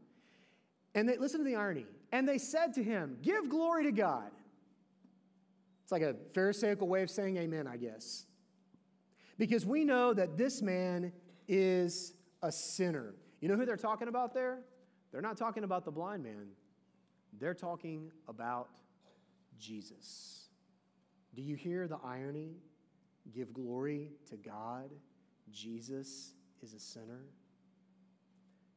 and 0.96 1.08
they 1.08 1.18
listen 1.18 1.40
to 1.40 1.46
the 1.46 1.56
irony. 1.56 1.86
And 2.12 2.28
they 2.28 2.38
said 2.38 2.74
to 2.74 2.84
him, 2.84 3.18
Give 3.22 3.50
glory 3.50 3.84
to 3.84 3.92
God. 3.92 4.32
It's 5.84 5.92
like 5.92 6.02
a 6.02 6.16
Pharisaical 6.34 6.88
way 6.88 7.04
of 7.04 7.10
saying 7.10 7.38
amen, 7.38 7.68
I 7.68 7.78
guess. 7.78 8.26
Because 9.38 9.66
we 9.66 9.86
know 9.86 10.14
that 10.14 10.38
this 10.38 10.62
man 10.62 11.12
is 11.48 12.14
a 12.42 12.52
sinner. 12.52 13.16
You 13.42 13.48
know 13.48 13.56
who 13.56 13.66
they're 13.66 13.78
talking 13.78 14.08
about 14.08 14.34
there? 14.34 14.60
They're 15.12 15.22
not 15.22 15.38
talking 15.38 15.64
about 15.64 15.86
the 15.86 15.92
blind 15.92 16.24
man, 16.24 16.48
they're 17.40 17.54
talking 17.54 18.12
about 18.28 18.70
Jesus. 19.58 20.50
Do 21.36 21.42
you 21.42 21.56
hear 21.56 21.88
the 21.88 22.00
irony? 22.04 22.58
Give 23.34 23.54
glory 23.54 24.12
to 24.30 24.38
God. 24.38 24.90
Jesus 25.52 26.34
is 26.62 26.74
a 26.74 26.80
sinner. 26.80 27.26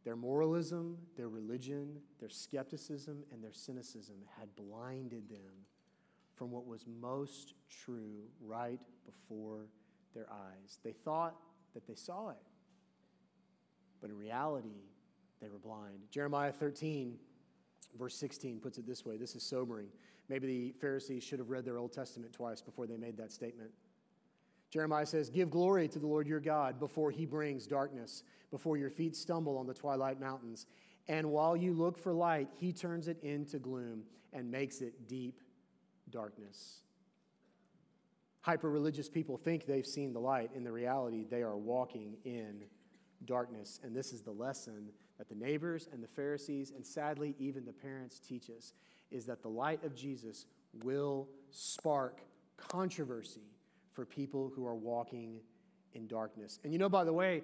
Their 0.05 0.17
moralism, 0.17 0.99
their 1.17 1.29
religion, 1.29 2.01
their 2.19 2.29
skepticism, 2.29 3.23
and 3.33 3.43
their 3.43 3.53
cynicism 3.53 4.17
had 4.39 4.49
blinded 4.57 5.29
them 5.29 5.67
from 6.35 6.51
what 6.51 6.67
was 6.67 6.87
most 7.01 7.55
true 7.85 8.25
right 8.41 8.81
before 9.07 9.69
their 10.15 10.27
eyes. 10.31 10.79
They 10.83 10.93
thought 10.93 11.37
that 11.75 11.87
they 11.87 11.95
saw 11.95 12.31
it, 12.31 12.43
but 14.01 14.11
in 14.11 14.17
reality, 14.17 14.83
they 15.41 15.49
were 15.49 15.59
blind. 15.59 15.99
Jeremiah 16.11 16.53
13, 16.53 17.17
verse 17.99 18.17
16, 18.17 18.61
puts 18.61 18.79
it 18.79 18.87
this 18.87 19.05
way 19.05 19.17
this 19.17 19.37
is 19.37 19.43
sobering. 19.43 19.89
Maybe 20.29 20.47
the 20.47 20.73
Pharisees 20.81 21.23
should 21.23 21.39
have 21.39 21.51
read 21.51 21.65
their 21.65 21.79
Old 21.79 21.93
Testament 21.93 22.33
twice 22.33 22.61
before 22.61 22.87
they 22.87 22.97
made 22.97 23.17
that 23.19 23.33
statement. 23.33 23.71
Jeremiah 24.73 25.05
says, 25.05 25.29
Give 25.29 25.51
glory 25.51 25.87
to 25.89 25.99
the 25.99 26.07
Lord 26.07 26.27
your 26.27 26.41
God 26.41 26.81
before 26.81 27.11
he 27.11 27.27
brings 27.27 27.67
darkness, 27.67 28.23
before 28.51 28.79
your 28.79 28.89
feet 28.89 29.15
stumble 29.15 29.59
on 29.59 29.67
the 29.67 29.75
twilight 29.75 30.19
mountains. 30.19 30.67
And 31.09 31.31
while 31.31 31.55
you 31.55 31.75
look 31.75 31.99
for 31.99 32.13
light, 32.13 32.49
he 32.59 32.73
turns 32.73 33.07
it 33.07 33.23
into 33.23 33.59
gloom 33.59 34.05
and 34.33 34.51
makes 34.51 34.81
it 34.81 35.07
deep 35.09 35.41
darkness. 36.09 36.81
Hyper 38.41 38.71
religious 38.71 39.11
people 39.11 39.37
think 39.37 39.67
they've 39.67 39.87
seen 39.87 40.15
the 40.15 40.21
light. 40.21 40.51
In 40.55 40.65
the 40.65 40.73
reality, 40.73 41.27
they 41.29 41.43
are 41.43 41.57
walking 41.57 42.17
in 42.25 42.63
darkness. 43.27 43.79
And 43.85 43.95
this 43.95 44.13
is 44.13 44.23
the 44.23 44.33
lesson 44.33 44.89
that 45.19 45.29
the 45.29 45.35
neighbors 45.35 45.87
and 45.93 46.03
the 46.03 46.09
Pharisees, 46.09 46.73
and 46.75 46.85
sadly, 46.85 47.37
even 47.39 47.67
the 47.67 47.73
parents 47.73 48.19
teach 48.19 48.49
us, 48.49 48.73
is 49.11 49.27
that 49.27 49.43
the 49.43 49.49
light 49.49 49.85
of 49.85 49.95
Jesus 49.95 50.47
will 50.83 51.29
spark 51.51 52.23
controversy 52.57 53.52
for 53.93 54.05
people 54.05 54.53
who 54.55 54.67
are 54.67 54.75
walking 54.75 55.41
in 55.95 56.07
darkness. 56.07 56.59
And 56.65 56.73
you 56.73 56.79
know, 56.79 56.89
by 56.89 57.05
the 57.05 57.13
way, 57.13 57.43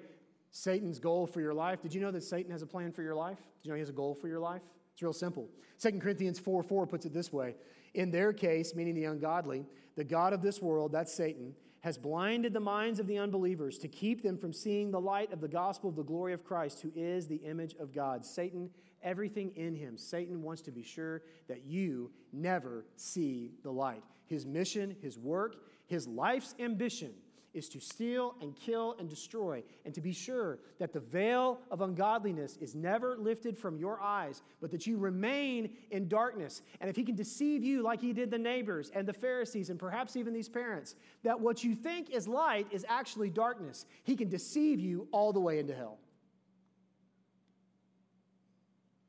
Satan's 0.50 0.98
goal 0.98 1.26
for 1.26 1.40
your 1.40 1.54
life, 1.54 1.82
did 1.82 1.92
you 1.94 2.00
know 2.00 2.10
that 2.10 2.22
Satan 2.22 2.50
has 2.52 2.62
a 2.62 2.66
plan 2.66 2.92
for 2.92 3.02
your 3.02 3.14
life? 3.14 3.38
Did 3.62 3.66
you 3.66 3.70
know 3.70 3.74
he 3.76 3.80
has 3.80 3.90
a 3.90 3.92
goal 3.92 4.14
for 4.14 4.28
your 4.28 4.40
life? 4.40 4.62
It's 4.92 5.02
real 5.02 5.12
simple. 5.12 5.48
2 5.80 5.92
Corinthians 6.00 6.38
4 6.38 6.62
4 6.62 6.86
puts 6.86 7.06
it 7.06 7.12
this 7.12 7.32
way 7.32 7.54
In 7.94 8.10
their 8.10 8.32
case, 8.32 8.74
meaning 8.74 8.94
the 8.94 9.04
ungodly, 9.04 9.66
the 9.96 10.04
God 10.04 10.32
of 10.32 10.42
this 10.42 10.60
world, 10.62 10.92
that's 10.92 11.12
Satan, 11.12 11.54
has 11.80 11.96
blinded 11.96 12.52
the 12.52 12.60
minds 12.60 12.98
of 12.98 13.06
the 13.06 13.18
unbelievers 13.18 13.78
to 13.78 13.88
keep 13.88 14.22
them 14.22 14.36
from 14.36 14.52
seeing 14.52 14.90
the 14.90 15.00
light 15.00 15.32
of 15.32 15.40
the 15.40 15.48
gospel 15.48 15.90
of 15.90 15.96
the 15.96 16.02
glory 16.02 16.32
of 16.32 16.44
Christ, 16.44 16.80
who 16.80 16.92
is 16.96 17.28
the 17.28 17.36
image 17.36 17.74
of 17.78 17.94
God. 17.94 18.24
Satan, 18.26 18.70
everything 19.02 19.52
in 19.54 19.74
him, 19.74 19.96
Satan 19.96 20.42
wants 20.42 20.62
to 20.62 20.72
be 20.72 20.82
sure 20.82 21.22
that 21.46 21.64
you 21.64 22.10
never 22.32 22.84
see 22.96 23.52
the 23.62 23.70
light. 23.70 24.02
His 24.26 24.44
mission, 24.44 24.96
his 25.00 25.16
work, 25.16 25.56
his 25.88 26.06
life's 26.06 26.54
ambition 26.60 27.12
is 27.54 27.68
to 27.70 27.80
steal 27.80 28.36
and 28.42 28.54
kill 28.54 28.94
and 28.98 29.08
destroy, 29.08 29.62
and 29.84 29.94
to 29.94 30.02
be 30.02 30.12
sure 30.12 30.58
that 30.78 30.92
the 30.92 31.00
veil 31.00 31.58
of 31.70 31.80
ungodliness 31.80 32.58
is 32.58 32.74
never 32.74 33.16
lifted 33.16 33.56
from 33.56 33.78
your 33.78 34.00
eyes, 34.00 34.42
but 34.60 34.70
that 34.70 34.86
you 34.86 34.98
remain 34.98 35.70
in 35.90 36.06
darkness. 36.08 36.62
And 36.80 36.90
if 36.90 36.94
he 36.94 37.02
can 37.02 37.14
deceive 37.16 37.64
you 37.64 37.82
like 37.82 38.00
he 38.00 38.12
did 38.12 38.30
the 38.30 38.38
neighbors 38.38 38.90
and 38.94 39.08
the 39.08 39.14
Pharisees, 39.14 39.70
and 39.70 39.78
perhaps 39.78 40.14
even 40.14 40.34
these 40.34 40.48
parents, 40.48 40.94
that 41.24 41.40
what 41.40 41.64
you 41.64 41.74
think 41.74 42.10
is 42.10 42.28
light 42.28 42.66
is 42.70 42.84
actually 42.86 43.30
darkness, 43.30 43.86
he 44.04 44.14
can 44.14 44.28
deceive 44.28 44.78
you 44.78 45.08
all 45.10 45.32
the 45.32 45.40
way 45.40 45.58
into 45.58 45.74
hell. 45.74 45.98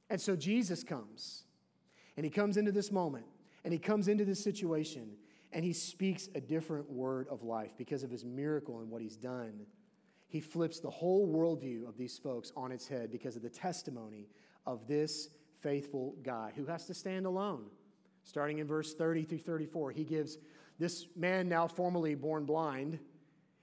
And 0.09 0.19
so 0.19 0.37
Jesus 0.37 0.83
comes, 0.83 1.43
and 2.15 2.25
he 2.25 2.31
comes 2.31 2.55
into 2.55 2.71
this 2.71 2.89
moment, 2.91 3.25
and 3.65 3.73
he 3.73 3.79
comes 3.79 4.07
into 4.07 4.23
this 4.23 4.41
situation 4.41 5.11
and 5.51 5.65
he 5.65 5.73
speaks 5.73 6.29
a 6.35 6.41
different 6.41 6.89
word 6.89 7.27
of 7.29 7.43
life 7.43 7.71
because 7.77 8.03
of 8.03 8.11
his 8.11 8.23
miracle 8.23 8.79
and 8.79 8.89
what 8.89 9.01
he's 9.01 9.17
done. 9.17 9.65
He 10.27 10.39
flips 10.39 10.79
the 10.79 10.89
whole 10.89 11.27
worldview 11.27 11.87
of 11.87 11.97
these 11.97 12.17
folks 12.19 12.51
on 12.55 12.71
its 12.71 12.87
head 12.87 13.11
because 13.11 13.35
of 13.35 13.41
the 13.41 13.49
testimony 13.49 14.27
of 14.65 14.87
this 14.87 15.29
faithful 15.59 16.15
guy 16.21 16.51
who 16.55 16.65
has 16.65 16.85
to 16.85 16.93
stand 16.93 17.25
alone. 17.25 17.65
Starting 18.23 18.59
in 18.59 18.67
verse 18.67 18.93
30 18.93 19.23
through 19.23 19.39
34, 19.39 19.91
he 19.91 20.03
gives 20.03 20.37
this 20.77 21.07
man, 21.15 21.49
now 21.49 21.67
formerly 21.67 22.15
born 22.15 22.45
blind, 22.45 22.99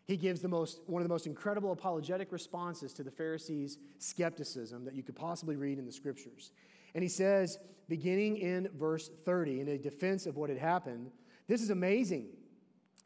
he 0.07 0.17
gives 0.17 0.41
the 0.41 0.49
most, 0.49 0.81
one 0.87 1.03
of 1.03 1.09
the 1.09 1.13
most 1.13 1.27
incredible 1.27 1.73
apologetic 1.73 2.31
responses 2.31 2.93
to 2.95 3.03
the 3.03 3.11
Pharisees' 3.11 3.79
skepticism 3.99 4.85
that 4.85 4.95
you 4.95 5.03
could 5.03 5.17
possibly 5.17 5.57
read 5.57 5.79
in 5.79 5.87
the 5.87 5.93
scriptures. 5.93 6.53
And 6.95 7.03
he 7.03 7.09
says, 7.09 7.59
beginning 7.89 8.37
in 8.37 8.69
verse 8.77 9.11
30, 9.25 9.61
in 9.61 9.69
a 9.69 9.79
defense 9.79 10.27
of 10.27 10.37
what 10.37 10.49
had 10.49 10.59
happened, 10.59 11.11
this 11.49 11.63
is 11.63 11.71
amazing. 11.71 12.29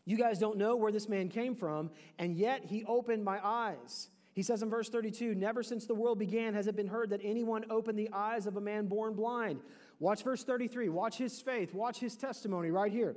You 0.05 0.16
guys 0.16 0.38
don't 0.38 0.57
know 0.57 0.76
where 0.76 0.92
this 0.92 1.09
man 1.09 1.29
came 1.29 1.55
from, 1.55 1.90
and 2.18 2.37
yet 2.37 2.64
he 2.64 2.85
opened 2.85 3.24
my 3.24 3.38
eyes. 3.44 4.09
He 4.33 4.42
says 4.42 4.62
in 4.62 4.70
verse 4.70 4.88
32 4.88 5.35
Never 5.35 5.62
since 5.62 5.87
the 5.87 5.94
world 5.94 6.18
began 6.18 6.55
has 6.55 6.66
it 6.66 6.76
been 6.76 6.87
heard 6.87 7.11
that 7.11 7.20
anyone 7.22 7.64
opened 7.70 7.98
the 7.98 8.11
eyes 8.12 8.46
of 8.46 8.57
a 8.57 8.61
man 8.61 8.87
born 8.87 9.14
blind. 9.14 9.61
Watch 9.98 10.22
verse 10.22 10.44
33. 10.44 10.88
Watch 10.88 11.18
his 11.18 11.40
faith. 11.40 11.74
Watch 11.74 11.98
his 11.98 12.16
testimony 12.16 12.70
right 12.70 12.90
here. 12.90 13.16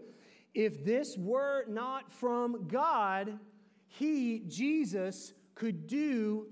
If 0.53 0.83
this 0.83 1.17
were 1.17 1.65
not 1.67 2.11
from 2.11 2.67
God, 2.67 3.39
he, 3.87 4.43
Jesus, 4.47 5.33
could 5.55 5.87
do 5.87 6.47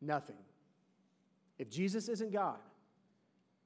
nothing. 0.00 0.36
If 1.58 1.70
Jesus 1.70 2.08
isn't 2.08 2.32
God, 2.32 2.58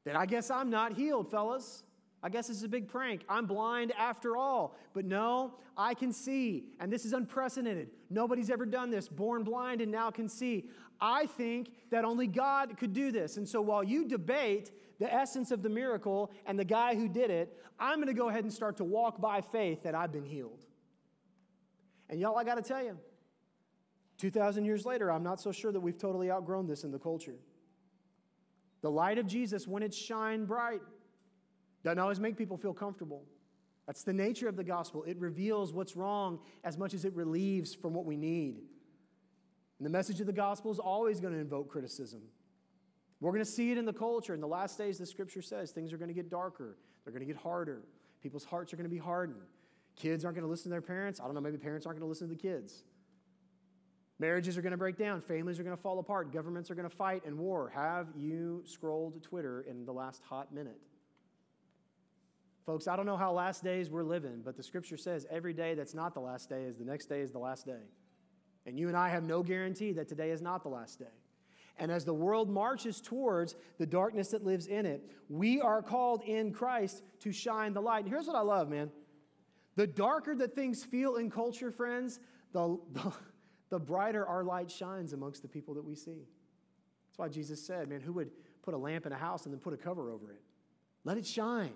then 0.04 0.16
I 0.16 0.26
guess 0.26 0.50
I'm 0.50 0.70
not 0.70 0.94
healed, 0.94 1.30
fellas. 1.30 1.82
I 2.22 2.28
guess 2.28 2.48
this 2.48 2.56
is 2.56 2.64
a 2.64 2.68
big 2.68 2.88
prank. 2.88 3.22
I'm 3.28 3.46
blind 3.46 3.92
after 3.96 4.36
all. 4.36 4.76
But 4.92 5.04
no, 5.04 5.54
I 5.76 5.94
can 5.94 6.12
see. 6.12 6.64
And 6.80 6.92
this 6.92 7.04
is 7.04 7.12
unprecedented. 7.12 7.90
Nobody's 8.10 8.50
ever 8.50 8.66
done 8.66 8.90
this. 8.90 9.08
Born 9.08 9.44
blind 9.44 9.80
and 9.80 9.92
now 9.92 10.10
can 10.10 10.28
see. 10.28 10.68
I 11.00 11.26
think 11.26 11.70
that 11.90 12.04
only 12.04 12.26
God 12.26 12.76
could 12.76 12.92
do 12.92 13.12
this. 13.12 13.36
And 13.36 13.48
so 13.48 13.60
while 13.60 13.84
you 13.84 14.04
debate 14.04 14.72
the 14.98 15.12
essence 15.12 15.52
of 15.52 15.62
the 15.62 15.68
miracle 15.68 16.32
and 16.44 16.58
the 16.58 16.64
guy 16.64 16.96
who 16.96 17.08
did 17.08 17.30
it, 17.30 17.56
I'm 17.78 17.96
going 17.96 18.08
to 18.08 18.14
go 18.14 18.28
ahead 18.28 18.42
and 18.42 18.52
start 18.52 18.78
to 18.78 18.84
walk 18.84 19.20
by 19.20 19.40
faith 19.40 19.84
that 19.84 19.94
I've 19.94 20.10
been 20.10 20.24
healed. 20.24 20.64
And 22.10 22.18
y'all, 22.18 22.36
I 22.36 22.42
got 22.42 22.56
to 22.56 22.62
tell 22.62 22.82
you, 22.82 22.98
2,000 24.16 24.64
years 24.64 24.84
later, 24.84 25.12
I'm 25.12 25.22
not 25.22 25.40
so 25.40 25.52
sure 25.52 25.70
that 25.70 25.78
we've 25.78 25.98
totally 25.98 26.32
outgrown 26.32 26.66
this 26.66 26.82
in 26.82 26.90
the 26.90 26.98
culture. 26.98 27.36
The 28.80 28.90
light 28.90 29.18
of 29.18 29.26
Jesus, 29.28 29.68
when 29.68 29.84
it's 29.84 29.96
shine 29.96 30.44
bright, 30.44 30.80
doesn't 31.84 31.98
always 31.98 32.20
make 32.20 32.36
people 32.36 32.56
feel 32.56 32.74
comfortable. 32.74 33.24
That's 33.86 34.02
the 34.02 34.12
nature 34.12 34.48
of 34.48 34.56
the 34.56 34.64
gospel. 34.64 35.04
It 35.04 35.18
reveals 35.18 35.72
what's 35.72 35.96
wrong 35.96 36.40
as 36.62 36.76
much 36.76 36.92
as 36.92 37.04
it 37.04 37.14
relieves 37.14 37.74
from 37.74 37.94
what 37.94 38.04
we 38.04 38.16
need. 38.16 38.58
And 39.78 39.86
the 39.86 39.90
message 39.90 40.20
of 40.20 40.26
the 40.26 40.32
gospel 40.32 40.70
is 40.70 40.78
always 40.78 41.20
going 41.20 41.32
to 41.32 41.40
invoke 41.40 41.70
criticism. 41.70 42.20
We're 43.20 43.32
going 43.32 43.44
to 43.44 43.50
see 43.50 43.72
it 43.72 43.78
in 43.78 43.84
the 43.84 43.92
culture. 43.92 44.34
In 44.34 44.40
the 44.40 44.48
last 44.48 44.76
days, 44.76 44.98
the 44.98 45.06
scripture 45.06 45.42
says 45.42 45.70
things 45.70 45.92
are 45.92 45.96
going 45.96 46.08
to 46.08 46.14
get 46.14 46.30
darker, 46.30 46.76
they're 47.04 47.12
going 47.12 47.26
to 47.26 47.32
get 47.32 47.40
harder. 47.40 47.82
People's 48.20 48.44
hearts 48.44 48.72
are 48.72 48.76
going 48.76 48.88
to 48.88 48.94
be 48.94 48.98
hardened. 48.98 49.40
Kids 49.94 50.24
aren't 50.24 50.36
going 50.36 50.44
to 50.44 50.50
listen 50.50 50.64
to 50.64 50.70
their 50.70 50.82
parents. 50.82 51.20
I 51.20 51.24
don't 51.24 51.34
know, 51.34 51.40
maybe 51.40 51.56
parents 51.56 51.86
aren't 51.86 51.98
going 51.98 52.06
to 52.06 52.10
listen 52.10 52.28
to 52.28 52.34
the 52.34 52.40
kids. 52.40 52.82
Marriages 54.18 54.58
are 54.58 54.62
going 54.62 54.72
to 54.72 54.78
break 54.78 54.98
down. 54.98 55.20
Families 55.20 55.60
are 55.60 55.62
going 55.62 55.76
to 55.76 55.80
fall 55.80 56.00
apart. 56.00 56.32
Governments 56.32 56.70
are 56.70 56.74
going 56.74 56.88
to 56.88 56.94
fight 56.94 57.24
and 57.24 57.38
war. 57.38 57.70
Have 57.72 58.08
you 58.16 58.62
scrolled 58.66 59.22
Twitter 59.22 59.64
in 59.68 59.84
the 59.84 59.92
last 59.92 60.22
hot 60.24 60.52
minute? 60.52 60.80
Folks, 62.68 62.86
I 62.86 62.96
don't 62.96 63.06
know 63.06 63.16
how 63.16 63.32
last 63.32 63.64
days 63.64 63.88
we're 63.88 64.02
living, 64.02 64.42
but 64.44 64.54
the 64.54 64.62
scripture 64.62 64.98
says 64.98 65.26
every 65.30 65.54
day 65.54 65.72
that's 65.72 65.94
not 65.94 66.12
the 66.12 66.20
last 66.20 66.50
day 66.50 66.64
is 66.64 66.76
the 66.76 66.84
next 66.84 67.06
day 67.06 67.22
is 67.22 67.32
the 67.32 67.38
last 67.38 67.64
day. 67.64 67.80
And 68.66 68.78
you 68.78 68.88
and 68.88 68.96
I 68.96 69.08
have 69.08 69.22
no 69.22 69.42
guarantee 69.42 69.92
that 69.92 70.06
today 70.06 70.32
is 70.32 70.42
not 70.42 70.62
the 70.62 70.68
last 70.68 70.98
day. 70.98 71.06
And 71.78 71.90
as 71.90 72.04
the 72.04 72.12
world 72.12 72.50
marches 72.50 73.00
towards 73.00 73.54
the 73.78 73.86
darkness 73.86 74.28
that 74.32 74.44
lives 74.44 74.66
in 74.66 74.84
it, 74.84 75.02
we 75.30 75.62
are 75.62 75.80
called 75.80 76.20
in 76.24 76.52
Christ 76.52 77.02
to 77.20 77.32
shine 77.32 77.72
the 77.72 77.80
light. 77.80 78.04
And 78.04 78.12
here's 78.12 78.26
what 78.26 78.36
I 78.36 78.42
love, 78.42 78.68
man. 78.68 78.90
The 79.76 79.86
darker 79.86 80.34
that 80.34 80.54
things 80.54 80.84
feel 80.84 81.16
in 81.16 81.30
culture, 81.30 81.70
friends, 81.70 82.20
the, 82.52 82.78
the, 82.92 83.12
the 83.70 83.78
brighter 83.78 84.26
our 84.26 84.44
light 84.44 84.70
shines 84.70 85.14
amongst 85.14 85.40
the 85.40 85.48
people 85.48 85.72
that 85.72 85.84
we 85.86 85.94
see. 85.94 86.26
That's 87.08 87.16
why 87.16 87.28
Jesus 87.30 87.66
said, 87.66 87.88
man, 87.88 88.02
who 88.02 88.12
would 88.12 88.28
put 88.62 88.74
a 88.74 88.78
lamp 88.78 89.06
in 89.06 89.12
a 89.12 89.18
house 89.18 89.46
and 89.46 89.54
then 89.54 89.58
put 89.58 89.72
a 89.72 89.78
cover 89.78 90.10
over 90.10 90.32
it? 90.32 90.42
Let 91.04 91.16
it 91.16 91.26
shine. 91.26 91.72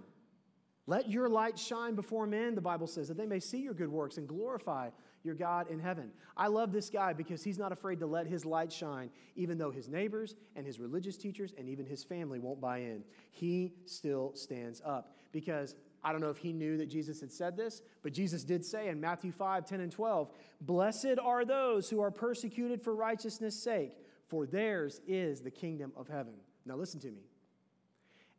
Let 0.87 1.09
your 1.09 1.28
light 1.28 1.59
shine 1.59 1.95
before 1.95 2.26
men, 2.26 2.55
the 2.55 2.61
Bible 2.61 2.87
says, 2.87 3.09
that 3.09 3.16
they 3.16 3.26
may 3.26 3.39
see 3.39 3.59
your 3.59 3.74
good 3.74 3.91
works 3.91 4.16
and 4.16 4.26
glorify 4.26 4.91
your 5.22 5.37
God 5.37 5.70
in 5.70 5.78
heaven. 5.78 6.11
I 6.37 6.49
love 6.49 6.72
this 6.72 6.91
guy 6.91 7.12
because 7.12 7.45
he's 7.45 7.59
not 7.59 7.70
afraid 7.70 8.01
to 8.01 8.07
let 8.07 8.26
his 8.26 8.45
light 8.45 8.72
shine, 8.72 9.11
even 9.37 9.59
though 9.59 9.70
his 9.70 9.89
neighbors 9.89 10.35
and 10.57 10.66
his 10.66 10.80
religious 10.80 11.16
teachers 11.16 11.55
and 11.57 11.68
even 11.68 11.87
his 11.87 12.03
family 12.03 12.41
won't 12.41 12.61
buy 12.61 12.78
in. 12.78 13.05
He 13.30 13.74
still 13.87 14.33
stands 14.35 14.83
up 14.85 15.14
because 15.30 15.76
I 16.03 16.11
don't 16.11 16.20
know 16.20 16.30
if 16.30 16.39
he 16.39 16.53
knew 16.53 16.76
that 16.78 16.87
Jesus 16.87 17.20
had 17.20 17.30
said 17.30 17.57
this, 17.57 17.83
but 18.03 18.12
Jesus 18.12 18.43
did 18.43 18.64
say 18.64 18.89
in 18.89 19.01
Matthew 19.01 19.30
5 19.30 19.64
10 19.64 19.80
and 19.80 19.93
12, 19.93 20.30
Blessed 20.61 21.18
are 21.22 21.45
those 21.45 21.89
who 21.89 22.01
are 22.01 22.11
persecuted 22.11 22.83
for 22.83 22.95
righteousness' 22.95 23.62
sake, 23.62 23.99
for 24.26 24.47
theirs 24.47 25.01
is 25.07 25.43
the 25.43 25.51
kingdom 25.51 25.93
of 25.97 26.09
heaven. 26.09 26.35
Now, 26.66 26.74
listen 26.74 26.99
to 27.01 27.11
me. 27.11 27.22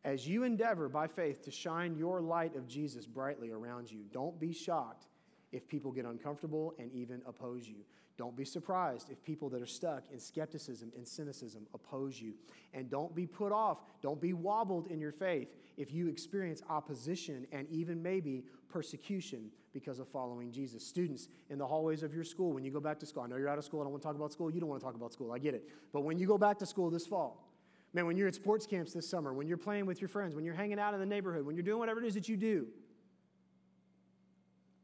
As 0.06 0.28
you 0.28 0.44
endeavor 0.44 0.90
by 0.90 1.08
faith 1.08 1.42
to 1.44 1.52
shine 1.52 1.96
your 1.96 2.22
light 2.22 2.56
of 2.56 2.68
Jesus 2.68 3.06
brightly 3.06 3.52
around 3.52 3.90
you, 3.90 4.02
don't 4.12 4.38
be 4.40 4.52
shocked 4.52 5.08
if 5.54 5.68
people 5.68 5.92
get 5.92 6.06
uncomfortable 6.06 6.74
and 6.78 6.92
even 6.92 7.22
oppose 7.26 7.68
you. 7.68 7.78
Don't 8.18 8.36
be 8.36 8.46
surprised 8.46 9.10
if 9.10 9.24
people 9.24 9.50
that 9.50 9.62
are 9.62 9.68
stuck 9.68 10.04
in 10.12 10.20
skepticism 10.20 10.92
and 10.96 11.08
cynicism 11.08 11.66
oppose 11.74 12.22
you. 12.22 12.34
And 12.74 12.90
don't 12.90 13.16
be 13.16 13.26
put 13.26 13.52
off, 13.52 13.80
don't 14.02 14.22
be 14.22 14.34
wobbled 14.34 14.88
in 14.88 15.00
your 15.00 15.12
faith 15.12 15.56
if 15.78 15.92
you 15.92 16.08
experience 16.10 16.62
opposition 16.70 17.48
and 17.52 17.68
even 17.72 18.04
maybe 18.04 18.44
persecution 18.70 19.50
because 19.74 19.98
of 20.00 20.08
following 20.08 20.52
Jesus. 20.52 20.86
Students 20.86 21.28
in 21.50 21.58
the 21.58 21.66
hallways 21.66 22.04
of 22.04 22.14
your 22.14 22.24
school, 22.24 22.52
when 22.52 22.64
you 22.64 22.72
go 22.72 22.80
back 22.80 23.00
to 23.00 23.06
school, 23.06 23.24
I 23.24 23.28
know 23.28 23.38
you're 23.38 23.50
out 23.50 23.58
of 23.58 23.66
school, 23.66 23.82
I 23.82 23.84
don't 23.84 23.92
want 23.92 24.04
to 24.04 24.08
talk 24.08 24.16
about 24.16 24.32
school, 24.32 24.52
you 24.52 24.60
don't 24.60 24.70
want 24.70 24.82
to 24.82 24.86
talk 24.86 24.96
about 24.96 25.14
school, 25.14 25.32
I 25.32 25.40
get 25.40 25.56
it. 25.56 25.68
But 25.92 26.02
when 26.02 26.20
you 26.20 26.28
go 26.28 26.38
back 26.38 26.60
to 26.60 26.66
school 26.68 26.92
this 26.92 27.08
fall, 27.08 27.48
man, 27.94 28.06
when 28.06 28.18
you're 28.18 28.28
at 28.28 28.36
sports 28.36 28.66
camps 28.66 28.94
this 28.94 29.08
summer, 29.08 29.34
when 29.34 29.48
you're 29.48 29.58
playing 29.58 29.86
with 29.86 30.02
your 30.02 30.08
friends, 30.08 30.36
when 30.36 30.44
you're 30.44 30.56
hanging 30.56 30.80
out 30.80 30.94
in 30.94 31.00
the 31.00 31.06
neighborhood, 31.06 31.46
when 31.46 31.56
you're 31.56 31.64
doing 31.64 31.80
whatever 31.80 32.02
it 32.02 32.08
is 32.08 32.16
that 32.16 32.28
you 32.28 32.36
do, 32.36 32.68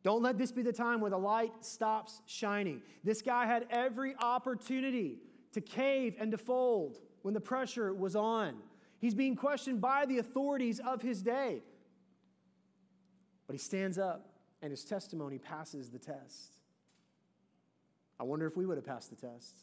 don't 0.04 0.22
let 0.22 0.38
this 0.38 0.52
be 0.52 0.62
the 0.62 0.72
time 0.72 1.02
where 1.02 1.10
the 1.10 1.18
light 1.18 1.52
stops 1.60 2.22
shining. 2.26 2.82
This 3.04 3.22
guy 3.22 3.46
had 3.46 3.66
every 3.70 4.16
opportunity 4.20 5.18
to 5.52 5.62
cave 5.62 6.16
and 6.20 6.32
to 6.32 6.38
fold 6.38 7.00
when 7.24 7.34
the 7.34 7.42
pressure 7.42 7.94
was 7.94 8.16
on. 8.16 8.56
He's 9.00 9.14
being 9.14 9.36
questioned 9.36 9.82
by 9.82 10.06
the 10.06 10.20
authorities 10.20 10.80
of 10.80 11.02
his 11.02 11.22
day. 11.22 11.62
But 13.48 13.54
he 13.54 13.58
stands 13.58 13.98
up 13.98 14.30
and 14.62 14.72
his 14.72 14.86
testimony 14.86 15.38
passes 15.38 15.90
the 15.90 16.00
test. 16.00 16.60
I 18.20 18.24
wonder 18.24 18.46
if 18.46 18.56
we 18.56 18.66
would 18.66 18.78
have 18.78 18.86
passed 18.86 19.10
the 19.10 19.16
test. 19.16 19.56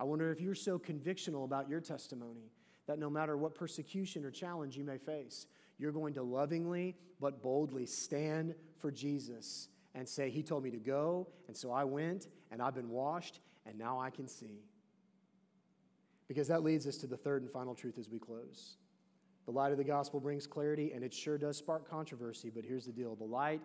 I 0.00 0.04
wonder 0.04 0.32
if 0.32 0.40
you're 0.40 0.54
so 0.54 0.78
convictional 0.78 1.44
about 1.44 1.68
your 1.68 1.80
testimony 1.80 2.50
that 2.86 2.98
no 2.98 3.10
matter 3.10 3.36
what 3.36 3.54
persecution 3.54 4.24
or 4.24 4.30
challenge 4.30 4.74
you 4.74 4.82
may 4.82 4.96
face, 4.96 5.46
you're 5.78 5.92
going 5.92 6.14
to 6.14 6.22
lovingly 6.22 6.96
but 7.20 7.42
boldly 7.42 7.84
stand 7.84 8.54
for 8.78 8.90
Jesus 8.90 9.68
and 9.94 10.08
say, 10.08 10.30
He 10.30 10.42
told 10.42 10.64
me 10.64 10.70
to 10.70 10.78
go, 10.78 11.28
and 11.48 11.56
so 11.56 11.70
I 11.70 11.84
went, 11.84 12.28
and 12.50 12.62
I've 12.62 12.74
been 12.74 12.88
washed, 12.88 13.40
and 13.66 13.78
now 13.78 14.00
I 14.00 14.08
can 14.08 14.26
see. 14.26 14.64
Because 16.28 16.48
that 16.48 16.62
leads 16.62 16.86
us 16.86 16.96
to 16.98 17.06
the 17.06 17.18
third 17.18 17.42
and 17.42 17.50
final 17.50 17.74
truth 17.74 17.98
as 17.98 18.08
we 18.08 18.18
close. 18.18 18.78
The 19.44 19.52
light 19.52 19.70
of 19.70 19.78
the 19.78 19.84
gospel 19.84 20.18
brings 20.18 20.46
clarity, 20.46 20.92
and 20.92 21.04
it 21.04 21.12
sure 21.12 21.36
does 21.36 21.58
spark 21.58 21.90
controversy, 21.90 22.48
but 22.48 22.64
here's 22.64 22.86
the 22.86 22.92
deal 22.92 23.16
the 23.16 23.24
light 23.24 23.60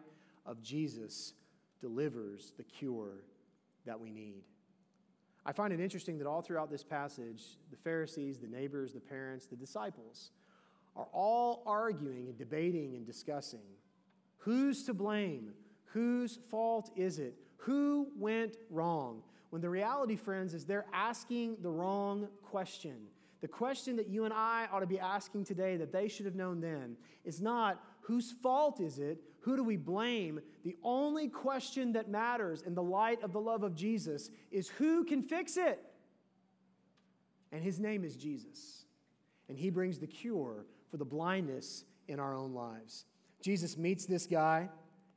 of 0.46 0.62
Jesus 0.62 1.32
delivers 1.80 2.52
the 2.58 2.64
cure 2.64 3.24
that 3.86 3.98
we 3.98 4.12
need. 4.12 4.44
I 5.46 5.52
find 5.52 5.72
it 5.72 5.80
interesting 5.80 6.18
that 6.18 6.28
all 6.28 6.42
throughout 6.42 6.72
this 6.72 6.84
passage, 6.84 7.44
the 7.70 7.78
Pharisees, 7.78 8.40
the 8.40 8.48
neighbors, 8.48 8.94
the 8.94 9.00
parents, 9.00 9.46
the 9.46 9.56
disciples 9.56 10.32
are 10.96 11.08
all 11.14 11.62
arguing 11.66 12.28
and 12.28 12.38
debating 12.38 12.96
and 12.96 13.06
discussing 13.06 13.60
who's 14.38 14.84
to 14.84 14.94
blame, 14.94 15.54
whose 15.86 16.38
fault 16.50 16.92
is 16.96 17.20
it, 17.20 17.36
who 17.58 18.08
went 18.18 18.58
wrong. 18.70 19.22
When 19.50 19.62
the 19.62 19.70
reality, 19.70 20.16
friends, 20.16 20.54
is 20.54 20.66
they're 20.66 20.86
asking 20.94 21.58
the 21.62 21.70
wrong 21.70 22.28
question. 22.44 22.96
The 23.42 23.48
question 23.48 23.96
that 23.98 24.08
you 24.08 24.26
and 24.26 24.34
I 24.34 24.68
ought 24.72 24.80
to 24.80 24.88
be 24.88 25.00
asking 25.00 25.46
today 25.46 25.78
that 25.78 25.92
they 25.92 26.08
should 26.08 26.26
have 26.26 26.36
known 26.36 26.62
then 26.62 26.96
is 27.24 27.42
not 27.42 27.82
whose 28.06 28.32
fault 28.32 28.80
is 28.80 29.00
it, 29.00 29.20
who 29.42 29.56
do 29.56 29.64
we 29.64 29.78
blame? 29.78 30.40
The 30.64 30.76
only 30.84 31.28
question 31.28 31.94
that 31.94 32.10
matters 32.10 32.62
in 32.62 32.74
the 32.74 32.84
light 32.84 33.22
of 33.24 33.32
the 33.32 33.42
love 33.42 33.64
of 33.64 33.76
Jesus 33.76 34.30
is 34.52 34.70
who 34.70 35.04
can 35.04 35.22
fix 35.22 35.58
it? 35.58 35.84
And 37.52 37.64
his 37.64 37.80
name 37.80 38.04
is 38.04 38.16
Jesus. 38.16 38.86
And 39.50 39.58
he 39.58 39.70
brings 39.70 40.00
the 40.00 40.08
cure 40.08 40.66
for 40.90 40.98
the 40.98 41.06
blindness 41.06 41.86
in 42.08 42.20
our 42.20 42.34
own 42.34 42.54
lives. 42.54 43.06
Jesus 43.42 43.78
meets 43.78 44.06
this 44.06 44.26
guy 44.26 44.70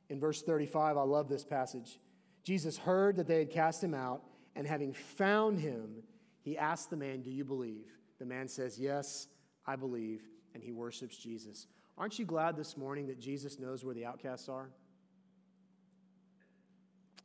in 0.09 0.19
verse 0.19 0.41
35. 0.41 0.97
I 0.97 1.01
love 1.01 1.29
this 1.29 1.43
passage. 1.43 1.99
Jesus 2.43 2.77
heard 2.77 3.17
that 3.17 3.27
they 3.27 3.39
had 3.39 3.49
cast 3.49 3.83
him 3.83 3.93
out, 3.93 4.23
and 4.55 4.65
having 4.65 4.93
found 4.93 5.59
him, 5.59 6.03
he 6.41 6.57
asked 6.57 6.89
the 6.89 6.97
man, 6.97 7.21
Do 7.21 7.31
you 7.31 7.43
believe? 7.43 7.85
The 8.17 8.25
man 8.25 8.47
says, 8.47 8.79
Yes, 8.79 9.27
I 9.65 9.75
believe, 9.75 10.21
and 10.53 10.63
he 10.63 10.71
worships 10.71 11.17
Jesus. 11.17 11.67
Aren't 11.99 12.17
you 12.17 12.23
glad 12.23 12.55
this 12.55 12.77
morning 12.77 13.07
that 13.07 13.19
Jesus 13.19 13.59
knows 13.59 13.83
where 13.83 13.93
the 13.93 14.05
outcasts 14.05 14.47
are? 14.47 14.69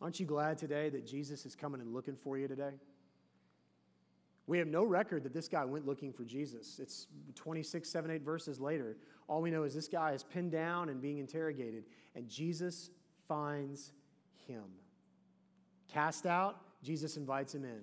Aren't 0.03 0.19
you 0.19 0.27
glad 0.27 0.59
today 0.59 0.89
that 0.89 1.07
Jesus 1.07 1.47
is 1.47 1.55
coming 1.55 1.81
and 1.81 1.95
looking 1.95 2.17
for 2.17 2.37
you 2.37 2.49
today? 2.49 2.73
We 4.49 4.59
have 4.59 4.67
no 4.67 4.83
record 4.83 5.23
that 5.23 5.33
this 5.33 5.47
guy 5.47 5.65
went 5.65 5.87
looking 5.87 6.13
for 6.13 6.25
Jesus. 6.25 6.81
It's 6.81 7.07
26, 7.37 7.89
7, 7.89 8.11
8 8.11 8.23
verses 8.23 8.61
later. 8.61 8.97
All 9.29 9.41
we 9.41 9.51
know 9.51 9.63
is 9.63 9.75
this 9.75 9.89
guy 9.89 10.11
is 10.11 10.25
pinned 10.25 10.51
down 10.51 10.89
and 10.89 11.01
being 11.01 11.19
interrogated, 11.19 11.85
and 12.17 12.29
Jesus 12.29 12.91
finds 13.29 13.93
him. 14.47 14.65
Cast 15.89 16.27
out, 16.27 16.61
Jesus 16.83 17.17
invites 17.17 17.55
him 17.55 17.65
in. 17.65 17.81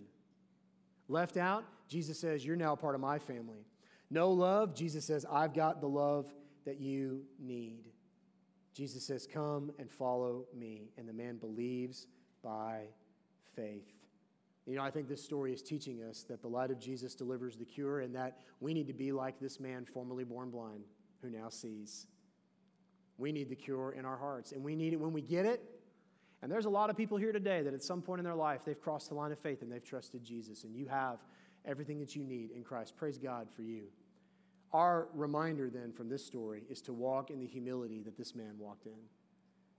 Left 1.08 1.38
out, 1.38 1.64
Jesus 1.88 2.20
says, 2.20 2.46
You're 2.46 2.58
now 2.58 2.76
part 2.76 2.96
of 2.96 3.02
my 3.02 3.18
family. 3.18 3.66
No 4.10 4.30
love, 4.32 4.76
Jesus 4.76 5.06
says, 5.06 5.26
I've 5.32 5.54
got 5.54 5.80
the 5.80 5.88
love 5.88 6.28
that 6.66 6.80
you 6.80 7.24
need. 7.40 7.90
Jesus 8.74 9.04
says, 9.06 9.28
Come 9.32 9.72
and 9.80 9.90
follow 9.90 10.46
me. 10.58 10.92
And 10.98 11.08
the 11.08 11.14
man 11.14 11.38
believes 11.38 12.08
by 12.44 12.84
faith. 13.56 13.92
You 14.66 14.76
know, 14.76 14.84
I 14.84 14.92
think 14.92 15.10
this 15.10 15.24
story 15.24 15.54
is 15.54 15.62
teaching 15.62 16.04
us 16.04 16.24
that 16.30 16.42
the 16.42 16.48
light 16.48 16.72
of 16.72 16.80
Jesus 16.80 17.16
delivers 17.16 17.58
the 17.58 17.66
cure 17.66 18.02
and 18.02 18.16
that 18.16 18.40
we 18.60 18.74
need 18.74 18.88
to 18.88 18.94
be 18.94 19.12
like 19.12 19.40
this 19.40 19.60
man 19.60 19.86
formerly 19.86 20.24
born 20.24 20.50
blind 20.50 20.84
who 21.22 21.30
now 21.30 21.50
sees. 21.50 22.08
We 23.18 23.32
need 23.32 23.50
the 23.50 23.56
cure 23.56 23.92
in 23.92 24.06
our 24.06 24.18
hearts, 24.18 24.52
and 24.52 24.64
we 24.64 24.76
need 24.76 24.94
it 24.94 25.00
when 25.00 25.14
we 25.14 25.22
get 25.22 25.46
it. 25.46 25.64
And 26.42 26.52
there's 26.52 26.66
a 26.66 26.70
lot 26.70 26.90
of 26.90 26.98
people 26.98 27.18
here 27.18 27.32
today 27.32 27.62
that 27.62 27.74
at 27.74 27.84
some 27.84 28.02
point 28.02 28.20
in 28.20 28.26
their 28.26 28.36
life 28.36 28.62
they've 28.66 28.80
crossed 28.80 29.10
the 29.10 29.16
line 29.16 29.32
of 29.32 29.40
faith 29.40 29.62
and 29.62 29.72
they've 29.72 29.84
trusted 29.84 30.24
Jesus, 30.24 30.64
and 30.64 30.76
you 30.76 30.88
have 30.88 31.20
everything 31.66 32.00
that 32.00 32.16
you 32.16 32.24
need 32.24 32.52
in 32.52 32.64
Christ. 32.64 32.96
Praise 32.96 33.18
God 33.18 33.48
for 33.56 33.62
you. 33.62 33.84
Our 34.74 35.08
reminder 35.14 35.70
then 35.70 35.92
from 35.92 36.10
this 36.10 36.26
story 36.26 36.64
is 36.70 36.82
to 36.84 36.94
walk 36.94 37.30
in 37.30 37.40
the 37.40 37.48
humility 37.48 38.02
that 38.02 38.18
this 38.18 38.36
man 38.36 38.54
walked 38.58 38.86
in. 38.86 39.00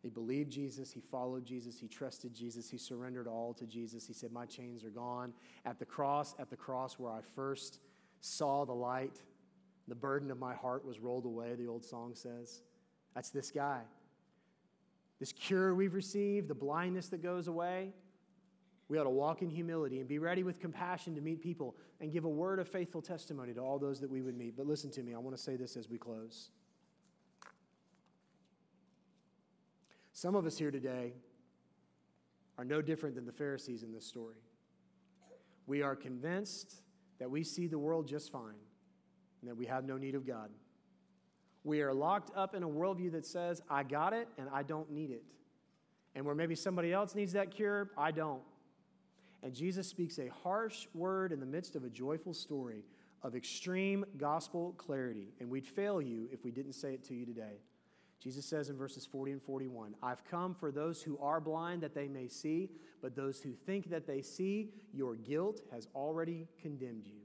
He 0.02 0.08
believed 0.08 0.50
Jesus. 0.50 0.92
He 0.92 1.00
followed 1.00 1.44
Jesus. 1.44 1.78
He 1.78 1.86
trusted 1.86 2.34
Jesus. 2.34 2.68
He 2.68 2.76
surrendered 2.76 3.28
all 3.28 3.54
to 3.54 3.66
Jesus. 3.66 4.06
He 4.06 4.12
said, 4.12 4.32
My 4.32 4.46
chains 4.46 4.84
are 4.84 4.90
gone. 4.90 5.32
At 5.64 5.78
the 5.78 5.84
cross, 5.84 6.34
at 6.38 6.50
the 6.50 6.56
cross 6.56 6.98
where 6.98 7.12
I 7.12 7.20
first 7.36 7.78
saw 8.20 8.64
the 8.64 8.74
light, 8.74 9.22
the 9.88 9.94
burden 9.94 10.30
of 10.30 10.38
my 10.38 10.54
heart 10.54 10.84
was 10.84 10.98
rolled 10.98 11.24
away, 11.24 11.54
the 11.54 11.68
old 11.68 11.84
song 11.84 12.14
says. 12.14 12.62
That's 13.14 13.30
this 13.30 13.50
guy. 13.50 13.82
This 15.20 15.32
cure 15.32 15.74
we've 15.74 15.94
received, 15.94 16.48
the 16.48 16.54
blindness 16.54 17.08
that 17.08 17.22
goes 17.22 17.46
away, 17.46 17.92
we 18.92 18.98
ought 18.98 19.04
to 19.04 19.10
walk 19.10 19.40
in 19.40 19.48
humility 19.48 20.00
and 20.00 20.06
be 20.06 20.18
ready 20.18 20.42
with 20.42 20.60
compassion 20.60 21.14
to 21.14 21.22
meet 21.22 21.40
people 21.40 21.74
and 22.02 22.12
give 22.12 22.26
a 22.26 22.28
word 22.28 22.58
of 22.58 22.68
faithful 22.68 23.00
testimony 23.00 23.54
to 23.54 23.60
all 23.60 23.78
those 23.78 24.00
that 24.00 24.10
we 24.10 24.20
would 24.20 24.36
meet. 24.36 24.54
But 24.54 24.66
listen 24.66 24.90
to 24.90 25.02
me, 25.02 25.14
I 25.14 25.18
want 25.18 25.34
to 25.34 25.42
say 25.42 25.56
this 25.56 25.78
as 25.78 25.88
we 25.88 25.96
close. 25.96 26.50
Some 30.12 30.34
of 30.34 30.44
us 30.44 30.58
here 30.58 30.70
today 30.70 31.14
are 32.58 32.66
no 32.66 32.82
different 32.82 33.14
than 33.14 33.24
the 33.24 33.32
Pharisees 33.32 33.82
in 33.82 33.92
this 33.92 34.04
story. 34.04 34.36
We 35.66 35.80
are 35.80 35.96
convinced 35.96 36.82
that 37.18 37.30
we 37.30 37.44
see 37.44 37.68
the 37.68 37.78
world 37.78 38.06
just 38.06 38.30
fine 38.30 38.60
and 39.40 39.50
that 39.50 39.56
we 39.56 39.64
have 39.64 39.86
no 39.86 39.96
need 39.96 40.14
of 40.14 40.26
God. 40.26 40.50
We 41.64 41.80
are 41.80 41.94
locked 41.94 42.30
up 42.36 42.54
in 42.54 42.62
a 42.62 42.68
worldview 42.68 43.12
that 43.12 43.24
says, 43.24 43.62
I 43.70 43.84
got 43.84 44.12
it 44.12 44.28
and 44.36 44.50
I 44.52 44.64
don't 44.64 44.90
need 44.90 45.12
it. 45.12 45.24
And 46.14 46.26
where 46.26 46.34
maybe 46.34 46.54
somebody 46.54 46.92
else 46.92 47.14
needs 47.14 47.32
that 47.32 47.50
cure, 47.50 47.90
I 47.96 48.10
don't. 48.10 48.42
And 49.42 49.54
Jesus 49.54 49.88
speaks 49.88 50.18
a 50.18 50.28
harsh 50.42 50.86
word 50.94 51.32
in 51.32 51.40
the 51.40 51.46
midst 51.46 51.74
of 51.74 51.84
a 51.84 51.90
joyful 51.90 52.32
story 52.32 52.84
of 53.22 53.34
extreme 53.34 54.04
gospel 54.16 54.74
clarity. 54.78 55.28
And 55.40 55.50
we'd 55.50 55.66
fail 55.66 56.00
you 56.00 56.28
if 56.32 56.44
we 56.44 56.50
didn't 56.50 56.74
say 56.74 56.94
it 56.94 57.04
to 57.04 57.14
you 57.14 57.24
today. 57.24 57.60
Jesus 58.20 58.46
says 58.46 58.68
in 58.68 58.76
verses 58.76 59.04
40 59.04 59.32
and 59.32 59.42
41 59.42 59.96
I've 60.00 60.24
come 60.24 60.54
for 60.54 60.70
those 60.70 61.02
who 61.02 61.18
are 61.18 61.40
blind 61.40 61.82
that 61.82 61.94
they 61.94 62.06
may 62.06 62.28
see, 62.28 62.70
but 63.00 63.16
those 63.16 63.40
who 63.40 63.52
think 63.52 63.90
that 63.90 64.06
they 64.06 64.22
see, 64.22 64.70
your 64.92 65.16
guilt 65.16 65.60
has 65.72 65.88
already 65.94 66.46
condemned 66.60 67.06
you. 67.06 67.22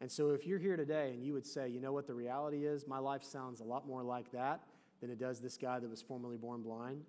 And 0.00 0.10
so, 0.10 0.30
if 0.30 0.46
you're 0.46 0.58
here 0.58 0.76
today 0.76 1.10
and 1.10 1.22
you 1.22 1.32
would 1.34 1.46
say, 1.46 1.68
you 1.68 1.78
know 1.78 1.92
what 1.92 2.06
the 2.06 2.14
reality 2.14 2.64
is, 2.66 2.88
my 2.88 2.98
life 2.98 3.22
sounds 3.22 3.60
a 3.60 3.64
lot 3.64 3.86
more 3.86 4.02
like 4.02 4.32
that 4.32 4.62
than 5.00 5.10
it 5.10 5.18
does 5.18 5.40
this 5.40 5.56
guy 5.56 5.78
that 5.78 5.88
was 5.88 6.02
formerly 6.02 6.36
born 6.36 6.62
blind. 6.62 7.02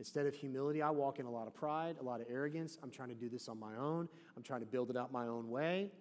Instead 0.00 0.24
of 0.24 0.34
humility, 0.34 0.80
I 0.80 0.88
walk 0.88 1.18
in 1.18 1.26
a 1.26 1.30
lot 1.30 1.46
of 1.46 1.54
pride, 1.54 1.96
a 2.00 2.02
lot 2.02 2.22
of 2.22 2.26
arrogance. 2.30 2.78
I'm 2.82 2.90
trying 2.90 3.10
to 3.10 3.14
do 3.14 3.28
this 3.28 3.48
on 3.50 3.60
my 3.60 3.76
own. 3.76 4.08
I'm 4.34 4.42
trying 4.42 4.60
to 4.60 4.66
build 4.66 4.88
it 4.88 4.96
out 4.96 5.12
my 5.12 5.26
own 5.26 5.50
way. 5.50 5.92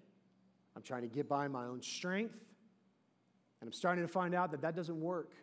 I'm 0.73 0.81
trying 0.81 1.01
to 1.01 1.09
get 1.09 1.27
by 1.27 1.49
my 1.49 1.65
own 1.65 1.81
strength. 1.81 2.33
And 3.59 3.67
I'm 3.67 3.73
starting 3.73 4.01
to 4.05 4.07
find 4.07 4.33
out 4.33 4.51
that 4.51 4.61
that 4.61 4.73
doesn't 4.73 4.99
work. 4.99 5.33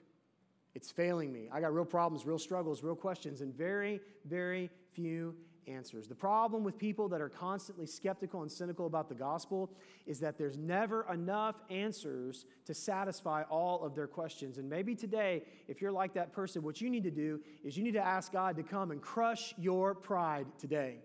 It's 0.74 0.90
failing 0.90 1.34
me. 1.34 1.50
I 1.52 1.60
got 1.60 1.74
real 1.74 1.84
problems, 1.84 2.24
real 2.24 2.38
struggles, 2.38 2.82
real 2.82 2.96
questions, 2.96 3.42
and 3.42 3.54
very, 3.54 4.00
very 4.24 4.70
few 4.94 5.34
answers. 5.66 6.06
The 6.06 6.14
problem 6.14 6.64
with 6.64 6.78
people 6.78 7.08
that 7.08 7.20
are 7.20 7.28
constantly 7.28 7.86
skeptical 7.86 8.42
and 8.42 8.50
cynical 8.50 8.86
about 8.86 9.08
the 9.08 9.14
gospel 9.14 9.70
is 10.06 10.20
that 10.20 10.38
there's 10.38 10.56
never 10.56 11.06
enough 11.12 11.56
answers 11.70 12.44
to 12.66 12.74
satisfy 12.74 13.42
all 13.44 13.84
of 13.84 13.94
their 13.94 14.06
questions. 14.06 14.58
And 14.58 14.68
maybe 14.68 14.94
today, 14.94 15.42
if 15.68 15.80
you're 15.80 15.92
like 15.92 16.14
that 16.14 16.32
person, 16.32 16.62
what 16.62 16.80
you 16.80 16.90
need 16.90 17.04
to 17.04 17.10
do 17.10 17.40
is 17.64 17.76
you 17.76 17.84
need 17.84 17.94
to 17.94 18.04
ask 18.04 18.32
God 18.32 18.56
to 18.56 18.62
come 18.62 18.90
and 18.90 19.00
crush 19.00 19.54
your 19.58 19.94
pride 19.94 20.46
today. 20.58 20.98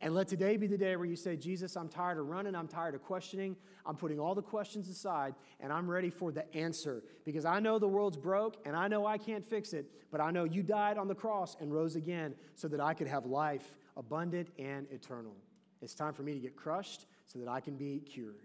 And 0.00 0.14
let 0.14 0.28
today 0.28 0.56
be 0.56 0.66
the 0.66 0.76
day 0.76 0.94
where 0.96 1.06
you 1.06 1.16
say, 1.16 1.36
Jesus, 1.36 1.74
I'm 1.74 1.88
tired 1.88 2.18
of 2.18 2.26
running. 2.26 2.54
I'm 2.54 2.68
tired 2.68 2.94
of 2.94 3.02
questioning. 3.02 3.56
I'm 3.86 3.96
putting 3.96 4.20
all 4.20 4.34
the 4.34 4.42
questions 4.42 4.88
aside 4.88 5.34
and 5.60 5.72
I'm 5.72 5.88
ready 5.88 6.10
for 6.10 6.32
the 6.32 6.54
answer 6.54 7.02
because 7.24 7.44
I 7.44 7.60
know 7.60 7.78
the 7.78 7.88
world's 7.88 8.16
broke 8.16 8.56
and 8.66 8.76
I 8.76 8.88
know 8.88 9.06
I 9.06 9.16
can't 9.16 9.48
fix 9.48 9.72
it, 9.72 9.86
but 10.10 10.20
I 10.20 10.30
know 10.30 10.44
you 10.44 10.62
died 10.62 10.98
on 10.98 11.08
the 11.08 11.14
cross 11.14 11.56
and 11.60 11.72
rose 11.72 11.96
again 11.96 12.34
so 12.54 12.68
that 12.68 12.80
I 12.80 12.92
could 12.92 13.06
have 13.06 13.24
life 13.24 13.76
abundant 13.96 14.48
and 14.58 14.86
eternal. 14.90 15.34
It's 15.80 15.94
time 15.94 16.12
for 16.12 16.22
me 16.22 16.34
to 16.34 16.40
get 16.40 16.56
crushed 16.56 17.06
so 17.26 17.38
that 17.38 17.48
I 17.48 17.60
can 17.60 17.76
be 17.76 18.00
cured. 18.00 18.42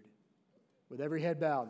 With 0.88 1.00
every 1.00 1.20
head 1.20 1.38
bowed, 1.38 1.68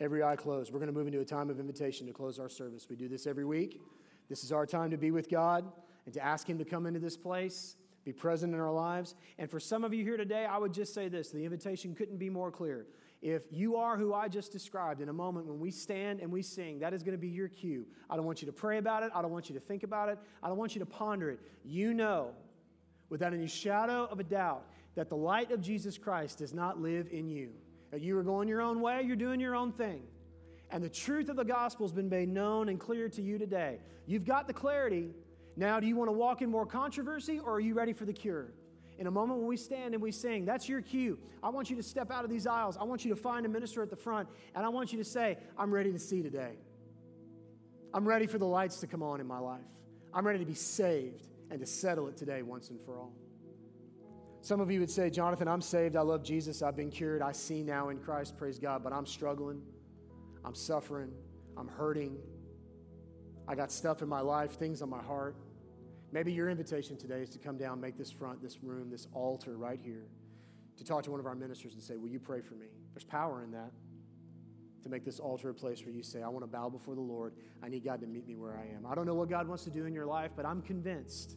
every 0.00 0.22
eye 0.22 0.36
closed, 0.36 0.72
we're 0.72 0.78
going 0.78 0.92
to 0.92 0.96
move 0.96 1.06
into 1.06 1.20
a 1.20 1.24
time 1.24 1.50
of 1.50 1.60
invitation 1.60 2.06
to 2.06 2.12
close 2.12 2.38
our 2.38 2.48
service. 2.48 2.88
We 2.88 2.96
do 2.96 3.08
this 3.08 3.26
every 3.26 3.44
week. 3.44 3.80
This 4.28 4.44
is 4.44 4.50
our 4.50 4.66
time 4.66 4.90
to 4.90 4.96
be 4.96 5.10
with 5.10 5.28
God 5.28 5.70
and 6.04 6.14
to 6.14 6.24
ask 6.24 6.48
Him 6.48 6.58
to 6.58 6.64
come 6.64 6.86
into 6.86 7.00
this 7.00 7.16
place 7.16 7.76
be 8.04 8.12
present 8.12 8.54
in 8.54 8.60
our 8.60 8.72
lives. 8.72 9.14
And 9.38 9.50
for 9.50 9.60
some 9.60 9.84
of 9.84 9.92
you 9.92 10.04
here 10.04 10.16
today, 10.16 10.46
I 10.46 10.58
would 10.58 10.72
just 10.72 10.94
say 10.94 11.08
this 11.08 11.30
the 11.30 11.44
invitation 11.44 11.94
couldn't 11.94 12.18
be 12.18 12.30
more 12.30 12.50
clear. 12.50 12.86
If 13.22 13.42
you 13.50 13.76
are 13.76 13.98
who 13.98 14.14
I 14.14 14.28
just 14.28 14.50
described 14.50 15.02
in 15.02 15.10
a 15.10 15.12
moment 15.12 15.46
when 15.46 15.60
we 15.60 15.70
stand 15.70 16.20
and 16.20 16.32
we 16.32 16.40
sing, 16.40 16.78
that 16.78 16.94
is 16.94 17.02
going 17.02 17.12
to 17.12 17.20
be 17.20 17.28
your 17.28 17.48
cue. 17.48 17.84
I 18.08 18.16
don't 18.16 18.24
want 18.24 18.40
you 18.40 18.46
to 18.46 18.52
pray 18.52 18.78
about 18.78 19.02
it. 19.02 19.10
I 19.14 19.20
don't 19.20 19.30
want 19.30 19.50
you 19.50 19.54
to 19.54 19.60
think 19.60 19.82
about 19.82 20.08
it. 20.08 20.18
I 20.42 20.48
don't 20.48 20.56
want 20.56 20.74
you 20.74 20.78
to 20.78 20.86
ponder 20.86 21.30
it. 21.30 21.40
You 21.62 21.92
know, 21.92 22.30
without 23.10 23.34
any 23.34 23.46
shadow 23.46 24.08
of 24.10 24.20
a 24.20 24.24
doubt, 24.24 24.64
that 24.94 25.10
the 25.10 25.16
light 25.16 25.50
of 25.50 25.60
Jesus 25.60 25.98
Christ 25.98 26.38
does 26.38 26.54
not 26.54 26.80
live 26.80 27.08
in 27.12 27.28
you. 27.28 27.50
That 27.90 28.00
you 28.00 28.16
are 28.18 28.22
going 28.22 28.48
your 28.48 28.62
own 28.62 28.80
way, 28.80 29.02
you're 29.02 29.16
doing 29.16 29.40
your 29.40 29.54
own 29.54 29.72
thing. 29.72 30.02
And 30.70 30.82
the 30.82 30.88
truth 30.88 31.28
of 31.28 31.36
the 31.36 31.44
gospel 31.44 31.86
has 31.86 31.92
been 31.92 32.08
made 32.08 32.28
known 32.28 32.68
and 32.68 32.78
clear 32.78 33.08
to 33.10 33.22
you 33.22 33.36
today. 33.38 33.80
You've 34.06 34.24
got 34.24 34.46
the 34.46 34.52
clarity, 34.54 35.10
now, 35.60 35.78
do 35.78 35.86
you 35.86 35.94
want 35.94 36.08
to 36.08 36.12
walk 36.12 36.40
in 36.40 36.50
more 36.50 36.64
controversy 36.64 37.38
or 37.38 37.52
are 37.52 37.60
you 37.60 37.74
ready 37.74 37.92
for 37.92 38.06
the 38.06 38.12
cure? 38.14 38.52
In 38.98 39.06
a 39.06 39.10
moment 39.10 39.40
when 39.40 39.46
we 39.46 39.58
stand 39.58 39.92
and 39.92 40.02
we 40.02 40.10
sing, 40.10 40.46
that's 40.46 40.68
your 40.68 40.80
cue. 40.80 41.18
I 41.42 41.50
want 41.50 41.68
you 41.68 41.76
to 41.76 41.82
step 41.82 42.10
out 42.10 42.24
of 42.24 42.30
these 42.30 42.46
aisles. 42.46 42.78
I 42.78 42.84
want 42.84 43.04
you 43.04 43.10
to 43.14 43.20
find 43.20 43.44
a 43.44 43.48
minister 43.48 43.82
at 43.82 43.90
the 43.90 43.96
front 43.96 44.28
and 44.54 44.64
I 44.64 44.70
want 44.70 44.90
you 44.90 44.98
to 44.98 45.04
say, 45.04 45.36
I'm 45.58 45.70
ready 45.70 45.92
to 45.92 45.98
see 45.98 46.22
today. 46.22 46.52
I'm 47.92 48.08
ready 48.08 48.26
for 48.26 48.38
the 48.38 48.46
lights 48.46 48.78
to 48.80 48.86
come 48.86 49.02
on 49.02 49.20
in 49.20 49.26
my 49.26 49.38
life. 49.38 49.60
I'm 50.14 50.26
ready 50.26 50.38
to 50.38 50.46
be 50.46 50.54
saved 50.54 51.26
and 51.50 51.60
to 51.60 51.66
settle 51.66 52.08
it 52.08 52.16
today 52.16 52.40
once 52.40 52.70
and 52.70 52.80
for 52.80 52.98
all. 52.98 53.12
Some 54.40 54.60
of 54.60 54.70
you 54.70 54.80
would 54.80 54.90
say, 54.90 55.10
Jonathan, 55.10 55.46
I'm 55.46 55.60
saved. 55.60 55.94
I 55.94 56.00
love 56.00 56.22
Jesus. 56.22 56.62
I've 56.62 56.76
been 56.76 56.90
cured. 56.90 57.20
I 57.20 57.32
see 57.32 57.62
now 57.62 57.90
in 57.90 57.98
Christ. 57.98 58.38
Praise 58.38 58.58
God. 58.58 58.82
But 58.82 58.94
I'm 58.94 59.04
struggling. 59.04 59.60
I'm 60.42 60.54
suffering. 60.54 61.10
I'm 61.58 61.68
hurting. 61.68 62.16
I 63.46 63.54
got 63.54 63.70
stuff 63.70 64.00
in 64.00 64.08
my 64.08 64.20
life, 64.20 64.52
things 64.52 64.80
on 64.80 64.88
my 64.88 65.02
heart. 65.02 65.36
Maybe 66.12 66.32
your 66.32 66.50
invitation 66.50 66.96
today 66.96 67.20
is 67.20 67.30
to 67.30 67.38
come 67.38 67.56
down, 67.56 67.80
make 67.80 67.96
this 67.96 68.10
front, 68.10 68.42
this 68.42 68.62
room, 68.62 68.90
this 68.90 69.06
altar 69.12 69.56
right 69.56 69.78
here, 69.80 70.08
to 70.76 70.84
talk 70.84 71.04
to 71.04 71.10
one 71.10 71.20
of 71.20 71.26
our 71.26 71.34
ministers 71.34 71.74
and 71.74 71.82
say, 71.82 71.96
Will 71.96 72.08
you 72.08 72.18
pray 72.18 72.40
for 72.40 72.54
me? 72.54 72.66
There's 72.94 73.04
power 73.04 73.42
in 73.44 73.52
that. 73.52 73.70
To 74.82 74.88
make 74.88 75.04
this 75.04 75.20
altar 75.20 75.50
a 75.50 75.54
place 75.54 75.84
where 75.84 75.94
you 75.94 76.02
say, 76.02 76.22
I 76.22 76.28
want 76.28 76.42
to 76.42 76.46
bow 76.50 76.70
before 76.70 76.94
the 76.94 77.02
Lord. 77.02 77.34
I 77.62 77.68
need 77.68 77.84
God 77.84 78.00
to 78.00 78.06
meet 78.06 78.26
me 78.26 78.34
where 78.34 78.56
I 78.56 78.74
am. 78.74 78.86
I 78.90 78.94
don't 78.94 79.04
know 79.04 79.14
what 79.14 79.28
God 79.28 79.46
wants 79.46 79.62
to 79.64 79.70
do 79.70 79.84
in 79.84 79.92
your 79.92 80.06
life, 80.06 80.30
but 80.34 80.46
I'm 80.46 80.62
convinced. 80.62 81.36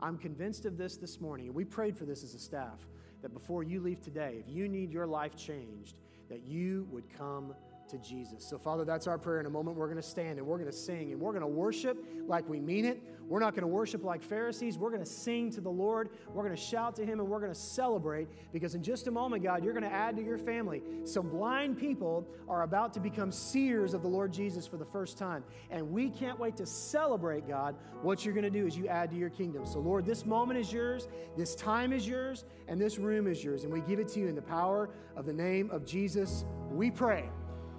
I'm 0.00 0.16
convinced 0.16 0.64
of 0.64 0.78
this 0.78 0.96
this 0.96 1.20
morning. 1.20 1.52
We 1.52 1.64
prayed 1.64 1.96
for 1.96 2.06
this 2.06 2.24
as 2.24 2.34
a 2.34 2.38
staff 2.38 2.86
that 3.20 3.34
before 3.34 3.62
you 3.62 3.80
leave 3.80 4.00
today, 4.00 4.36
if 4.40 4.48
you 4.48 4.66
need 4.66 4.90
your 4.90 5.06
life 5.06 5.36
changed, 5.36 5.96
that 6.30 6.42
you 6.42 6.88
would 6.90 7.04
come 7.18 7.54
to 7.90 7.98
Jesus. 7.98 8.44
So, 8.44 8.58
Father, 8.58 8.84
that's 8.84 9.06
our 9.06 9.18
prayer. 9.18 9.40
In 9.40 9.46
a 9.46 9.50
moment, 9.50 9.76
we're 9.76 9.86
going 9.86 9.96
to 9.96 10.02
stand 10.02 10.38
and 10.38 10.46
we're 10.46 10.58
going 10.58 10.70
to 10.70 10.76
sing 10.76 11.12
and 11.12 11.20
we're 11.20 11.32
going 11.32 11.42
to 11.42 11.46
worship 11.46 12.04
like 12.26 12.48
we 12.48 12.60
mean 12.60 12.84
it. 12.84 13.02
We're 13.28 13.38
not 13.38 13.54
going 13.54 13.62
to 13.62 13.68
worship 13.68 14.02
like 14.02 14.24
Pharisees. 14.24 14.76
We're 14.76 14.90
going 14.90 15.04
to 15.04 15.10
sing 15.10 15.52
to 15.52 15.60
the 15.60 15.70
Lord. 15.70 16.10
We're 16.32 16.42
going 16.42 16.56
to 16.56 16.60
shout 16.60 16.96
to 16.96 17.06
Him 17.06 17.20
and 17.20 17.28
we're 17.28 17.38
going 17.38 17.52
to 17.52 17.58
celebrate 17.58 18.28
because 18.52 18.74
in 18.74 18.82
just 18.82 19.06
a 19.06 19.10
moment, 19.10 19.44
God, 19.44 19.62
you're 19.62 19.72
going 19.72 19.88
to 19.88 19.92
add 19.92 20.16
to 20.16 20.22
your 20.22 20.36
family. 20.36 20.82
Some 21.04 21.28
blind 21.28 21.78
people 21.78 22.26
are 22.48 22.62
about 22.62 22.92
to 22.94 23.00
become 23.00 23.30
seers 23.30 23.94
of 23.94 24.02
the 24.02 24.08
Lord 24.08 24.32
Jesus 24.32 24.66
for 24.66 24.78
the 24.78 24.84
first 24.84 25.16
time. 25.16 25.44
And 25.70 25.92
we 25.92 26.10
can't 26.10 26.40
wait 26.40 26.56
to 26.56 26.66
celebrate, 26.66 27.46
God, 27.46 27.76
what 28.02 28.24
you're 28.24 28.34
going 28.34 28.44
to 28.44 28.50
do 28.50 28.66
as 28.66 28.76
you 28.76 28.88
add 28.88 29.10
to 29.10 29.16
your 29.16 29.30
kingdom. 29.30 29.64
So, 29.64 29.78
Lord, 29.78 30.04
this 30.04 30.26
moment 30.26 30.58
is 30.58 30.72
yours, 30.72 31.06
this 31.36 31.54
time 31.54 31.92
is 31.92 32.08
yours, 32.08 32.44
and 32.66 32.80
this 32.80 32.98
room 32.98 33.28
is 33.28 33.44
yours. 33.44 33.62
And 33.62 33.72
we 33.72 33.80
give 33.80 34.00
it 34.00 34.08
to 34.08 34.20
you 34.20 34.26
in 34.26 34.34
the 34.34 34.42
power 34.42 34.90
of 35.16 35.24
the 35.24 35.32
name 35.32 35.70
of 35.70 35.84
Jesus. 35.84 36.44
We 36.72 36.90
pray. 36.90 37.28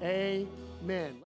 Amen. 0.02 1.24